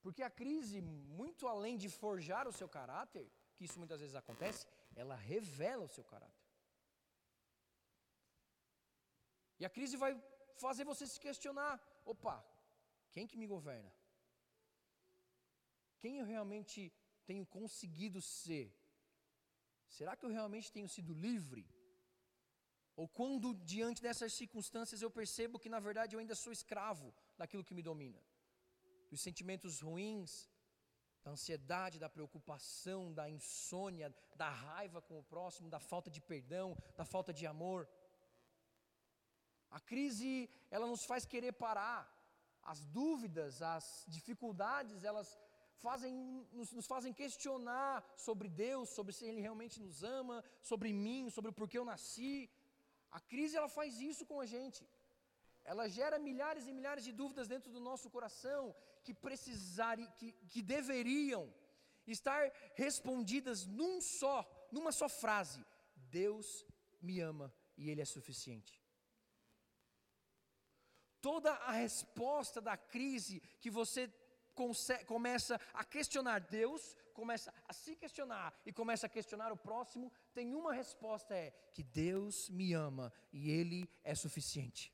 Porque 0.01 0.23
a 0.23 0.29
crise, 0.41 0.79
muito 0.81 1.47
além 1.47 1.75
de 1.83 1.89
forjar 2.03 2.47
o 2.47 2.55
seu 2.59 2.67
caráter, 2.77 3.25
que 3.55 3.65
isso 3.65 3.77
muitas 3.81 3.99
vezes 4.01 4.15
acontece, 4.15 4.65
ela 4.95 5.15
revela 5.15 5.83
o 5.85 5.93
seu 5.97 6.03
caráter. 6.03 6.47
E 9.59 9.65
a 9.65 9.69
crise 9.69 9.95
vai 9.95 10.11
fazer 10.65 10.83
você 10.83 11.05
se 11.05 11.19
questionar: 11.27 11.79
opa, 12.03 12.35
quem 13.11 13.27
que 13.27 13.37
me 13.37 13.45
governa? 13.55 13.93
Quem 15.99 16.17
eu 16.17 16.25
realmente 16.25 16.91
tenho 17.29 17.45
conseguido 17.45 18.19
ser? 18.19 18.67
Será 19.87 20.15
que 20.15 20.25
eu 20.25 20.35
realmente 20.39 20.71
tenho 20.71 20.89
sido 20.89 21.13
livre? 21.13 21.63
Ou 22.95 23.07
quando 23.07 23.53
diante 23.53 24.01
dessas 24.01 24.33
circunstâncias 24.33 25.01
eu 25.01 25.09
percebo 25.09 25.59
que 25.59 25.69
na 25.69 25.79
verdade 25.79 26.15
eu 26.15 26.19
ainda 26.19 26.35
sou 26.35 26.53
escravo 26.53 27.13
daquilo 27.37 27.63
que 27.63 27.73
me 27.73 27.81
domina? 27.81 28.21
Dos 29.09 29.21
sentimentos 29.21 29.79
ruins, 29.81 30.49
da 31.23 31.31
ansiedade, 31.31 31.99
da 31.99 32.09
preocupação, 32.09 33.13
da 33.13 33.29
insônia, 33.29 34.13
da 34.35 34.49
raiva 34.49 35.01
com 35.01 35.17
o 35.19 35.23
próximo, 35.23 35.69
da 35.69 35.79
falta 35.79 36.09
de 36.11 36.21
perdão, 36.21 36.77
da 36.97 37.05
falta 37.05 37.31
de 37.33 37.47
amor. 37.47 37.87
A 39.69 39.79
crise, 39.79 40.49
ela 40.69 40.85
nos 40.85 41.05
faz 41.05 41.25
querer 41.25 41.53
parar. 41.53 42.01
As 42.61 42.85
dúvidas, 42.85 43.61
as 43.61 44.05
dificuldades, 44.07 45.03
elas 45.03 45.37
fazem, 45.85 46.13
nos, 46.51 46.71
nos, 46.71 46.85
fazem 46.85 47.13
questionar 47.13 48.03
sobre 48.15 48.47
Deus, 48.47 48.89
sobre 48.89 49.13
se 49.13 49.25
Ele 49.25 49.41
realmente 49.41 49.81
nos 49.81 50.03
ama, 50.03 50.43
sobre 50.61 50.93
mim, 50.93 51.29
sobre 51.29 51.49
o 51.51 51.53
porquê 51.53 51.77
eu 51.77 51.85
nasci. 51.85 52.49
A 53.17 53.19
crise, 53.31 53.57
ela 53.59 53.71
faz 53.77 53.99
isso 54.11 54.23
com 54.31 54.39
a 54.43 54.47
gente. 54.53 54.81
Ela 55.71 55.85
gera 55.97 56.19
milhares 56.27 56.65
e 56.67 56.73
milhares 56.79 57.03
de 57.07 57.13
dúvidas 57.21 57.47
dentro 57.53 57.71
do 57.75 57.81
nosso 57.89 58.09
coração 58.15 58.63
que 59.05 59.13
precisariam, 59.13 60.11
que, 60.17 60.31
que 60.53 60.61
deveriam 60.75 61.43
estar 62.15 62.43
respondidas 62.75 63.65
num 63.79 63.95
só, 64.01 64.37
numa 64.75 64.91
só 64.91 65.07
frase: 65.07 65.65
Deus 66.19 66.65
me 67.01 67.19
ama 67.31 67.47
e 67.77 67.89
Ele 67.89 68.01
é 68.01 68.09
suficiente 68.17 68.83
toda 71.23 71.53
a 71.53 71.71
resposta 71.71 72.59
da 72.59 72.75
crise 72.75 73.41
que 73.61 73.71
você 73.71 74.09
começa 74.53 75.59
a 75.73 75.83
questionar 75.83 76.39
Deus, 76.39 76.95
começa 77.13 77.53
a 77.67 77.73
se 77.73 77.95
questionar 77.95 78.53
e 78.65 78.71
começa 78.71 79.05
a 79.07 79.09
questionar 79.09 79.51
o 79.51 79.57
próximo, 79.57 80.11
tem 80.33 80.55
uma 80.55 80.73
resposta 80.73 81.35
é 81.35 81.51
que 81.71 81.83
Deus 81.83 82.49
me 82.49 82.73
ama 82.73 83.11
e 83.31 83.49
ele 83.49 83.89
é 84.03 84.15
suficiente. 84.15 84.93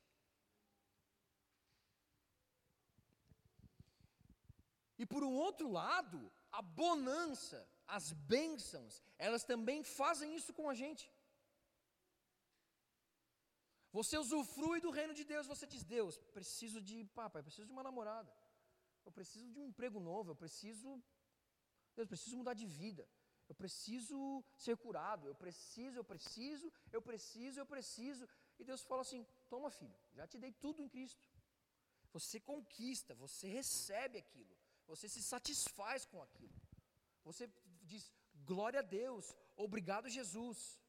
E 4.98 5.06
por 5.06 5.22
um 5.24 5.32
outro 5.32 5.70
lado, 5.70 6.30
a 6.52 6.60
bonança, 6.60 7.66
as 7.86 8.12
bênçãos, 8.12 9.02
elas 9.16 9.44
também 9.44 9.82
fazem 9.82 10.36
isso 10.36 10.52
com 10.52 10.68
a 10.68 10.74
gente. 10.74 11.10
Você 13.92 14.16
usufrui 14.16 14.78
do 14.80 14.90
reino 14.90 15.14
de 15.14 15.24
Deus, 15.24 15.46
você 15.46 15.66
diz: 15.66 15.82
Deus, 15.82 16.18
preciso 16.38 16.80
de, 16.80 17.04
papai, 17.20 17.42
preciso 17.42 17.66
de 17.66 17.72
uma 17.72 17.82
namorada. 17.82 18.30
Eu 19.10 19.14
preciso 19.20 19.46
de 19.54 19.58
um 19.58 19.66
emprego 19.70 19.98
novo, 19.98 20.30
eu 20.30 20.36
preciso 20.42 20.88
Deus, 21.96 22.08
preciso 22.12 22.36
mudar 22.40 22.54
de 22.60 22.66
vida. 22.82 23.04
Eu 23.50 23.54
preciso 23.62 24.18
ser 24.64 24.76
curado, 24.84 25.26
eu 25.30 25.34
preciso, 25.44 25.96
eu 25.98 26.04
preciso, 26.12 26.66
eu 26.96 27.02
preciso, 27.02 27.58
eu 27.58 27.66
preciso. 27.66 28.28
E 28.58 28.64
Deus 28.68 28.82
fala 28.90 29.02
assim: 29.06 29.22
"Toma, 29.52 29.70
filho, 29.78 29.98
já 30.18 30.26
te 30.32 30.38
dei 30.44 30.52
tudo 30.64 30.80
em 30.84 30.88
Cristo". 30.88 31.26
Você 32.12 32.38
conquista, 32.52 33.12
você 33.24 33.48
recebe 33.48 34.18
aquilo, 34.18 34.54
você 34.86 35.08
se 35.14 35.22
satisfaz 35.32 36.06
com 36.12 36.22
aquilo. 36.26 36.54
Você 37.24 37.50
diz: 37.82 38.04
"Glória 38.52 38.80
a 38.84 38.88
Deus, 39.00 39.34
obrigado 39.66 40.14
Jesus". 40.18 40.80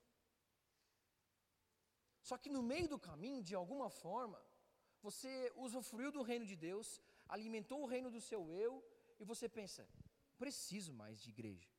Só 2.29 2.37
que 2.37 2.55
no 2.57 2.61
meio 2.73 2.87
do 2.93 2.99
caminho, 3.09 3.47
de 3.49 3.55
alguma 3.55 3.89
forma, 3.89 4.39
você 5.01 5.51
usufruiu 5.65 6.11
do 6.11 6.27
reino 6.31 6.45
de 6.45 6.55
Deus, 6.69 7.01
alimentou 7.35 7.81
o 7.81 7.89
reino 7.93 8.11
do 8.11 8.21
seu 8.29 8.41
eu, 8.51 8.71
e 9.19 9.23
você 9.23 9.47
pensa: 9.47 9.87
preciso 10.37 10.93
mais 10.93 11.19
de 11.21 11.29
igreja. 11.29 11.69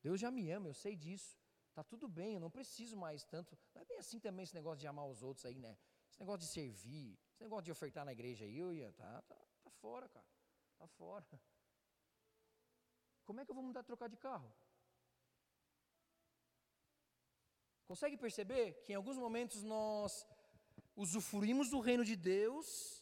Deus 0.00 0.18
já 0.20 0.30
me 0.30 0.50
ama, 0.50 0.68
eu 0.68 0.74
sei 0.74 0.94
disso. 0.96 1.38
Tá 1.74 1.82
tudo 1.82 2.06
bem, 2.06 2.34
eu 2.34 2.40
não 2.40 2.50
preciso 2.50 2.96
mais 2.96 3.24
tanto. 3.24 3.58
Não 3.74 3.82
é 3.82 3.84
bem 3.84 3.98
assim 3.98 4.20
também 4.20 4.44
esse 4.44 4.54
negócio 4.54 4.78
de 4.78 4.86
amar 4.86 5.06
os 5.06 5.22
outros 5.22 5.44
aí, 5.46 5.58
né? 5.58 5.76
Esse 6.10 6.20
negócio 6.20 6.40
de 6.40 6.46
servir, 6.46 7.18
esse 7.30 7.42
negócio 7.42 7.64
de 7.64 7.72
ofertar 7.72 8.04
na 8.04 8.12
igreja 8.12 8.44
aí, 8.44 8.58
eu 8.58 8.72
ia, 8.72 8.92
tá, 8.92 9.22
tá, 9.22 9.36
tá 9.64 9.70
fora, 9.70 10.08
cara. 10.08 10.26
Tá 10.78 10.86
fora. 10.86 11.24
Como 13.24 13.40
é 13.40 13.44
que 13.44 13.50
eu 13.50 13.54
vou 13.54 13.64
mudar 13.64 13.82
trocar 13.82 14.08
de 14.08 14.16
carro? 14.16 14.52
Consegue 17.86 18.16
perceber 18.16 18.82
que 18.82 18.92
em 18.92 18.96
alguns 18.96 19.16
momentos 19.16 19.62
nós 19.62 20.26
usufruímos 20.94 21.70
do 21.70 21.80
reino 21.80 22.04
de 22.04 22.16
Deus 22.16 23.01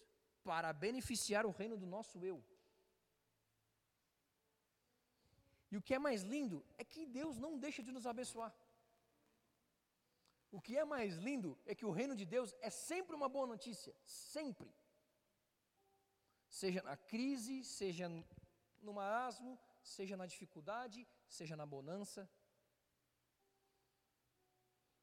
para 0.51 0.73
beneficiar 0.87 1.45
o 1.47 1.53
reino 1.61 1.77
do 1.83 1.87
nosso 1.95 2.17
eu? 2.31 2.39
E 5.71 5.77
o 5.79 5.83
que 5.87 5.95
é 5.95 6.01
mais 6.07 6.23
lindo 6.33 6.59
é 6.77 6.85
que 6.93 7.03
Deus 7.19 7.39
não 7.45 7.53
deixa 7.65 7.83
de 7.87 7.93
nos 7.97 8.07
abençoar. 8.13 8.53
O 10.57 10.61
que 10.61 10.77
é 10.77 10.85
mais 10.95 11.15
lindo 11.27 11.51
é 11.65 11.73
que 11.79 11.87
o 11.87 11.95
reino 11.99 12.17
de 12.21 12.27
Deus 12.35 12.53
é 12.69 12.71
sempre 12.71 13.15
uma 13.15 13.29
boa 13.29 13.47
notícia, 13.47 13.95
sempre. 14.05 14.75
Seja 16.49 16.83
na 16.83 16.97
crise, 16.97 17.63
seja 17.63 18.09
no 18.87 18.93
marasmo, 18.93 19.53
seja 19.85 20.17
na 20.17 20.27
dificuldade, 20.27 21.07
seja 21.29 21.55
na 21.55 21.67
bonança. 21.75 22.29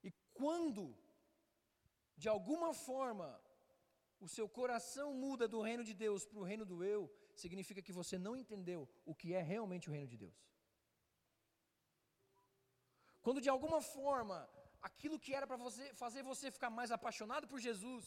E 0.03 0.11
quando, 0.33 0.85
de 2.17 2.27
alguma 2.27 2.73
forma, 2.73 3.27
o 4.19 4.27
seu 4.27 4.47
coração 4.49 5.13
muda 5.13 5.47
do 5.47 5.61
reino 5.61 5.83
de 5.83 5.93
Deus 5.93 6.25
para 6.25 6.39
o 6.39 6.43
reino 6.43 6.65
do 6.65 6.83
eu, 6.83 7.11
significa 7.35 7.81
que 7.81 7.97
você 7.99 8.17
não 8.17 8.35
entendeu 8.35 8.89
o 9.05 9.13
que 9.13 9.33
é 9.33 9.41
realmente 9.41 9.89
o 9.89 9.91
reino 9.91 10.07
de 10.07 10.17
Deus. 10.17 10.37
Quando 13.21 13.41
de 13.41 13.49
alguma 13.49 13.81
forma 13.81 14.37
aquilo 14.81 15.19
que 15.19 15.33
era 15.33 15.45
para 15.45 15.57
você 15.57 15.93
fazer 15.93 16.23
você 16.23 16.49
ficar 16.57 16.69
mais 16.69 16.91
apaixonado 16.91 17.47
por 17.47 17.59
Jesus, 17.59 18.05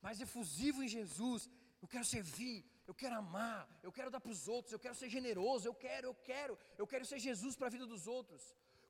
mais 0.00 0.20
efusivo 0.20 0.82
em 0.82 0.88
Jesus, 0.88 1.48
eu 1.80 1.88
quero 1.88 2.04
servir, 2.04 2.64
eu 2.86 2.94
quero 2.94 3.16
amar, 3.16 3.60
eu 3.82 3.92
quero 3.96 4.10
dar 4.10 4.20
para 4.20 4.30
os 4.36 4.46
outros, 4.48 4.72
eu 4.72 4.78
quero 4.78 4.94
ser 4.94 5.08
generoso, 5.08 5.66
eu 5.66 5.74
quero, 5.74 6.06
eu 6.08 6.14
quero, 6.14 6.58
eu 6.76 6.86
quero 6.86 7.04
ser 7.04 7.18
Jesus 7.18 7.56
para 7.56 7.68
a 7.68 7.74
vida 7.76 7.86
dos 7.86 8.06
outros. 8.06 8.42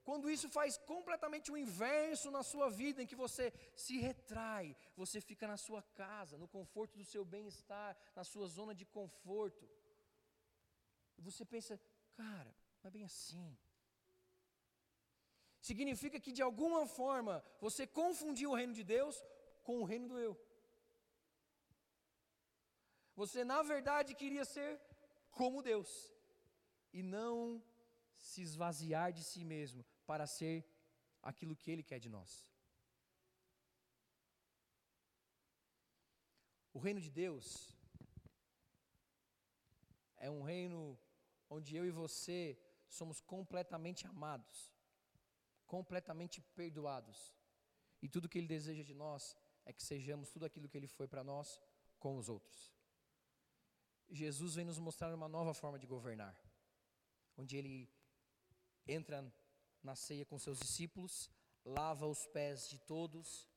Quando 0.05 0.31
isso 0.31 0.49
faz 0.49 0.77
completamente 0.77 1.51
o 1.51 1.57
inverso 1.57 2.31
na 2.31 2.43
sua 2.43 2.69
vida, 2.69 3.03
em 3.03 3.07
que 3.07 3.15
você 3.15 3.53
se 3.77 3.99
retrai, 3.99 4.77
você 4.97 5.21
fica 5.21 5.47
na 5.47 5.57
sua 5.57 5.83
casa, 5.83 6.37
no 6.37 6.49
conforto 6.49 6.99
do 6.99 7.05
seu 7.05 7.25
bem-estar, 7.25 7.97
na 8.17 8.25
sua 8.25 8.47
zona 8.47 8.75
de 8.75 8.85
conforto. 8.85 9.69
Você 11.19 11.45
pensa, 11.45 11.81
cara, 12.15 12.53
não 12.83 12.89
é 12.89 12.91
bem 12.91 13.05
assim 13.05 13.57
significa 15.63 16.19
que 16.19 16.33
de 16.33 16.43
alguma 16.43 16.87
forma 16.87 17.43
você 17.61 17.87
confundiu 17.87 18.51
o 18.51 18.55
reino 18.55 18.75
de 18.75 18.83
Deus 18.83 19.25
com 19.63 19.81
o 19.81 19.85
reino 19.85 20.09
do 20.09 20.19
eu. 20.19 20.37
Você 23.15 23.45
na 23.45 23.63
verdade 23.63 24.15
queria 24.15 24.45
ser 24.45 24.81
como 25.31 25.63
Deus 25.63 26.13
e 26.93 27.03
não 27.03 27.63
se 28.17 28.43
esvaziar 28.43 29.13
de 29.13 29.23
si 29.23 29.45
mesmo 29.45 29.85
para 30.13 30.27
ser 30.39 30.57
aquilo 31.31 31.59
que 31.61 31.71
Ele 31.73 31.85
quer 31.91 32.01
de 32.05 32.11
nós. 32.17 32.31
O 36.77 36.79
reino 36.87 37.01
de 37.07 37.11
Deus 37.23 37.47
é 40.27 40.29
um 40.37 40.43
reino 40.53 40.81
onde 41.57 41.77
eu 41.79 41.85
e 41.87 41.99
você 42.03 42.39
somos 42.99 43.21
completamente 43.35 44.07
amados 44.15 44.73
completamente 45.75 46.39
perdoados. 46.59 47.19
E 48.03 48.07
tudo 48.07 48.29
que 48.29 48.37
Ele 48.39 48.47
deseja 48.57 48.83
de 48.83 48.95
nós 49.03 49.35
é 49.65 49.73
que 49.73 49.83
sejamos 49.83 50.29
tudo 50.29 50.45
aquilo 50.45 50.69
que 50.69 50.77
Ele 50.77 50.87
foi 50.87 51.09
para 51.09 51.25
nós 51.25 51.59
com 51.99 52.19
os 52.19 52.29
outros. 52.29 52.59
Jesus 54.11 54.55
vem 54.57 54.67
nos 54.67 54.79
mostrar 54.79 55.15
uma 55.15 55.31
nova 55.37 55.55
forma 55.55 55.79
de 55.79 55.87
governar, 55.87 56.37
onde 57.39 57.57
Ele 57.57 57.79
entra 58.87 59.19
na 59.83 59.95
ceia 59.95 60.25
com 60.25 60.39
seus 60.39 60.59
discípulos, 60.59 61.31
lava 61.65 62.07
os 62.07 62.27
pés 62.27 62.69
de 62.69 62.79
todos. 62.79 63.49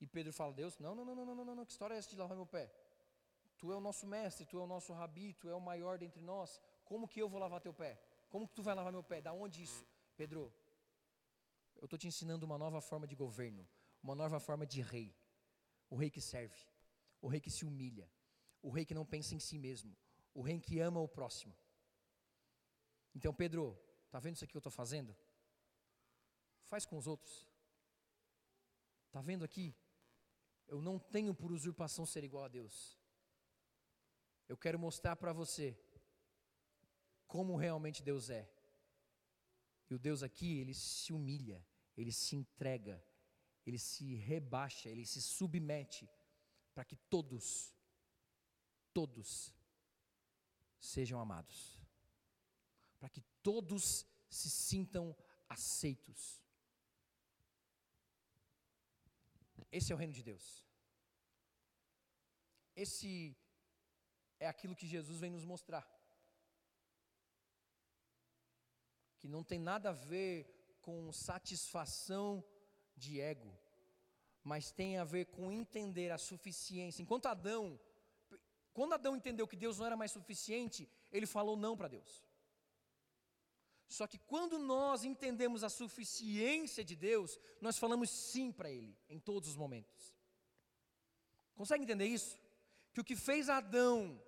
E 0.00 0.06
Pedro 0.06 0.32
fala: 0.32 0.52
Deus, 0.52 0.78
não, 0.78 0.94
não, 0.94 1.04
não, 1.04 1.14
não, 1.14 1.26
não, 1.26 1.44
não, 1.44 1.54
não, 1.54 1.66
que 1.66 1.72
história 1.72 1.94
é 1.94 1.98
essa 1.98 2.10
de 2.10 2.16
lavar 2.16 2.36
meu 2.36 2.46
pé? 2.46 2.72
Tu 3.56 3.72
é 3.72 3.76
o 3.76 3.80
nosso 3.80 4.06
mestre, 4.06 4.44
tu 4.46 4.58
é 4.58 4.62
o 4.62 4.66
nosso 4.66 4.92
rabi, 4.92 5.32
tu 5.34 5.48
é 5.48 5.54
o 5.54 5.60
maior 5.60 5.98
dentre 5.98 6.20
nós. 6.20 6.60
Como 6.84 7.08
que 7.08 7.20
eu 7.20 7.28
vou 7.28 7.40
lavar 7.40 7.60
teu 7.60 7.72
pé? 7.72 8.00
Como 8.28 8.46
que 8.48 8.54
tu 8.54 8.62
vai 8.62 8.74
lavar 8.74 8.92
meu 8.92 9.02
pé? 9.02 9.20
Da 9.20 9.32
onde 9.32 9.62
isso? 9.62 9.86
Pedro, 10.16 10.52
eu 11.76 11.84
estou 11.84 11.98
te 11.98 12.06
ensinando 12.06 12.44
uma 12.44 12.58
nova 12.58 12.80
forma 12.80 13.06
de 13.06 13.14
governo, 13.14 13.66
uma 14.02 14.14
nova 14.14 14.40
forma 14.40 14.66
de 14.66 14.80
rei. 14.80 15.14
O 15.88 15.96
rei 15.96 16.10
que 16.10 16.20
serve, 16.20 16.58
o 17.20 17.28
rei 17.28 17.40
que 17.40 17.50
se 17.50 17.64
humilha, 17.64 18.10
o 18.60 18.70
rei 18.70 18.84
que 18.84 18.94
não 18.94 19.06
pensa 19.06 19.34
em 19.34 19.38
si 19.38 19.58
mesmo, 19.58 19.96
o 20.32 20.42
rei 20.42 20.58
que 20.58 20.80
ama 20.80 21.00
o 21.00 21.06
próximo. 21.06 21.54
Então, 23.14 23.32
Pedro, 23.32 23.78
está 24.14 24.20
vendo 24.20 24.36
isso 24.36 24.44
aqui 24.44 24.52
que 24.52 24.56
eu 24.56 24.60
estou 24.60 24.70
fazendo? 24.70 25.16
Faz 26.66 26.86
com 26.86 26.96
os 26.96 27.08
outros. 27.08 27.48
Está 29.08 29.20
vendo 29.20 29.44
aqui? 29.44 29.74
Eu 30.68 30.80
não 30.80 31.00
tenho 31.00 31.34
por 31.34 31.50
usurpação 31.50 32.06
ser 32.06 32.22
igual 32.22 32.44
a 32.44 32.48
Deus. 32.48 32.96
Eu 34.48 34.56
quero 34.56 34.78
mostrar 34.78 35.16
para 35.16 35.32
você 35.32 35.76
como 37.26 37.56
realmente 37.56 38.04
Deus 38.04 38.30
é. 38.30 38.48
E 39.90 39.94
o 39.96 39.98
Deus 39.98 40.22
aqui, 40.22 40.60
ele 40.60 40.74
se 40.74 41.12
humilha, 41.12 41.66
ele 41.96 42.12
se 42.12 42.36
entrega, 42.36 43.04
ele 43.66 43.80
se 43.80 44.14
rebaixa, 44.14 44.88
ele 44.88 45.04
se 45.04 45.20
submete 45.20 46.08
para 46.72 46.84
que 46.84 46.94
todos, 47.10 47.74
todos 48.92 49.52
sejam 50.78 51.18
amados, 51.18 51.73
para 53.04 53.10
que 53.10 53.20
todos 53.42 54.06
se 54.30 54.48
sintam 54.48 55.14
aceitos. 55.46 56.42
Esse 59.70 59.92
é 59.92 59.94
o 59.94 59.98
reino 59.98 60.14
de 60.14 60.22
Deus. 60.22 60.64
Esse 62.74 63.36
é 64.40 64.48
aquilo 64.48 64.74
que 64.74 64.86
Jesus 64.86 65.20
vem 65.20 65.30
nos 65.30 65.44
mostrar. 65.44 65.86
que 69.18 69.28
não 69.28 69.42
tem 69.42 69.58
nada 69.58 69.88
a 69.88 69.92
ver 69.92 70.76
com 70.82 71.10
satisfação 71.10 72.44
de 72.94 73.18
ego, 73.18 73.50
mas 74.42 74.70
tem 74.70 74.98
a 74.98 75.04
ver 75.04 75.24
com 75.26 75.50
entender 75.50 76.10
a 76.10 76.18
suficiência. 76.18 77.02
Enquanto 77.02 77.24
Adão, 77.24 77.80
quando 78.74 78.92
Adão 78.92 79.16
entendeu 79.16 79.48
que 79.48 79.56
Deus 79.56 79.78
não 79.78 79.86
era 79.86 79.96
mais 79.96 80.12
suficiente, 80.12 80.86
ele 81.10 81.26
falou 81.26 81.56
não 81.56 81.74
para 81.74 81.88
Deus. 81.88 82.22
Só 83.88 84.06
que 84.06 84.18
quando 84.18 84.58
nós 84.58 85.04
entendemos 85.04 85.62
a 85.62 85.68
suficiência 85.68 86.84
de 86.84 86.96
Deus, 86.96 87.38
nós 87.60 87.78
falamos 87.78 88.10
sim 88.10 88.50
para 88.50 88.70
Ele 88.70 88.96
em 89.08 89.18
todos 89.18 89.50
os 89.50 89.56
momentos. 89.56 90.14
Consegue 91.54 91.84
entender 91.84 92.06
isso? 92.06 92.38
Que 92.92 93.00
o 93.00 93.04
que 93.04 93.16
fez 93.16 93.48
Adão 93.48 94.20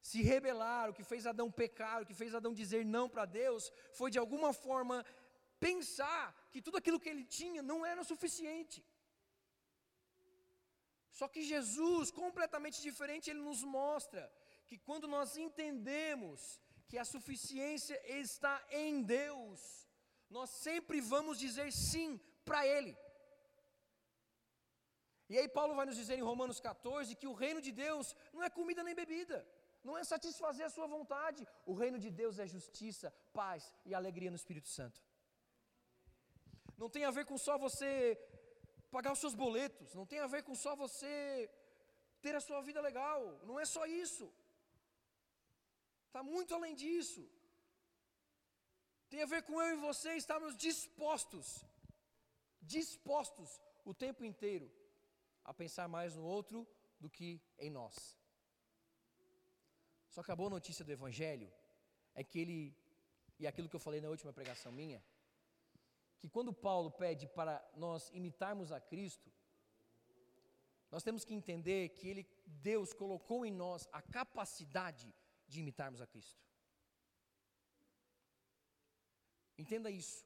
se 0.00 0.22
rebelar, 0.22 0.88
o 0.88 0.94
que 0.94 1.04
fez 1.04 1.26
Adão 1.26 1.50
pecar, 1.50 2.02
o 2.02 2.06
que 2.06 2.14
fez 2.14 2.34
Adão 2.34 2.54
dizer 2.54 2.84
não 2.84 3.08
para 3.08 3.26
Deus, 3.26 3.70
foi 3.92 4.10
de 4.10 4.18
alguma 4.18 4.52
forma 4.52 5.04
pensar 5.58 6.34
que 6.50 6.62
tudo 6.62 6.78
aquilo 6.78 6.98
que 6.98 7.08
ele 7.08 7.24
tinha 7.24 7.62
não 7.62 7.84
era 7.84 8.00
o 8.00 8.04
suficiente. 8.04 8.84
Só 11.12 11.28
que 11.28 11.42
Jesus, 11.42 12.10
completamente 12.10 12.80
diferente, 12.80 13.28
ele 13.28 13.42
nos 13.42 13.62
mostra 13.62 14.32
que 14.66 14.78
quando 14.78 15.06
nós 15.06 15.36
entendemos 15.36 16.60
que 16.90 16.98
a 16.98 17.10
suficiência 17.14 17.98
está 18.22 18.54
em 18.82 19.02
Deus, 19.18 19.60
nós 20.36 20.50
sempre 20.66 21.00
vamos 21.14 21.38
dizer 21.44 21.68
sim 21.72 22.10
para 22.48 22.60
Ele. 22.74 22.92
E 25.30 25.38
aí 25.38 25.48
Paulo 25.58 25.76
vai 25.78 25.86
nos 25.86 25.98
dizer 26.02 26.16
em 26.18 26.28
Romanos 26.30 26.60
14 26.60 27.14
que 27.20 27.30
o 27.32 27.38
reino 27.44 27.62
de 27.66 27.72
Deus 27.84 28.06
não 28.34 28.42
é 28.42 28.50
comida 28.58 28.82
nem 28.88 29.00
bebida 29.02 29.40
não 29.82 29.96
é 29.96 30.04
satisfazer 30.04 30.64
a 30.66 30.70
sua 30.70 30.86
vontade. 30.86 31.46
O 31.64 31.74
reino 31.74 31.98
de 31.98 32.10
Deus 32.10 32.38
é 32.38 32.46
justiça, 32.46 33.12
paz 33.32 33.74
e 33.84 33.94
alegria 33.94 34.30
no 34.30 34.36
Espírito 34.36 34.68
Santo. 34.68 35.00
Não 36.76 36.88
tem 36.88 37.04
a 37.04 37.10
ver 37.10 37.24
com 37.24 37.36
só 37.38 37.58
você 37.58 38.18
pagar 38.90 39.12
os 39.12 39.18
seus 39.18 39.34
boletos, 39.34 39.94
não 39.94 40.06
tem 40.06 40.20
a 40.20 40.26
ver 40.26 40.42
com 40.42 40.54
só 40.54 40.74
você 40.74 41.50
ter 42.20 42.34
a 42.34 42.40
sua 42.40 42.60
vida 42.60 42.80
legal, 42.80 43.40
não 43.44 43.58
é 43.58 43.64
só 43.64 43.86
isso. 43.86 44.32
Está 46.10 46.24
muito 46.24 46.52
além 46.56 46.74
disso. 46.74 47.22
Tem 49.08 49.22
a 49.22 49.26
ver 49.32 49.42
com 49.44 49.62
eu 49.62 49.76
e 49.76 49.80
você 49.88 50.10
estarmos 50.14 50.56
dispostos, 50.56 51.64
dispostos 52.60 53.60
o 53.84 53.94
tempo 53.94 54.24
inteiro 54.24 54.68
a 55.44 55.54
pensar 55.54 55.86
mais 55.86 56.16
no 56.16 56.24
outro 56.24 56.66
do 56.98 57.08
que 57.08 57.40
em 57.56 57.70
nós. 57.70 57.96
Só 60.08 60.20
que 60.24 60.32
a 60.32 60.36
boa 60.40 60.50
notícia 60.50 60.84
do 60.84 60.90
Evangelho 60.90 61.48
é 62.12 62.24
que 62.24 62.40
ele, 62.40 62.76
e 63.38 63.46
aquilo 63.46 63.68
que 63.68 63.76
eu 63.76 63.86
falei 63.88 64.00
na 64.00 64.08
última 64.08 64.32
pregação 64.32 64.72
minha, 64.72 65.00
que 66.18 66.28
quando 66.28 66.52
Paulo 66.52 66.90
pede 66.90 67.28
para 67.28 67.64
nós 67.76 68.10
imitarmos 68.12 68.72
a 68.72 68.80
Cristo, 68.80 69.30
nós 70.90 71.04
temos 71.04 71.24
que 71.24 71.34
entender 71.34 71.90
que 71.90 72.08
ele, 72.08 72.28
Deus 72.44 72.92
colocou 72.92 73.46
em 73.46 73.52
nós 73.52 73.88
a 73.92 74.02
capacidade 74.02 75.14
de 75.50 75.60
imitarmos 75.60 76.00
a 76.00 76.06
Cristo. 76.06 76.42
Entenda 79.62 79.90
isso. 79.90 80.24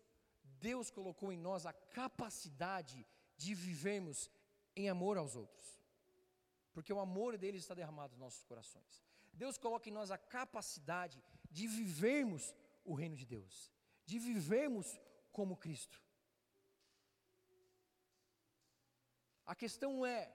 Deus 0.68 0.90
colocou 0.90 1.32
em 1.32 1.40
nós 1.48 1.66
a 1.66 1.72
capacidade 2.00 2.98
de 3.36 3.54
vivermos 3.54 4.30
em 4.76 4.88
amor 4.88 5.16
aos 5.18 5.34
outros. 5.34 5.66
Porque 6.72 6.92
o 6.92 7.00
amor 7.00 7.36
dele 7.36 7.58
está 7.58 7.74
derramado 7.74 8.12
nos 8.12 8.20
nossos 8.20 8.44
corações. 8.44 9.04
Deus 9.32 9.58
coloca 9.58 9.88
em 9.88 9.92
nós 9.92 10.10
a 10.10 10.18
capacidade 10.18 11.22
de 11.50 11.66
vivermos 11.66 12.54
o 12.84 12.94
reino 12.94 13.16
de 13.16 13.26
Deus, 13.26 13.72
de 14.04 14.18
vivermos 14.18 14.86
como 15.32 15.56
Cristo. 15.56 16.00
A 19.44 19.54
questão 19.54 20.06
é: 20.06 20.32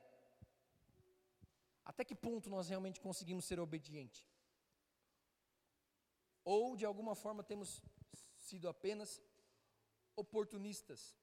até 1.85 2.03
que 2.03 2.15
ponto 2.15 2.49
nós 2.49 2.69
realmente 2.69 2.99
conseguimos 2.99 3.45
ser 3.45 3.59
obedientes? 3.59 4.28
Ou 6.43 6.75
de 6.75 6.85
alguma 6.85 7.15
forma 7.15 7.43
temos 7.43 7.81
sido 8.37 8.67
apenas 8.67 9.21
oportunistas 10.15 11.15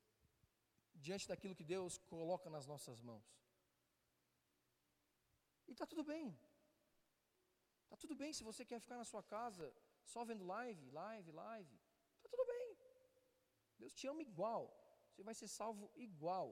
diante 0.95 1.29
daquilo 1.29 1.55
que 1.55 1.65
Deus 1.65 1.99
coloca 1.99 2.49
nas 2.51 2.67
nossas 2.67 3.01
mãos? 3.01 3.25
E 5.67 5.73
está 5.73 5.87
tudo 5.87 6.05
bem. 6.05 6.39
Está 7.85 7.97
tudo 7.97 8.15
bem 8.15 8.33
se 8.33 8.45
você 8.45 8.65
quer 8.65 8.81
ficar 8.81 8.97
na 8.97 9.05
sua 9.05 9.23
casa 9.23 9.73
só 10.05 10.25
vendo 10.25 10.45
live, 10.45 10.91
live, 10.91 11.33
live. 11.33 11.81
Está 12.17 12.29
tudo 12.29 12.45
bem. 12.47 12.77
Deus 13.79 13.93
te 13.93 14.07
ama 14.07 14.23
igual. 14.23 14.65
Você 15.11 15.23
vai 15.23 15.35
ser 15.35 15.49
salvo 15.49 15.91
igual. 15.97 16.49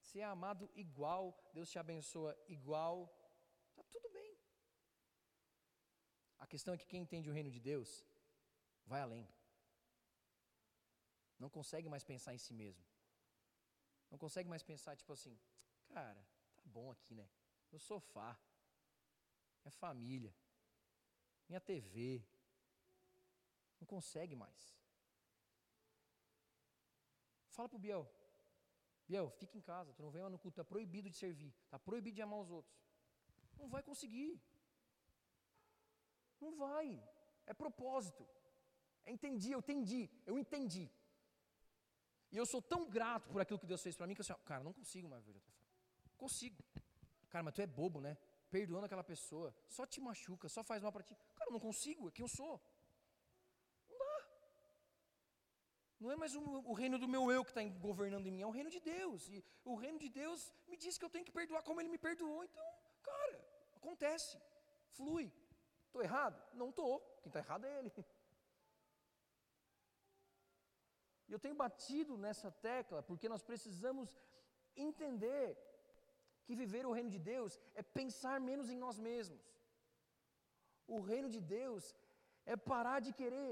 Você 0.00 0.20
é 0.20 0.24
amado 0.24 0.70
igual. 0.74 1.36
Deus 1.52 1.70
te 1.70 1.78
abençoa 1.78 2.36
igual. 2.48 2.96
Está 3.70 3.82
tudo 3.84 4.08
bem. 4.10 4.38
A 6.42 6.46
questão 6.52 6.74
é 6.74 6.78
que 6.80 6.90
quem 6.92 7.02
entende 7.02 7.30
o 7.30 7.32
reino 7.32 7.52
de 7.56 7.60
Deus 7.60 8.04
vai 8.84 9.00
além. 9.00 9.26
Não 11.38 11.48
consegue 11.48 11.88
mais 11.88 12.02
pensar 12.02 12.34
em 12.34 12.38
si 12.46 12.52
mesmo. 12.52 12.84
Não 14.10 14.18
consegue 14.18 14.48
mais 14.48 14.64
pensar, 14.70 14.96
tipo 14.96 15.12
assim, 15.12 15.38
cara, 15.94 16.20
tá 16.56 16.62
bom 16.64 16.90
aqui, 16.90 17.14
né? 17.14 17.28
No 17.70 17.78
sofá. 17.78 18.36
É 19.64 19.70
família. 19.70 20.34
Minha 21.48 21.60
TV. 21.60 22.26
Não 23.80 23.86
consegue 23.86 24.34
mais. 24.34 24.76
Fala 27.50 27.68
pro 27.68 27.78
Biel. 27.78 28.04
Biel, 29.06 29.30
fica 29.30 29.56
em 29.56 29.60
casa, 29.60 29.92
tu 29.92 30.02
não 30.02 30.10
vem 30.10 30.22
lá 30.22 30.30
no 30.30 30.40
culto, 30.40 30.60
está 30.60 30.64
proibido 30.64 31.08
de 31.08 31.16
servir, 31.16 31.54
está 31.64 31.78
proibido 31.78 32.16
de 32.16 32.22
amar 32.22 32.40
os 32.40 32.50
outros. 32.50 32.76
Não 33.56 33.68
vai 33.68 33.82
conseguir. 33.82 34.42
Não 36.44 36.52
vai. 36.64 36.86
É 37.46 37.54
propósito. 37.62 38.24
É 39.04 39.10
entendi, 39.16 39.50
eu 39.52 39.60
entendi, 39.64 40.02
eu 40.30 40.36
entendi. 40.42 40.84
E 42.32 42.36
eu 42.36 42.46
sou 42.52 42.62
tão 42.72 42.82
grato 42.96 43.28
por 43.32 43.40
aquilo 43.42 43.58
que 43.62 43.70
Deus 43.72 43.82
fez 43.86 43.96
para 43.96 44.06
mim 44.06 44.14
que 44.14 44.22
eu 44.22 44.26
assim, 44.28 44.44
cara, 44.50 44.62
não 44.68 44.72
consigo 44.72 45.08
mais 45.12 45.24
ver 45.24 45.32
de 45.32 45.38
outra 45.38 45.52
forma. 45.52 45.72
Consigo. 46.16 46.62
Cara, 47.32 47.42
mas 47.44 47.54
tu 47.54 47.62
é 47.62 47.66
bobo, 47.66 48.00
né? 48.06 48.16
Perdoando 48.50 48.86
aquela 48.86 49.04
pessoa, 49.04 49.54
só 49.76 49.84
te 49.92 50.00
machuca, 50.00 50.48
só 50.48 50.62
faz 50.70 50.82
mal 50.82 50.92
para 50.92 51.02
ti. 51.02 51.14
Cara, 51.36 51.48
eu 51.48 51.52
não 51.52 51.60
consigo, 51.68 52.08
é 52.08 52.12
quem 52.12 52.24
eu 52.24 52.28
sou. 52.28 52.54
Não 56.02 56.10
é 56.10 56.16
mais 56.22 56.34
o, 56.34 56.42
o 56.72 56.72
reino 56.72 56.98
do 57.02 57.08
meu 57.14 57.24
eu 57.30 57.44
que 57.44 57.52
está 57.52 57.62
governando 57.88 58.26
em 58.26 58.32
mim, 58.34 58.42
é 58.42 58.46
o 58.46 58.56
reino 58.58 58.70
de 58.76 58.80
Deus. 58.80 59.28
E 59.34 59.36
o 59.64 59.76
reino 59.82 59.98
de 60.04 60.08
Deus 60.08 60.52
me 60.70 60.76
diz 60.76 60.98
que 60.98 61.04
eu 61.04 61.12
tenho 61.14 61.24
que 61.24 61.34
perdoar 61.40 61.62
como 61.62 61.80
Ele 61.80 61.92
me 61.94 62.00
perdoou. 62.06 62.42
Então, 62.42 62.66
cara, 63.10 63.38
acontece, 63.76 64.36
flui. 64.96 65.26
Estou 65.92 66.02
errado? 66.08 66.36
Não 66.60 66.68
estou. 66.70 66.92
Quem 67.22 67.30
está 67.30 67.40
errado 67.44 67.66
é 67.70 67.78
Ele. 67.78 67.92
E 71.28 71.34
eu 71.34 71.40
tenho 71.44 71.56
batido 71.60 72.14
nessa 72.22 72.48
tecla 72.64 72.98
porque 73.08 73.26
nós 73.32 73.42
precisamos 73.50 74.08
entender 74.86 75.46
que 76.44 76.58
viver 76.60 76.84
o 76.86 76.92
reino 76.96 77.12
de 77.14 77.20
Deus 77.30 77.52
é 77.80 77.82
pensar 78.00 78.36
menos 78.48 78.68
em 78.72 78.78
nós 78.84 78.96
mesmos. 79.06 79.44
O 80.96 80.98
reino 81.10 81.30
de 81.34 81.40
Deus 81.40 81.84
é 82.52 82.54
parar 82.72 82.98
de 83.06 83.14
querer 83.20 83.50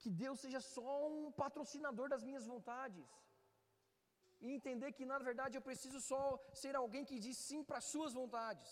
que 0.00 0.10
Deus 0.24 0.38
seja 0.44 0.60
só 0.74 0.92
um 1.14 1.32
patrocinador 1.42 2.08
das 2.12 2.24
minhas 2.28 2.46
vontades. 2.52 3.08
E 4.44 4.50
entender 4.58 4.92
que, 4.92 5.10
na 5.12 5.18
verdade, 5.28 5.56
eu 5.56 5.66
preciso 5.70 5.98
só 6.10 6.22
ser 6.62 6.74
alguém 6.76 7.06
que 7.10 7.22
diz 7.26 7.38
sim 7.48 7.62
para 7.68 7.78
as 7.82 7.88
suas 7.94 8.12
vontades. 8.20 8.70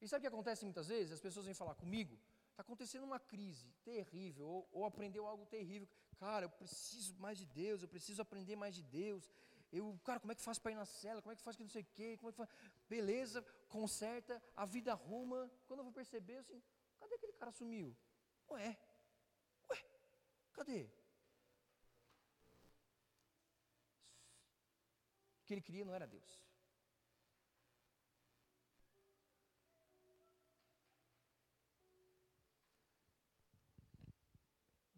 E 0.00 0.08
sabe 0.08 0.20
o 0.20 0.22
que 0.22 0.34
acontece 0.34 0.64
muitas 0.64 0.88
vezes? 0.88 1.12
As 1.12 1.20
pessoas 1.20 1.44
vêm 1.46 1.54
falar 1.54 1.74
comigo, 1.74 2.18
está 2.50 2.62
acontecendo 2.62 3.04
uma 3.04 3.20
crise 3.20 3.70
terrível, 3.84 4.46
ou, 4.46 4.68
ou, 4.72 4.84
aprendeu 4.84 5.26
algo 5.26 5.44
terrível. 5.46 5.88
Cara, 6.18 6.46
eu 6.46 6.50
preciso 6.50 7.14
mais 7.18 7.36
de 7.38 7.46
Deus, 7.46 7.82
eu 7.82 7.88
preciso 7.88 8.22
aprender 8.22 8.56
mais 8.56 8.74
de 8.74 8.82
Deus. 8.82 9.28
Eu, 9.72 9.98
cara, 10.04 10.18
como 10.18 10.32
é 10.32 10.34
que 10.34 10.42
faz 10.42 10.58
para 10.58 10.72
ir 10.72 10.74
na 10.74 10.86
cela? 10.86 11.22
Como 11.22 11.32
é 11.32 11.36
que 11.36 11.42
faz 11.42 11.56
que 11.56 11.62
não 11.62 11.70
sei 11.70 11.82
o 11.82 11.86
quê? 11.94 12.16
Como 12.16 12.30
é 12.30 12.32
que 12.32 12.38
faz? 12.38 12.48
Beleza, 12.88 13.42
conserta, 13.68 14.42
a 14.56 14.64
vida 14.64 14.92
arruma. 14.92 15.50
Quando 15.66 15.80
eu 15.80 15.84
vou 15.84 15.92
perceber, 15.92 16.38
assim, 16.38 16.62
cadê 16.98 17.14
aquele 17.14 17.32
cara 17.34 17.52
sumiu? 17.52 17.96
Ué, 18.50 18.76
Cadê? 20.60 20.90
O 25.40 25.44
que 25.46 25.54
ele 25.54 25.62
queria 25.62 25.86
não 25.86 25.94
era 25.94 26.06
Deus. 26.06 26.38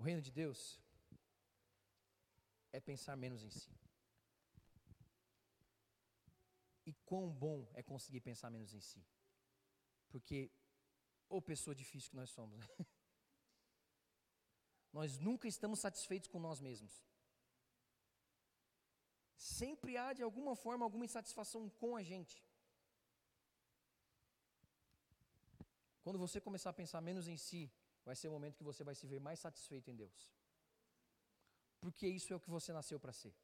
O 0.03 0.05
reino 0.05 0.21
de 0.21 0.33
Deus 0.33 0.61
é 2.73 2.81
pensar 2.81 3.15
menos 3.25 3.45
em 3.45 3.51
si. 3.51 3.73
E 6.85 6.93
quão 7.09 7.27
bom 7.31 7.59
é 7.73 7.85
conseguir 7.85 8.21
pensar 8.21 8.51
menos 8.51 8.75
em 8.75 8.81
si. 8.81 9.01
Porque, 10.09 10.51
ô 11.29 11.41
pessoa 11.41 11.73
difícil 11.83 12.11
que 12.11 12.17
nós 12.17 12.31
somos, 12.31 12.59
né? 12.59 12.67
Nós 14.93 15.19
nunca 15.19 15.47
estamos 15.47 15.79
satisfeitos 15.79 16.29
com 16.33 16.41
nós 16.41 16.61
mesmos. 16.61 16.95
Sempre 19.37 19.97
há, 19.97 20.13
de 20.13 20.25
alguma 20.25 20.57
forma, 20.57 20.85
alguma 20.85 21.05
insatisfação 21.05 21.71
com 21.71 21.97
a 21.97 22.03
gente. 22.03 22.45
Quando 26.03 26.19
você 26.19 26.41
começar 26.41 26.71
a 26.71 26.81
pensar 26.83 27.01
menos 27.01 27.29
em 27.29 27.37
si, 27.37 27.73
vai 28.05 28.15
ser 28.17 28.29
o 28.29 28.33
momento 28.33 28.57
que 28.57 28.65
você 28.65 28.83
vai 28.83 28.95
se 28.95 29.07
ver 29.07 29.21
mais 29.21 29.39
satisfeito 29.39 29.91
em 29.91 29.97
Deus. 29.97 30.31
Porque 31.81 32.07
isso 32.07 32.33
é 32.33 32.37
o 32.37 32.41
que 32.41 32.51
você 32.51 32.73
nasceu 32.73 32.99
para 32.99 33.13
ser. 33.13 33.35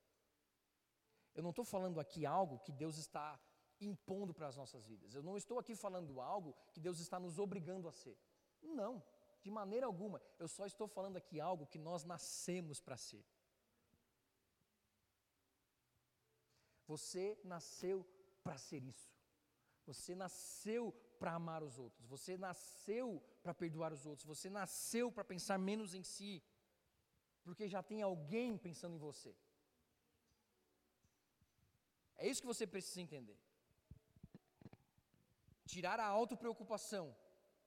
Eu 1.34 1.42
não 1.42 1.50
estou 1.50 1.64
falando 1.64 2.00
aqui 2.00 2.26
algo 2.26 2.58
que 2.60 2.72
Deus 2.72 2.96
está 2.98 3.38
impondo 3.80 4.34
para 4.34 4.48
as 4.48 4.56
nossas 4.56 4.86
vidas. 4.86 5.14
Eu 5.14 5.22
não 5.22 5.36
estou 5.36 5.58
aqui 5.58 5.74
falando 5.74 6.20
algo 6.20 6.54
que 6.72 6.80
Deus 6.80 6.98
está 6.98 7.18
nos 7.18 7.38
obrigando 7.38 7.88
a 7.88 7.92
ser. 7.92 8.18
Não. 8.62 9.02
De 9.42 9.50
maneira 9.50 9.86
alguma. 9.86 10.20
Eu 10.38 10.48
só 10.48 10.66
estou 10.66 10.88
falando 10.88 11.16
aqui 11.16 11.40
algo 11.40 11.66
que 11.66 11.78
nós 11.78 12.04
nascemos 12.04 12.80
para 12.80 12.96
ser. 12.96 13.24
Você 16.86 17.38
nasceu 17.44 18.04
para 18.42 18.56
ser 18.56 18.82
isso. 18.82 19.12
Você 19.84 20.14
nasceu 20.14 20.94
para 21.18 21.34
amar 21.34 21.62
os 21.62 21.78
outros. 21.78 22.06
Você 22.06 22.36
nasceu 22.36 23.22
para 23.42 23.54
perdoar 23.54 23.92
os 23.92 24.06
outros. 24.06 24.26
Você 24.26 24.48
nasceu 24.48 25.10
para 25.10 25.24
pensar 25.24 25.58
menos 25.58 25.94
em 25.94 26.02
si. 26.02 26.42
Porque 27.42 27.68
já 27.68 27.82
tem 27.82 28.02
alguém 28.02 28.56
pensando 28.56 28.94
em 28.94 28.98
você. 28.98 29.34
É 32.16 32.26
isso 32.26 32.42
que 32.42 32.46
você 32.46 32.66
precisa 32.66 33.00
entender. 33.00 33.38
Tirar 35.64 36.00
a 36.00 36.06
autopreocupação 36.06 37.14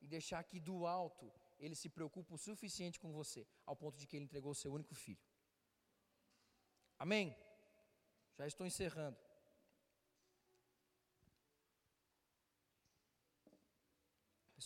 e 0.02 0.08
deixar 0.08 0.43
que 0.43 0.60
do 0.60 0.86
alto 0.86 1.32
ele 1.60 1.76
se 1.76 1.89
preocupa 1.89 2.34
o 2.34 2.38
suficiente 2.38 2.99
com 2.99 3.12
você, 3.12 3.47
ao 3.66 3.76
ponto 3.76 3.97
de 3.97 4.08
que 4.08 4.16
ele 4.16 4.26
entregou 4.26 4.52
o 4.52 4.56
seu 4.56 4.74
único 4.74 4.95
filho. 4.95 5.24
Amém? 6.97 7.36
Já 8.36 8.47
estou 8.47 8.66
encerrando. 8.66 9.18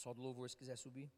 Pessoal 0.06 0.22
do 0.22 0.22
louvor, 0.22 0.48
se 0.48 0.56
quiser 0.56 0.78
subir. 0.78 1.12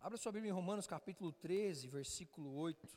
Abra 0.00 0.16
sua 0.16 0.32
Bíblia 0.32 0.48
em 0.50 0.54
Romanos 0.54 0.86
capítulo 0.86 1.30
13, 1.30 1.88
versículo 1.88 2.54
8. 2.54 2.88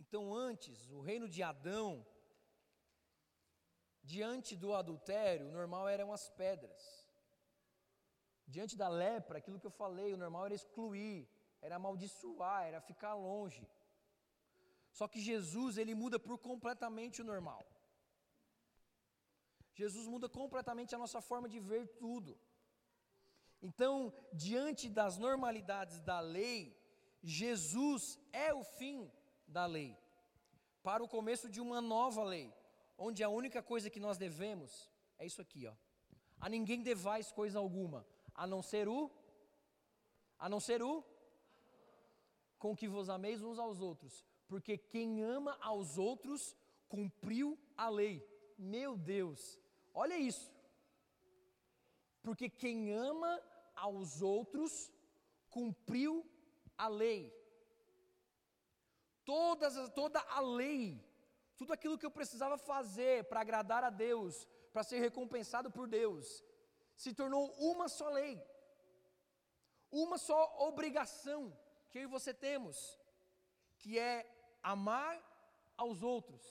Então, 0.00 0.34
antes, 0.34 0.90
o 0.90 1.00
reino 1.00 1.26
de 1.26 1.42
Adão 1.42 2.06
Diante 4.02 4.54
do 4.54 4.74
adultério, 4.74 5.48
o 5.48 5.52
normal 5.52 5.88
eram 5.88 6.12
as 6.12 6.28
pedras. 6.28 7.06
Diante 8.46 8.76
da 8.76 8.86
lepra, 8.86 9.38
aquilo 9.38 9.58
que 9.58 9.66
eu 9.66 9.70
falei, 9.70 10.12
o 10.12 10.18
normal 10.18 10.44
era 10.44 10.54
excluir, 10.54 11.26
era 11.64 11.76
amaldiçoar, 11.76 12.60
era 12.70 12.80
ficar 12.90 13.14
longe. 13.14 13.64
Só 14.98 15.04
que 15.12 15.20
Jesus, 15.28 15.78
ele 15.82 15.94
muda 16.02 16.18
por 16.26 16.36
completamente 16.48 17.22
o 17.22 17.28
normal. 17.32 17.62
Jesus 19.80 20.06
muda 20.14 20.28
completamente 20.28 20.94
a 20.94 20.98
nossa 21.02 21.20
forma 21.28 21.48
de 21.54 21.58
ver 21.70 21.82
tudo. 22.04 22.38
Então, 23.68 23.94
diante 24.32 24.90
das 24.98 25.16
normalidades 25.26 26.00
da 26.10 26.20
lei, 26.20 26.58
Jesus 27.22 28.02
é 28.30 28.52
o 28.52 28.62
fim 28.62 29.10
da 29.56 29.64
lei, 29.64 29.96
para 30.82 31.02
o 31.02 31.08
começo 31.08 31.48
de 31.48 31.60
uma 31.66 31.80
nova 31.80 32.22
lei, 32.22 32.52
onde 33.06 33.24
a 33.24 33.30
única 33.40 33.62
coisa 33.62 33.88
que 33.88 34.04
nós 34.06 34.18
devemos 34.18 34.70
é 35.18 35.24
isso 35.24 35.40
aqui, 35.40 35.66
ó. 35.66 35.74
A 36.38 36.48
ninguém 36.48 36.82
devais 36.82 37.32
coisa 37.32 37.58
alguma, 37.58 38.06
a 38.34 38.46
não 38.46 38.62
ser 38.62 38.86
o 38.86 39.10
a 40.38 40.48
não 40.48 40.60
ser 40.60 40.82
o 40.82 40.92
com 42.64 42.74
que 42.74 42.88
vos 42.88 43.10
ameis 43.10 43.42
uns 43.42 43.58
aos 43.58 43.82
outros, 43.82 44.24
porque 44.48 44.78
quem 44.78 45.22
ama 45.22 45.54
aos 45.60 45.98
outros 45.98 46.56
cumpriu 46.88 47.58
a 47.76 47.90
lei. 47.90 48.26
Meu 48.56 48.96
Deus, 48.96 49.60
olha 49.92 50.16
isso. 50.16 50.50
Porque 52.22 52.48
quem 52.48 52.90
ama 52.90 53.38
aos 53.76 54.22
outros 54.22 54.90
cumpriu 55.50 56.26
a 56.78 56.88
lei. 56.88 57.30
Todas, 59.26 59.90
toda 59.90 60.18
a 60.20 60.40
lei, 60.40 61.06
tudo 61.58 61.74
aquilo 61.74 61.98
que 61.98 62.06
eu 62.06 62.10
precisava 62.10 62.56
fazer 62.56 63.24
para 63.24 63.42
agradar 63.42 63.84
a 63.84 63.90
Deus, 63.90 64.48
para 64.72 64.82
ser 64.82 65.00
recompensado 65.00 65.70
por 65.70 65.86
Deus, 65.86 66.42
se 66.96 67.12
tornou 67.12 67.52
uma 67.58 67.90
só 67.90 68.08
lei, 68.08 68.42
uma 69.90 70.16
só 70.16 70.40
obrigação 70.60 71.54
que 71.94 72.00
eu 72.00 72.02
e 72.02 72.14
você 72.18 72.34
temos, 72.34 72.98
que 73.78 74.00
é 74.00 74.28
amar 74.60 75.14
aos 75.76 76.02
outros. 76.02 76.42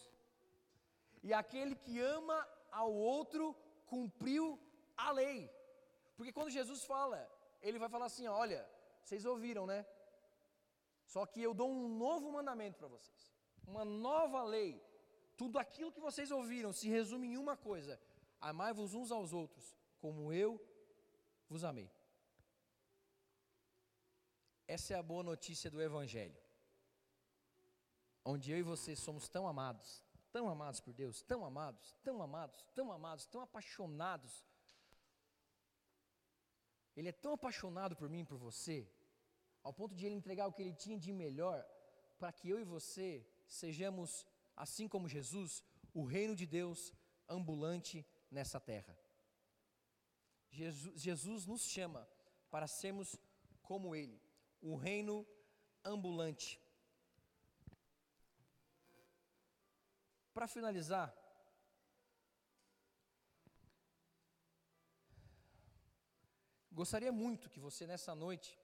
E 1.21 1.33
aquele 1.33 1.75
que 1.75 1.99
ama 1.99 2.47
ao 2.71 2.93
outro 2.93 3.53
cumpriu 3.85 4.57
a 4.95 5.11
lei. 5.11 5.51
Porque 6.15 6.31
quando 6.31 6.49
Jesus 6.49 6.85
fala, 6.85 7.29
ele 7.61 7.77
vai 7.77 7.89
falar 7.89 8.05
assim: 8.05 8.25
olha, 8.25 8.65
vocês 9.03 9.25
ouviram, 9.25 9.65
né? 9.67 9.85
Só 11.05 11.25
que 11.25 11.41
eu 11.41 11.53
dou 11.53 11.69
um 11.69 11.89
novo 11.89 12.31
mandamento 12.31 12.77
para 12.77 12.87
vocês, 12.87 13.35
uma 13.67 13.83
nova 13.83 14.43
lei. 14.43 14.81
Tudo 15.35 15.59
aquilo 15.59 15.91
que 15.91 15.99
vocês 15.99 16.31
ouviram 16.31 16.71
se 16.71 16.87
resume 16.87 17.27
em 17.27 17.37
uma 17.37 17.57
coisa: 17.57 17.99
amai-vos 18.39 18.93
uns 18.93 19.11
aos 19.11 19.33
outros, 19.33 19.75
como 19.99 20.31
eu 20.31 20.57
vos 21.49 21.65
amei. 21.65 21.91
Essa 24.75 24.95
é 24.95 24.97
a 24.97 25.03
boa 25.03 25.21
notícia 25.21 25.69
do 25.69 25.79
Evangelho, 25.79 26.35
onde 28.25 28.51
eu 28.51 28.57
e 28.57 28.63
você 28.63 28.95
somos 28.95 29.29
tão 29.29 29.47
amados, 29.47 30.03
tão 30.31 30.49
amados 30.49 30.79
por 30.79 30.93
Deus, 30.95 31.21
tão 31.21 31.45
amados, 31.45 31.95
tão 32.01 32.23
amados, 32.23 32.65
tão 32.73 32.91
amados, 32.91 33.27
tão 33.27 33.41
apaixonados. 33.41 34.43
Ele 36.95 37.09
é 37.09 37.11
tão 37.11 37.33
apaixonado 37.33 37.95
por 37.95 38.09
mim 38.09 38.21
e 38.21 38.25
por 38.25 38.39
você, 38.39 38.91
ao 39.61 39.71
ponto 39.71 39.93
de 39.93 40.07
ele 40.07 40.15
entregar 40.15 40.47
o 40.47 40.51
que 40.51 40.63
ele 40.63 40.73
tinha 40.73 40.97
de 40.97 41.13
melhor, 41.13 41.63
para 42.17 42.31
que 42.31 42.49
eu 42.49 42.59
e 42.59 42.63
você 42.63 43.23
sejamos, 43.45 44.25
assim 44.55 44.87
como 44.87 45.07
Jesus, 45.07 45.63
o 45.93 46.03
reino 46.03 46.35
de 46.35 46.47
Deus 46.47 46.91
ambulante 47.29 48.03
nessa 48.31 48.59
terra. 48.59 48.97
Jesus, 50.49 50.99
Jesus 50.99 51.45
nos 51.45 51.61
chama 51.61 52.09
para 52.49 52.65
sermos 52.65 53.19
como 53.61 53.95
Ele, 53.95 54.19
o 54.63 54.75
reino 54.75 55.27
ambulante. 55.83 56.49
Para 60.33 60.47
finalizar, 60.47 61.13
gostaria 66.71 67.11
muito 67.11 67.49
que 67.49 67.59
você 67.59 67.85
nessa 67.85 68.15
noite 68.15 68.57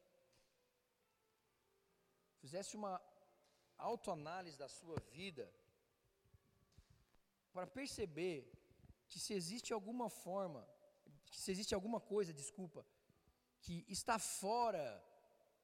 fizesse 2.42 2.76
uma 2.78 3.00
autoanálise 3.78 4.58
da 4.58 4.70
sua 4.70 4.98
vida 5.12 5.54
para 7.52 7.68
perceber 7.68 8.50
que 9.10 9.20
se 9.20 9.34
existe 9.34 9.74
alguma 9.74 10.10
forma, 10.10 10.66
se 11.30 11.52
existe 11.52 11.76
alguma 11.76 12.00
coisa, 12.00 12.34
desculpa, 12.34 12.86
que 13.60 13.86
está 13.90 14.18
fora 14.18 14.88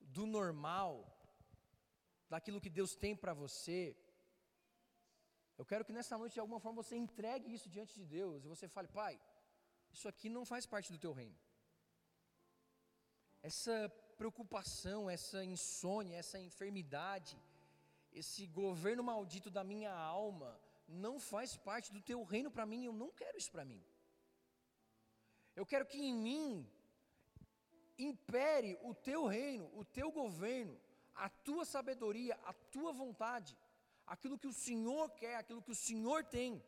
do 0.06 0.26
normal, 0.26 0.92
daquilo 2.30 2.62
que 2.62 2.70
Deus 2.70 2.96
tem 2.96 3.16
para 3.16 3.34
você, 3.34 3.96
eu 5.58 5.66
quero 5.66 5.86
que 5.86 5.94
nessa 5.94 6.18
noite 6.18 6.34
de 6.34 6.40
alguma 6.40 6.60
forma 6.60 6.84
você 6.84 6.96
entregue 6.96 7.54
isso 7.54 7.70
diante 7.70 7.94
de 7.96 8.06
Deus 8.06 8.44
e 8.44 8.48
você 8.48 8.68
fale, 8.68 8.88
Pai, 8.88 9.20
isso 9.92 10.08
aqui 10.08 10.30
não 10.30 10.46
faz 10.46 10.66
parte 10.66 10.92
do 10.92 11.00
teu 11.00 11.14
reino. 11.14 11.38
Essa 13.42 13.90
preocupação, 14.18 15.10
essa 15.10 15.44
insônia, 15.44 16.18
essa 16.18 16.40
enfermidade, 16.40 17.38
esse 18.12 18.46
governo 18.48 19.04
maldito 19.04 19.50
da 19.50 19.64
minha 19.64 19.94
alma, 19.94 20.60
não 20.88 21.20
faz 21.20 21.56
parte 21.56 21.92
do 21.92 22.02
teu 22.02 22.24
reino 22.24 22.52
para 22.52 22.66
mim, 22.66 22.86
eu 22.86 22.94
não 22.94 23.12
quero 23.12 23.38
isso 23.38 23.52
para 23.52 23.66
mim. 23.66 23.84
Eu 25.56 25.66
quero 25.66 25.86
que 25.86 25.98
em 25.98 26.14
mim 26.14 26.70
impere 27.98 28.78
o 28.82 28.94
teu 28.94 29.26
reino, 29.26 29.70
o 29.74 29.84
teu 29.86 30.12
governo, 30.12 30.80
a 31.14 31.30
tua 31.30 31.66
sabedoria, 31.66 32.38
a 32.46 32.54
tua 32.54 32.92
vontade, 32.92 33.58
aquilo 34.06 34.38
que 34.38 34.48
o 34.48 34.54
Senhor 34.54 35.10
quer, 35.12 35.36
aquilo 35.38 35.62
que 35.62 35.72
o 35.72 35.82
Senhor 35.88 36.24
tem. 36.24 36.64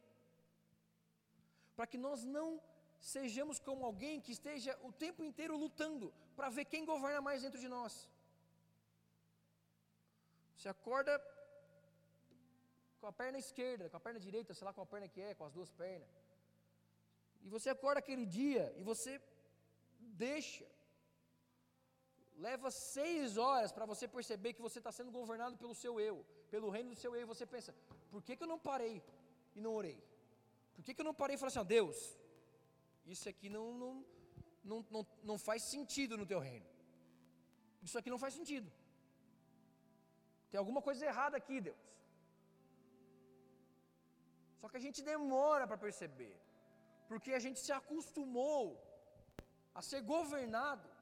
Para 1.76 1.88
que 1.88 1.98
nós 1.98 2.24
não 2.24 2.62
sejamos 3.00 3.60
como 3.60 3.86
alguém 3.86 4.20
que 4.20 4.32
esteja 4.32 4.78
o 4.82 4.92
tempo 4.92 5.24
inteiro 5.24 5.56
lutando 5.58 6.14
para 6.36 6.50
ver 6.50 6.66
quem 6.66 6.86
governa 6.86 7.22
mais 7.22 7.42
dentro 7.42 7.60
de 7.60 7.68
nós. 7.68 8.10
Você 10.56 10.70
acorda 10.70 11.14
com 13.00 13.08
a 13.08 13.14
perna 13.14 13.38
esquerda, 13.38 13.90
com 13.90 13.98
a 13.98 14.00
perna 14.00 14.20
direita, 14.20 14.54
sei 14.54 14.66
lá 14.66 14.74
qual 14.74 14.86
perna 14.86 15.08
que 15.08 15.22
é, 15.22 15.36
com 15.36 15.46
as 15.46 15.54
duas 15.54 15.72
pernas. 15.72 16.10
E 17.44 17.50
você 17.50 17.70
acorda 17.70 18.00
aquele 18.00 18.26
dia 18.26 18.74
e 18.78 18.84
você 18.84 19.22
deixa. 20.00 20.66
Leva 22.46 22.70
seis 22.70 23.36
horas 23.38 23.72
para 23.72 23.86
você 23.92 24.08
perceber 24.08 24.54
que 24.54 24.62
você 24.62 24.78
está 24.80 24.92
sendo 24.92 25.12
governado 25.12 25.58
pelo 25.58 25.74
seu 25.74 26.00
eu, 26.00 26.24
pelo 26.52 26.70
reino 26.70 26.92
do 26.92 26.96
seu 26.96 27.16
eu. 27.16 27.22
E 27.22 27.32
você 27.34 27.46
pensa: 27.46 27.74
por 28.12 28.22
que, 28.22 28.36
que 28.36 28.44
eu 28.44 28.48
não 28.48 28.60
parei 28.60 29.04
e 29.56 29.62
não 29.62 29.74
orei? 29.74 30.00
Por 30.76 30.84
que, 30.84 30.94
que 30.94 31.02
eu 31.02 31.10
não 31.10 31.16
parei 31.22 31.36
e 31.36 31.40
falei 31.40 31.54
assim: 31.54 31.68
Deus, 31.68 31.98
isso 33.14 33.28
aqui 33.28 33.50
não, 33.50 33.66
não, 33.82 34.06
não, 34.64 34.86
não, 34.96 35.08
não 35.24 35.38
faz 35.40 35.64
sentido 35.64 36.16
no 36.16 36.28
teu 36.32 36.40
reino. 36.40 36.68
Isso 37.82 37.98
aqui 37.98 38.10
não 38.10 38.20
faz 38.20 38.36
sentido. 38.36 38.72
Tem 40.52 40.60
alguma 40.60 40.82
coisa 40.82 41.06
errada 41.06 41.38
aqui, 41.38 41.60
Deus. 41.60 41.84
Só 44.60 44.70
que 44.70 44.78
a 44.78 44.84
gente 44.86 45.02
demora 45.02 45.66
para 45.66 45.78
perceber, 45.78 46.36
porque 47.08 47.34
a 47.34 47.40
gente 47.40 47.60
se 47.60 47.72
acostumou 47.72 48.64
a 49.74 49.82
ser 49.82 50.02
governado 50.02 50.97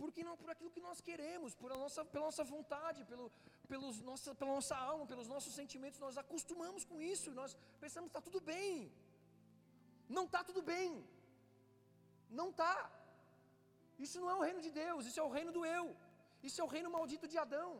porque 0.00 0.22
não 0.28 0.34
por 0.40 0.48
aquilo 0.52 0.70
que 0.74 0.82
nós 0.86 0.98
queremos, 1.08 1.54
por 1.60 1.70
a 1.74 1.78
nossa, 1.82 2.00
pela 2.12 2.26
nossa 2.28 2.44
vontade, 2.52 3.00
pelo, 3.10 3.26
pelos 3.70 3.96
nossa, 4.08 4.34
pela 4.40 4.52
nossa 4.58 4.76
alma, 4.90 5.04
pelos 5.12 5.28
nossos 5.32 5.52
sentimentos, 5.60 5.98
nós 6.04 6.16
acostumamos 6.22 6.84
com 6.90 6.98
isso, 7.12 7.34
nós 7.40 7.54
pensamos 7.84 8.08
está 8.10 8.22
tudo 8.28 8.40
bem. 8.52 8.70
Não 10.16 10.24
está 10.28 10.40
tudo 10.48 10.62
bem. 10.72 10.88
Não 12.40 12.48
está. 12.52 12.72
Isso 14.04 14.18
não 14.22 14.30
é 14.32 14.36
o 14.38 14.44
reino 14.46 14.62
de 14.66 14.72
Deus, 14.82 15.04
isso 15.08 15.20
é 15.22 15.26
o 15.28 15.34
reino 15.38 15.52
do 15.56 15.64
eu. 15.78 15.84
Isso 16.48 16.58
é 16.60 16.64
o 16.64 16.72
reino 16.76 16.90
maldito 16.96 17.28
de 17.32 17.38
Adão. 17.44 17.70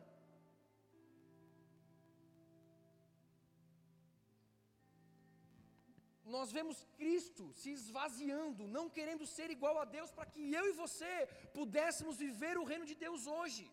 Nós 6.35 6.51
vemos 6.57 6.77
Cristo 6.97 7.43
se 7.61 7.69
esvaziando, 7.79 8.67
não 8.77 8.85
querendo 8.97 9.25
ser 9.35 9.49
igual 9.57 9.77
a 9.83 9.85
Deus, 9.97 10.11
para 10.17 10.29
que 10.33 10.41
eu 10.59 10.65
e 10.71 10.79
você 10.83 11.13
pudéssemos 11.59 12.17
viver 12.25 12.55
o 12.57 12.67
reino 12.71 12.87
de 12.91 12.95
Deus 13.05 13.27
hoje. 13.37 13.65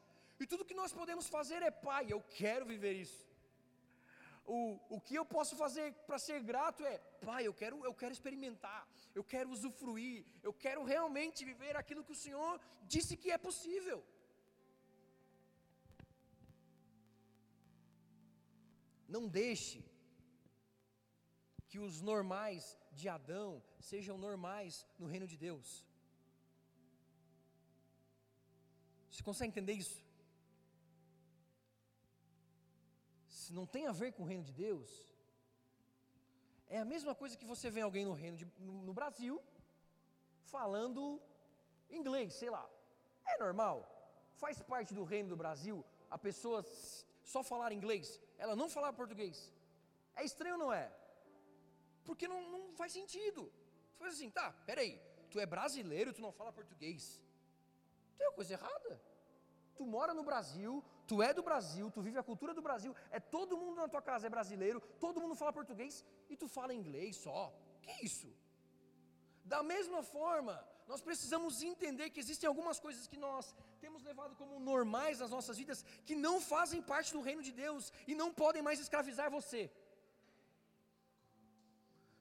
E 0.42 0.46
tudo 0.50 0.68
que 0.68 0.80
nós 0.82 0.92
podemos 1.00 1.28
fazer 1.36 1.60
é, 1.68 1.72
Pai, 1.88 2.04
eu 2.14 2.20
quero 2.40 2.66
viver 2.74 2.94
isso 3.06 3.28
o, 4.48 4.58
o 4.88 4.98
que 5.06 5.14
eu 5.14 5.24
posso 5.36 5.54
fazer 5.62 5.86
para 6.06 6.18
ser 6.18 6.38
grato 6.50 6.84
é, 6.90 6.98
Pai, 7.28 7.46
eu 7.46 7.54
quero, 7.60 7.84
eu 7.84 7.94
quero 8.00 8.12
experimentar, 8.16 8.82
eu 9.14 9.22
quero 9.22 9.50
usufruir, 9.50 10.24
eu 10.42 10.52
quero 10.64 10.82
realmente 10.92 11.44
viver 11.44 11.76
aquilo 11.76 12.02
que 12.02 12.16
o 12.16 12.22
Senhor 12.24 12.58
disse 12.84 13.16
que 13.16 13.30
é 13.30 13.38
possível. 13.48 14.02
Não 19.06 19.26
deixe 19.26 19.84
que 21.68 21.78
os 21.78 22.00
normais 22.00 22.78
de 22.92 23.08
Adão 23.08 23.62
sejam 23.78 24.16
normais 24.16 24.86
no 24.98 25.06
reino 25.06 25.26
de 25.26 25.36
Deus. 25.36 25.84
Você 29.10 29.22
consegue 29.22 29.50
entender 29.50 29.74
isso? 29.74 30.02
Se 33.28 33.52
não 33.52 33.66
tem 33.66 33.86
a 33.86 33.92
ver 33.92 34.12
com 34.12 34.22
o 34.22 34.26
reino 34.26 34.44
de 34.44 34.52
Deus, 34.52 34.88
é 36.68 36.78
a 36.78 36.84
mesma 36.84 37.14
coisa 37.14 37.36
que 37.36 37.44
você 37.44 37.70
vê 37.70 37.80
alguém 37.80 38.04
no 38.04 38.12
reino 38.12 38.36
de, 38.36 38.46
no, 38.58 38.92
Brasil 38.92 39.42
falando 40.44 41.20
inglês, 41.90 42.34
sei 42.34 42.50
lá. 42.50 42.68
É 43.26 43.38
normal? 43.38 43.76
Faz 44.34 44.60
parte 44.62 44.94
do 44.94 45.04
reino 45.04 45.30
do 45.30 45.36
Brasil 45.36 45.84
a 46.10 46.18
pessoa 46.18 46.64
só 47.22 47.42
falar 47.42 47.72
inglês, 47.72 48.20
ela 48.38 48.56
não 48.56 48.68
falar 48.70 48.92
português. 48.92 49.52
É 50.16 50.24
estranho 50.24 50.56
não 50.56 50.72
é? 50.72 50.90
Porque 52.08 52.26
não, 52.32 52.40
não 52.54 52.60
faz 52.80 52.90
sentido. 52.98 53.42
Tu 53.94 53.98
faz 54.02 54.14
assim, 54.14 54.30
tá, 54.38 54.46
peraí, 54.68 54.92
tu 55.30 55.38
é 55.38 55.46
brasileiro, 55.54 56.14
tu 56.16 56.22
não 56.26 56.32
fala 56.38 56.50
português. 56.58 57.20
Tem 58.16 58.26
uma 58.26 58.36
coisa 58.38 58.54
errada. 58.54 58.92
Tu 59.76 59.84
mora 59.96 60.14
no 60.18 60.24
Brasil, 60.28 60.72
tu 61.06 61.16
é 61.22 61.30
do 61.38 61.42
Brasil, 61.48 61.90
tu 61.96 62.00
vive 62.06 62.18
a 62.18 62.22
cultura 62.30 62.52
do 62.58 62.62
Brasil, 62.68 62.92
é 63.10 63.20
todo 63.20 63.58
mundo 63.62 63.76
na 63.82 63.88
tua 63.92 64.00
casa 64.10 64.26
é 64.26 64.30
brasileiro, 64.36 64.80
todo 65.04 65.20
mundo 65.20 65.34
fala 65.40 65.52
português 65.58 66.02
e 66.30 66.36
tu 66.42 66.48
fala 66.48 66.78
inglês 66.80 67.16
só. 67.16 67.42
Que 67.82 67.92
isso? 68.08 68.30
Da 69.44 69.60
mesma 69.62 70.00
forma, 70.02 70.54
nós 70.90 71.02
precisamos 71.08 71.62
entender 71.72 72.08
que 72.08 72.22
existem 72.24 72.48
algumas 72.48 72.80
coisas 72.86 73.06
que 73.06 73.18
nós 73.26 73.54
temos 73.84 74.02
levado 74.02 74.34
como 74.40 74.58
normais 74.70 75.18
nas 75.18 75.30
nossas 75.36 75.58
vidas 75.62 75.84
que 76.06 76.16
não 76.26 76.40
fazem 76.40 76.80
parte 76.80 77.12
do 77.12 77.20
reino 77.28 77.42
de 77.48 77.52
Deus 77.52 77.92
e 78.06 78.14
não 78.14 78.32
podem 78.42 78.62
mais 78.62 78.80
escravizar 78.80 79.30
você. 79.30 79.62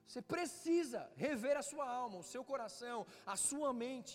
Você 0.08 0.22
precisa 0.34 1.00
rever 1.24 1.54
a 1.58 1.64
sua 1.70 1.86
alma, 2.02 2.16
o 2.18 2.28
seu 2.32 2.42
coração, 2.50 2.98
a 3.26 3.36
sua 3.48 3.70
mente. 3.84 4.14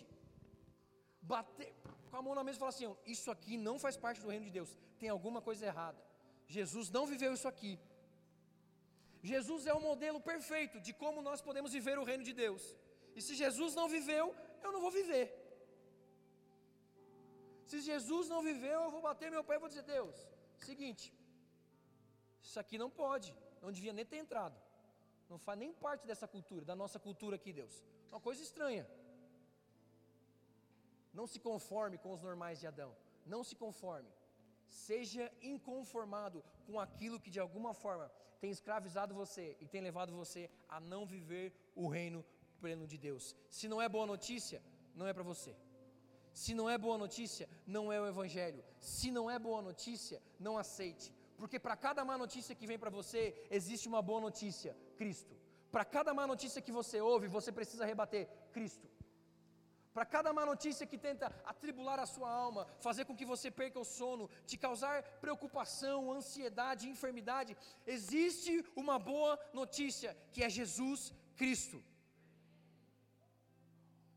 Bater 1.22 1.72
com 2.10 2.18
a 2.18 2.24
mão 2.26 2.34
na 2.38 2.44
mesa 2.44 2.58
e 2.58 2.62
falar 2.64 2.74
assim: 2.76 2.90
Isso 3.16 3.30
aqui 3.36 3.56
não 3.68 3.76
faz 3.84 3.96
parte 4.06 4.20
do 4.24 4.32
reino 4.34 4.46
de 4.50 4.54
Deus, 4.58 4.72
tem 5.00 5.10
alguma 5.10 5.40
coisa 5.48 5.68
errada. 5.72 6.02
Jesus 6.56 6.90
não 6.96 7.06
viveu 7.12 7.32
isso 7.38 7.48
aqui. 7.54 7.74
Jesus 9.32 9.68
é 9.72 9.74
o 9.74 9.84
modelo 9.90 10.20
perfeito 10.32 10.80
de 10.86 10.94
como 11.04 11.22
nós 11.30 11.42
podemos 11.48 11.72
viver 11.78 11.98
o 12.00 12.08
reino 12.10 12.24
de 12.30 12.34
Deus. 12.34 12.64
E 13.16 13.22
se 13.22 13.36
Jesus 13.44 13.74
não 13.80 13.88
viveu, 13.88 14.26
eu 14.64 14.72
não 14.72 14.82
vou 14.82 14.92
viver. 15.00 15.26
Se 17.70 17.80
Jesus 17.92 18.28
não 18.34 18.42
viveu, 18.50 18.80
eu 18.82 18.92
vou 18.96 19.02
bater 19.10 19.30
meu 19.30 19.44
pé 19.44 19.56
e 19.56 19.64
vou 19.64 19.70
dizer: 19.70 19.84
Deus, 19.84 20.16
seguinte, 20.70 21.14
isso 22.42 22.60
aqui 22.60 22.78
não 22.84 22.90
pode, 22.90 23.34
não 23.62 23.72
devia 23.72 23.94
nem 23.94 24.06
ter 24.12 24.18
entrado. 24.18 24.58
Não 25.30 25.38
faz 25.38 25.58
nem 25.58 25.74
parte 25.74 26.06
dessa 26.06 26.28
cultura, 26.28 26.66
da 26.66 26.76
nossa 26.76 27.00
cultura 27.00 27.36
aqui, 27.36 27.52
Deus. 27.54 27.84
Uma 28.12 28.20
coisa 28.20 28.42
estranha. 28.42 28.88
Não 31.14 31.28
se 31.28 31.40
conforme 31.40 31.98
com 31.98 32.12
os 32.12 32.22
normais 32.22 32.60
de 32.60 32.68
Adão. 32.68 32.96
Não 33.26 33.44
se 33.44 33.56
conforme. 33.56 34.10
Seja 34.68 35.32
inconformado 35.42 36.44
com 36.66 36.80
aquilo 36.80 37.20
que 37.20 37.30
de 37.30 37.40
alguma 37.40 37.74
forma 37.74 38.12
tem 38.42 38.52
escravizado 38.52 39.14
você 39.14 39.56
e 39.62 39.68
tem 39.68 39.82
levado 39.82 40.12
você 40.12 40.50
a 40.68 40.80
não 40.80 41.06
viver 41.06 41.54
o 41.76 41.88
reino 41.88 42.26
pleno 42.60 42.86
de 42.88 42.98
Deus. 42.98 43.36
Se 43.50 43.68
não 43.68 43.82
é 43.82 43.88
boa 43.88 44.06
notícia, 44.06 44.62
não 44.96 45.08
é 45.08 45.14
para 45.14 45.24
você. 45.24 45.56
Se 46.34 46.54
não 46.54 46.70
é 46.70 46.78
boa 46.78 46.98
notícia, 46.98 47.48
não 47.66 47.92
é 47.92 48.02
o 48.02 48.08
Evangelho. 48.08 48.64
Se 48.80 49.12
não 49.12 49.30
é 49.30 49.38
boa 49.38 49.62
notícia, 49.62 50.22
não 50.40 50.58
aceite. 50.58 51.14
Porque 51.44 51.60
para 51.64 51.76
cada 51.86 52.02
má 52.10 52.16
notícia 52.18 52.56
que 52.58 52.68
vem 52.70 52.80
para 52.82 52.90
você, 52.98 53.22
existe 53.58 53.86
uma 53.92 54.02
boa 54.10 54.22
notícia: 54.26 54.72
Cristo. 55.00 55.34
Para 55.74 55.84
cada 55.96 56.12
má 56.18 56.26
notícia 56.26 56.62
que 56.66 56.72
você 56.78 56.98
ouve, 57.02 57.28
você 57.38 57.52
precisa 57.58 57.90
rebater: 57.90 58.30
Cristo. 58.54 58.88
Para 59.96 60.06
cada 60.14 60.32
má 60.38 60.46
notícia 60.52 60.88
que 60.92 60.98
tenta 61.08 61.26
atribular 61.54 62.00
a 62.00 62.06
sua 62.06 62.30
alma, 62.44 62.64
fazer 62.86 63.04
com 63.08 63.18
que 63.20 63.28
você 63.32 63.52
perca 63.52 63.78
o 63.78 63.90
sono, 63.98 64.30
te 64.46 64.58
causar 64.66 65.04
preocupação, 65.26 66.14
ansiedade, 66.14 66.88
enfermidade, 66.94 67.58
existe 67.86 68.54
uma 68.84 68.98
boa 68.98 69.38
notícia, 69.62 70.16
que 70.32 70.46
é 70.46 70.50
Jesus 70.50 71.14
Cristo. 71.36 71.84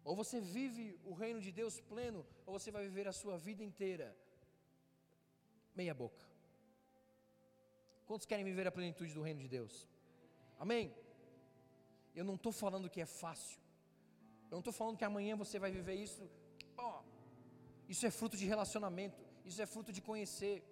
Ou 0.04 0.14
você 0.22 0.38
vive 0.40 0.86
o 1.04 1.12
reino 1.24 1.40
de 1.40 1.50
Deus 1.50 1.80
pleno, 1.80 2.24
ou 2.46 2.56
você 2.56 2.70
vai 2.70 2.84
viver 2.84 3.08
a 3.08 3.18
sua 3.22 3.36
vida 3.36 3.64
inteira 3.64 4.16
meia 5.74 5.92
boca. 5.92 6.35
Quantos 8.06 8.26
querem 8.26 8.44
viver 8.44 8.66
a 8.66 8.72
plenitude 8.72 9.12
do 9.12 9.22
reino 9.22 9.40
de 9.40 9.48
Deus? 9.48 9.88
Amém? 10.58 10.94
Eu 12.14 12.24
não 12.24 12.36
estou 12.36 12.52
falando 12.52 12.88
que 12.88 13.00
é 13.00 13.06
fácil. 13.06 13.58
Eu 14.44 14.52
não 14.52 14.60
estou 14.60 14.72
falando 14.72 14.96
que 14.96 15.04
amanhã 15.04 15.36
você 15.36 15.58
vai 15.58 15.70
viver 15.70 15.94
isso. 15.94 16.22
Oh, 16.78 17.00
isso 17.88 18.06
é 18.06 18.10
fruto 18.10 18.36
de 18.36 18.46
relacionamento. 18.46 19.20
Isso 19.44 19.60
é 19.60 19.66
fruto 19.66 19.92
de 19.92 20.00
conhecer. 20.00 20.62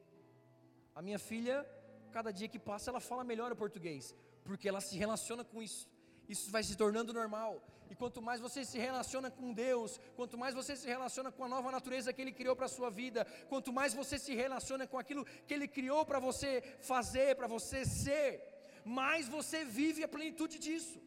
A 0.95 1.03
minha 1.03 1.18
filha, 1.18 1.57
cada 2.12 2.32
dia 2.32 2.49
que 2.49 2.59
passa, 2.59 2.91
ela 2.91 3.01
fala 3.01 3.24
melhor 3.24 3.51
o 3.53 3.57
português, 3.57 4.14
porque 4.45 4.68
ela 4.68 4.80
se 4.80 4.97
relaciona 4.97 5.45
com 5.45 5.61
isso. 5.62 5.89
Isso 6.29 6.51
vai 6.51 6.62
se 6.62 6.77
tornando 6.77 7.12
normal. 7.12 7.62
E 7.91 7.95
quanto 7.95 8.20
mais 8.20 8.41
você 8.41 8.64
se 8.64 8.79
relaciona 8.79 9.31
com 9.31 9.53
Deus, 9.53 10.01
quanto 10.16 10.39
mais 10.39 10.55
você 10.55 10.75
se 10.75 10.87
relaciona 10.87 11.31
com 11.31 11.45
a 11.45 11.49
nova 11.49 11.70
natureza 11.70 12.12
que 12.12 12.22
Ele 12.22 12.33
criou 12.33 12.57
para 12.57 12.66
a 12.66 12.68
sua 12.68 12.91
vida, 12.91 13.25
quanto 13.49 13.72
mais 13.72 13.95
você 13.95 14.18
se 14.18 14.35
relaciona 14.35 14.87
com 14.87 14.99
aquilo 14.99 15.25
que 15.47 15.55
Ele 15.55 15.68
criou 15.68 16.05
para 16.05 16.18
você 16.18 16.62
fazer, 16.81 17.37
para 17.37 17.47
você 17.47 17.85
ser, 17.85 18.43
mais 18.85 19.29
você 19.29 19.64
vive 19.64 20.03
a 20.03 20.09
plenitude 20.09 20.59
disso. 20.59 21.01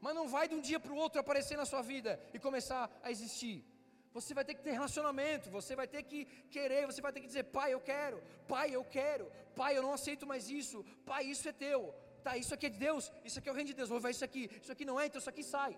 Mas 0.00 0.14
não 0.14 0.28
vai 0.28 0.48
de 0.48 0.54
um 0.54 0.60
dia 0.60 0.78
para 0.78 0.92
o 0.92 0.96
outro 0.96 1.20
aparecer 1.20 1.56
na 1.56 1.64
sua 1.64 1.82
vida 1.82 2.20
e 2.34 2.38
começar 2.38 2.90
a 3.02 3.10
existir. 3.10 3.64
Você 4.12 4.32
vai 4.32 4.44
ter 4.44 4.54
que 4.54 4.62
ter 4.62 4.72
relacionamento, 4.72 5.50
você 5.50 5.76
vai 5.76 5.86
ter 5.86 6.02
que 6.02 6.24
querer, 6.50 6.86
você 6.86 7.00
vai 7.00 7.12
ter 7.12 7.20
que 7.20 7.26
dizer: 7.26 7.44
Pai, 7.44 7.74
eu 7.74 7.80
quero, 7.80 8.22
Pai, 8.48 8.70
eu 8.74 8.84
quero, 8.84 9.30
Pai, 9.54 9.76
eu 9.76 9.82
não 9.82 9.92
aceito 9.92 10.26
mais 10.26 10.48
isso, 10.48 10.84
Pai, 11.04 11.24
isso 11.24 11.48
é 11.48 11.52
teu, 11.52 11.94
tá, 12.26 12.36
isso 12.42 12.52
aqui 12.56 12.66
é 12.66 12.72
de 12.76 12.80
Deus, 12.88 13.04
isso 13.28 13.38
aqui 13.38 13.48
é 13.48 13.52
o 13.52 13.54
reino 13.58 13.70
de 13.72 13.76
Deus, 13.80 13.88
vou 13.94 14.00
ver 14.04 14.10
isso 14.16 14.24
aqui, 14.28 14.44
isso 14.62 14.72
aqui 14.74 14.84
não 14.90 14.98
é, 15.00 15.06
então 15.06 15.20
isso 15.22 15.32
aqui 15.34 15.44
sai. 15.54 15.72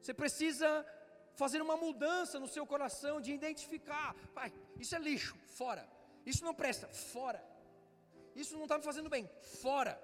Você 0.00 0.14
precisa 0.22 0.68
fazer 1.42 1.60
uma 1.66 1.76
mudança 1.84 2.40
no 2.44 2.48
seu 2.54 2.64
coração 2.72 3.14
de 3.24 3.32
identificar, 3.38 4.14
pai, 4.38 4.50
isso 4.82 4.94
é 4.96 5.00
lixo, 5.08 5.34
fora. 5.60 5.84
Isso 6.30 6.42
não 6.48 6.54
presta, 6.62 6.86
fora. 6.88 7.40
Isso 8.34 8.54
não 8.56 8.64
está 8.64 8.78
me 8.78 8.84
fazendo 8.90 9.10
bem, 9.14 9.24
fora. 9.62 9.94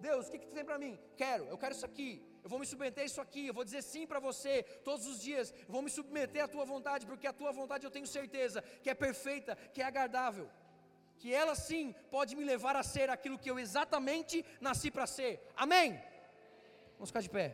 Deus, 0.00 0.26
o 0.26 0.30
que, 0.30 0.38
que 0.40 0.48
tu 0.50 0.54
tem 0.54 0.64
para 0.70 0.78
mim? 0.84 0.94
Quero, 1.22 1.44
eu 1.52 1.58
quero 1.62 1.74
isso 1.74 1.86
aqui. 1.86 2.10
Eu 2.42 2.50
vou 2.52 2.58
me 2.58 2.66
submeter 2.66 3.02
a 3.04 3.06
isso 3.06 3.20
aqui. 3.20 3.46
Eu 3.46 3.54
vou 3.54 3.64
dizer 3.68 3.82
sim 3.82 4.04
para 4.04 4.18
você 4.18 4.64
todos 4.88 5.06
os 5.06 5.20
dias. 5.20 5.52
Eu 5.52 5.72
vou 5.74 5.82
me 5.86 5.90
submeter 5.96 6.42
à 6.42 6.48
tua 6.48 6.64
vontade, 6.64 7.06
porque 7.06 7.28
a 7.28 7.32
tua 7.32 7.52
vontade 7.52 7.84
eu 7.84 7.90
tenho 7.96 8.06
certeza 8.06 8.62
que 8.82 8.90
é 8.90 8.94
perfeita, 8.94 9.54
que 9.74 9.80
é 9.80 9.84
agradável 9.84 10.50
que 11.22 11.32
ela 11.32 11.54
sim 11.54 11.84
pode 12.14 12.34
me 12.38 12.44
levar 12.52 12.74
a 12.74 12.82
ser 12.82 13.08
aquilo 13.08 13.38
que 13.42 13.48
eu 13.48 13.56
exatamente 13.64 14.44
nasci 14.60 14.88
para 14.90 15.06
ser. 15.06 15.32
Amém? 15.64 15.88
Vamos 16.94 17.10
ficar 17.10 17.22
de 17.26 17.30
pé. 17.36 17.46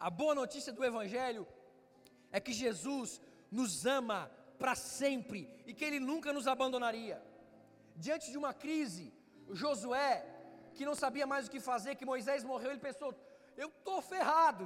A 0.00 0.08
boa 0.08 0.34
notícia 0.42 0.72
do 0.72 0.82
Evangelho 0.90 1.46
é 2.32 2.40
que 2.40 2.54
Jesus 2.54 3.20
nos 3.50 3.84
ama 3.84 4.20
para 4.58 4.74
sempre 4.74 5.40
e 5.66 5.74
que 5.74 5.84
Ele 5.84 6.00
nunca 6.00 6.32
nos 6.32 6.48
abandonaria. 6.54 7.22
Diante 7.94 8.30
de 8.30 8.38
uma 8.38 8.54
crise, 8.54 9.12
Josué, 9.50 10.24
que 10.74 10.86
não 10.86 10.94
sabia 10.94 11.26
mais 11.26 11.46
o 11.46 11.50
que 11.50 11.60
fazer, 11.60 11.96
que 11.96 12.10
Moisés 12.12 12.42
morreu, 12.44 12.70
ele 12.70 12.86
pensou: 12.88 13.12
eu 13.62 13.68
estou 13.68 14.00
ferrado, 14.00 14.64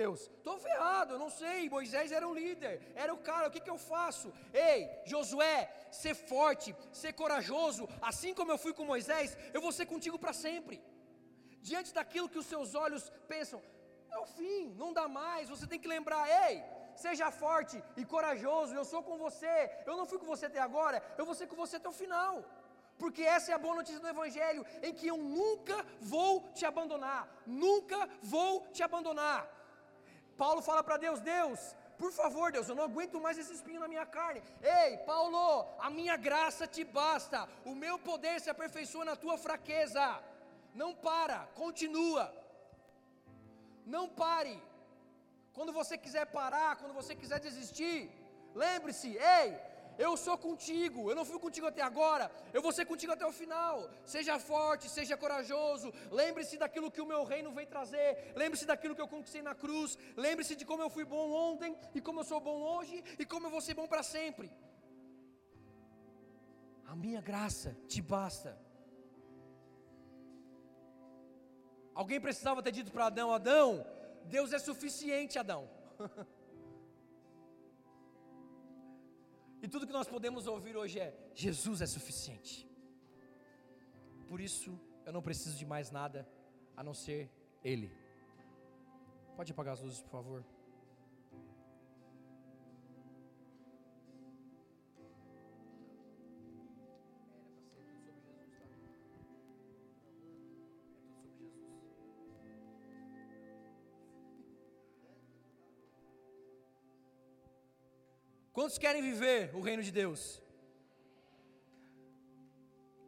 Deus, 0.00 0.20
estou 0.20 0.58
ferrado, 0.58 1.14
eu 1.14 1.18
não 1.18 1.30
sei. 1.30 1.70
Moisés 1.70 2.12
era 2.12 2.28
um 2.28 2.34
líder, 2.34 2.74
era 2.94 3.12
o 3.14 3.22
cara, 3.28 3.48
o 3.48 3.50
que, 3.50 3.64
que 3.66 3.70
eu 3.74 3.78
faço? 3.78 4.30
Ei, 4.52 4.78
Josué, 5.06 5.58
ser 5.90 6.14
forte, 6.14 6.76
ser 6.92 7.14
corajoso, 7.14 7.88
assim 8.10 8.34
como 8.34 8.52
eu 8.52 8.58
fui 8.58 8.74
com 8.74 8.84
Moisés, 8.84 9.36
eu 9.54 9.62
vou 9.66 9.72
ser 9.72 9.86
contigo 9.86 10.18
para 10.18 10.34
sempre. 10.34 10.76
Diante 11.62 11.94
daquilo 11.94 12.28
que 12.28 12.42
os 12.42 12.44
seus 12.44 12.74
olhos 12.74 13.10
pensam, 13.26 13.62
é 14.10 14.18
o 14.18 14.26
fim, 14.26 14.68
não 14.82 14.92
dá 14.92 15.08
mais, 15.08 15.48
você 15.48 15.66
tem 15.66 15.80
que 15.80 15.88
lembrar, 15.88 16.24
ei, 16.44 16.62
seja 16.94 17.30
forte 17.30 17.82
e 17.96 18.04
corajoso, 18.04 18.74
eu 18.74 18.84
sou 18.84 19.02
com 19.02 19.16
você, 19.16 19.56
eu 19.86 19.96
não 19.96 20.06
fui 20.06 20.18
com 20.18 20.26
você 20.26 20.44
até 20.44 20.60
agora, 20.60 21.02
eu 21.16 21.24
vou 21.24 21.34
ser 21.34 21.46
com 21.46 21.56
você 21.56 21.76
até 21.76 21.88
o 21.88 22.00
final 22.04 22.44
porque 22.98 23.22
essa 23.22 23.50
é 23.50 23.54
a 23.54 23.58
boa 23.58 23.76
notícia 23.76 24.00
do 24.00 24.08
Evangelho, 24.08 24.64
em 24.82 24.92
que 24.98 25.06
eu 25.06 25.16
nunca 25.16 25.76
vou 26.00 26.32
te 26.54 26.64
abandonar, 26.64 27.28
nunca 27.46 28.08
vou 28.22 28.66
te 28.72 28.82
abandonar. 28.82 29.40
Paulo 30.36 30.62
fala 30.62 30.82
para 30.82 30.96
Deus: 30.96 31.20
Deus, 31.20 31.74
por 31.98 32.12
favor, 32.12 32.52
Deus, 32.52 32.68
eu 32.68 32.74
não 32.74 32.84
aguento 32.84 33.20
mais 33.20 33.38
esse 33.38 33.54
espinho 33.58 33.80
na 33.80 33.88
minha 33.88 34.06
carne. 34.06 34.42
Ei, 34.62 34.98
Paulo, 34.98 35.66
a 35.78 35.90
minha 35.90 36.16
graça 36.16 36.66
te 36.66 36.84
basta, 36.84 37.48
o 37.64 37.74
meu 37.74 37.98
poder 37.98 38.40
se 38.40 38.50
aperfeiçoa 38.50 39.04
na 39.04 39.16
tua 39.16 39.38
fraqueza. 39.38 40.04
Não 40.74 40.94
para, 40.94 41.38
continua. 41.54 42.24
Não 43.86 44.08
pare. 44.08 44.62
Quando 45.54 45.72
você 45.72 45.96
quiser 45.96 46.26
parar, 46.26 46.76
quando 46.76 46.92
você 46.92 47.14
quiser 47.14 47.40
desistir, 47.40 47.98
Lembre-se, 48.56 49.08
ei, 49.08 49.54
eu 49.98 50.16
sou 50.16 50.36
contigo, 50.36 51.10
eu 51.10 51.16
não 51.16 51.24
fui 51.24 51.38
contigo 51.38 51.66
até 51.66 51.82
agora, 51.82 52.30
eu 52.52 52.62
vou 52.62 52.72
ser 52.72 52.84
contigo 52.84 53.12
até 53.12 53.26
o 53.26 53.32
final. 53.32 53.88
Seja 54.04 54.38
forte, 54.38 54.88
seja 54.88 55.16
corajoso. 55.16 55.92
Lembre-se 56.10 56.58
daquilo 56.58 56.90
que 56.90 57.00
o 57.00 57.06
meu 57.06 57.24
reino 57.24 57.52
veio 57.52 57.66
trazer. 57.66 58.32
Lembre-se 58.34 58.66
daquilo 58.66 58.94
que 58.94 59.00
eu 59.00 59.08
conquistei 59.08 59.42
na 59.42 59.54
cruz. 59.54 59.98
Lembre-se 60.16 60.54
de 60.54 60.64
como 60.64 60.82
eu 60.82 60.90
fui 60.90 61.04
bom 61.04 61.30
ontem 61.30 61.76
e 61.94 62.00
como 62.00 62.20
eu 62.20 62.24
sou 62.24 62.40
bom 62.40 62.60
hoje 62.62 63.02
e 63.18 63.24
como 63.24 63.46
eu 63.46 63.50
vou 63.50 63.60
ser 63.60 63.74
bom 63.74 63.88
para 63.88 64.02
sempre. 64.02 64.52
A 66.86 66.94
minha 66.94 67.20
graça 67.20 67.76
te 67.88 68.00
basta. 68.00 68.56
Alguém 71.94 72.20
precisava 72.20 72.62
ter 72.62 72.72
dito 72.72 72.92
para 72.92 73.06
Adão: 73.06 73.32
Adão, 73.32 73.86
Deus 74.24 74.52
é 74.52 74.58
suficiente, 74.58 75.38
Adão. 75.38 75.68
E 79.66 79.68
tudo 79.68 79.84
que 79.84 79.92
nós 79.92 80.06
podemos 80.06 80.46
ouvir 80.46 80.76
hoje 80.76 81.00
é: 81.00 81.12
Jesus 81.34 81.80
é 81.80 81.86
suficiente. 81.86 82.70
Por 84.28 84.40
isso, 84.40 84.78
eu 85.04 85.12
não 85.12 85.20
preciso 85.20 85.56
de 85.58 85.66
mais 85.66 85.90
nada 85.90 86.24
a 86.76 86.84
não 86.84 86.94
ser 86.94 87.28
Ele. 87.64 87.90
Pode 89.34 89.50
apagar 89.50 89.74
as 89.74 89.82
luzes, 89.82 90.00
por 90.02 90.10
favor. 90.10 90.44
Quantos 108.56 108.78
querem 108.78 109.02
viver 109.02 109.54
o 109.54 109.60
reino 109.60 109.82
de 109.82 109.92
Deus? 109.92 110.20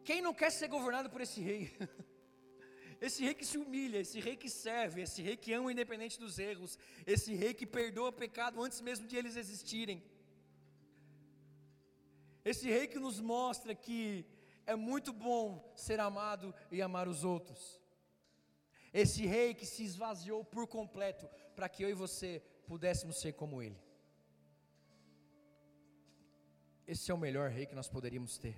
Quem 0.03 0.21
não 0.21 0.31
quer 0.31 0.51
ser 0.51 0.67
governado 0.67 1.09
por 1.09 1.21
esse 1.21 1.41
rei? 1.41 1.75
Esse 3.01 3.23
rei 3.23 3.33
que 3.33 3.45
se 3.45 3.57
humilha, 3.57 3.97
esse 3.97 4.19
rei 4.19 4.35
que 4.35 4.49
serve, 4.49 5.01
esse 5.01 5.21
rei 5.21 5.37
que 5.37 5.53
ama 5.53 5.71
independente 5.71 6.19
dos 6.19 6.37
erros, 6.37 6.77
esse 7.07 7.33
rei 7.33 7.53
que 7.53 7.65
perdoa 7.65 8.11
pecado 8.11 8.61
antes 8.61 8.81
mesmo 8.81 9.07
de 9.07 9.15
eles 9.15 9.37
existirem. 9.37 10.03
Esse 12.43 12.67
rei 12.69 12.87
que 12.87 12.99
nos 12.99 13.21
mostra 13.21 13.73
que 13.73 14.25
é 14.65 14.75
muito 14.75 15.13
bom 15.13 15.73
ser 15.77 16.01
amado 16.01 16.53
e 16.69 16.81
amar 16.81 17.07
os 17.07 17.23
outros. 17.23 17.79
Esse 18.93 19.25
rei 19.25 19.53
que 19.53 19.65
se 19.65 19.85
esvaziou 19.85 20.43
por 20.43 20.67
completo 20.67 21.25
para 21.55 21.69
que 21.69 21.81
eu 21.81 21.89
e 21.89 21.93
você 21.93 22.43
pudéssemos 22.67 23.21
ser 23.21 23.31
como 23.31 23.63
ele. 23.63 23.88
Esse 26.89 27.11
é 27.11 27.13
o 27.13 27.17
melhor 27.19 27.51
rei 27.51 27.67
que 27.67 27.75
nós 27.75 27.87
poderíamos 27.87 28.39
ter. 28.39 28.55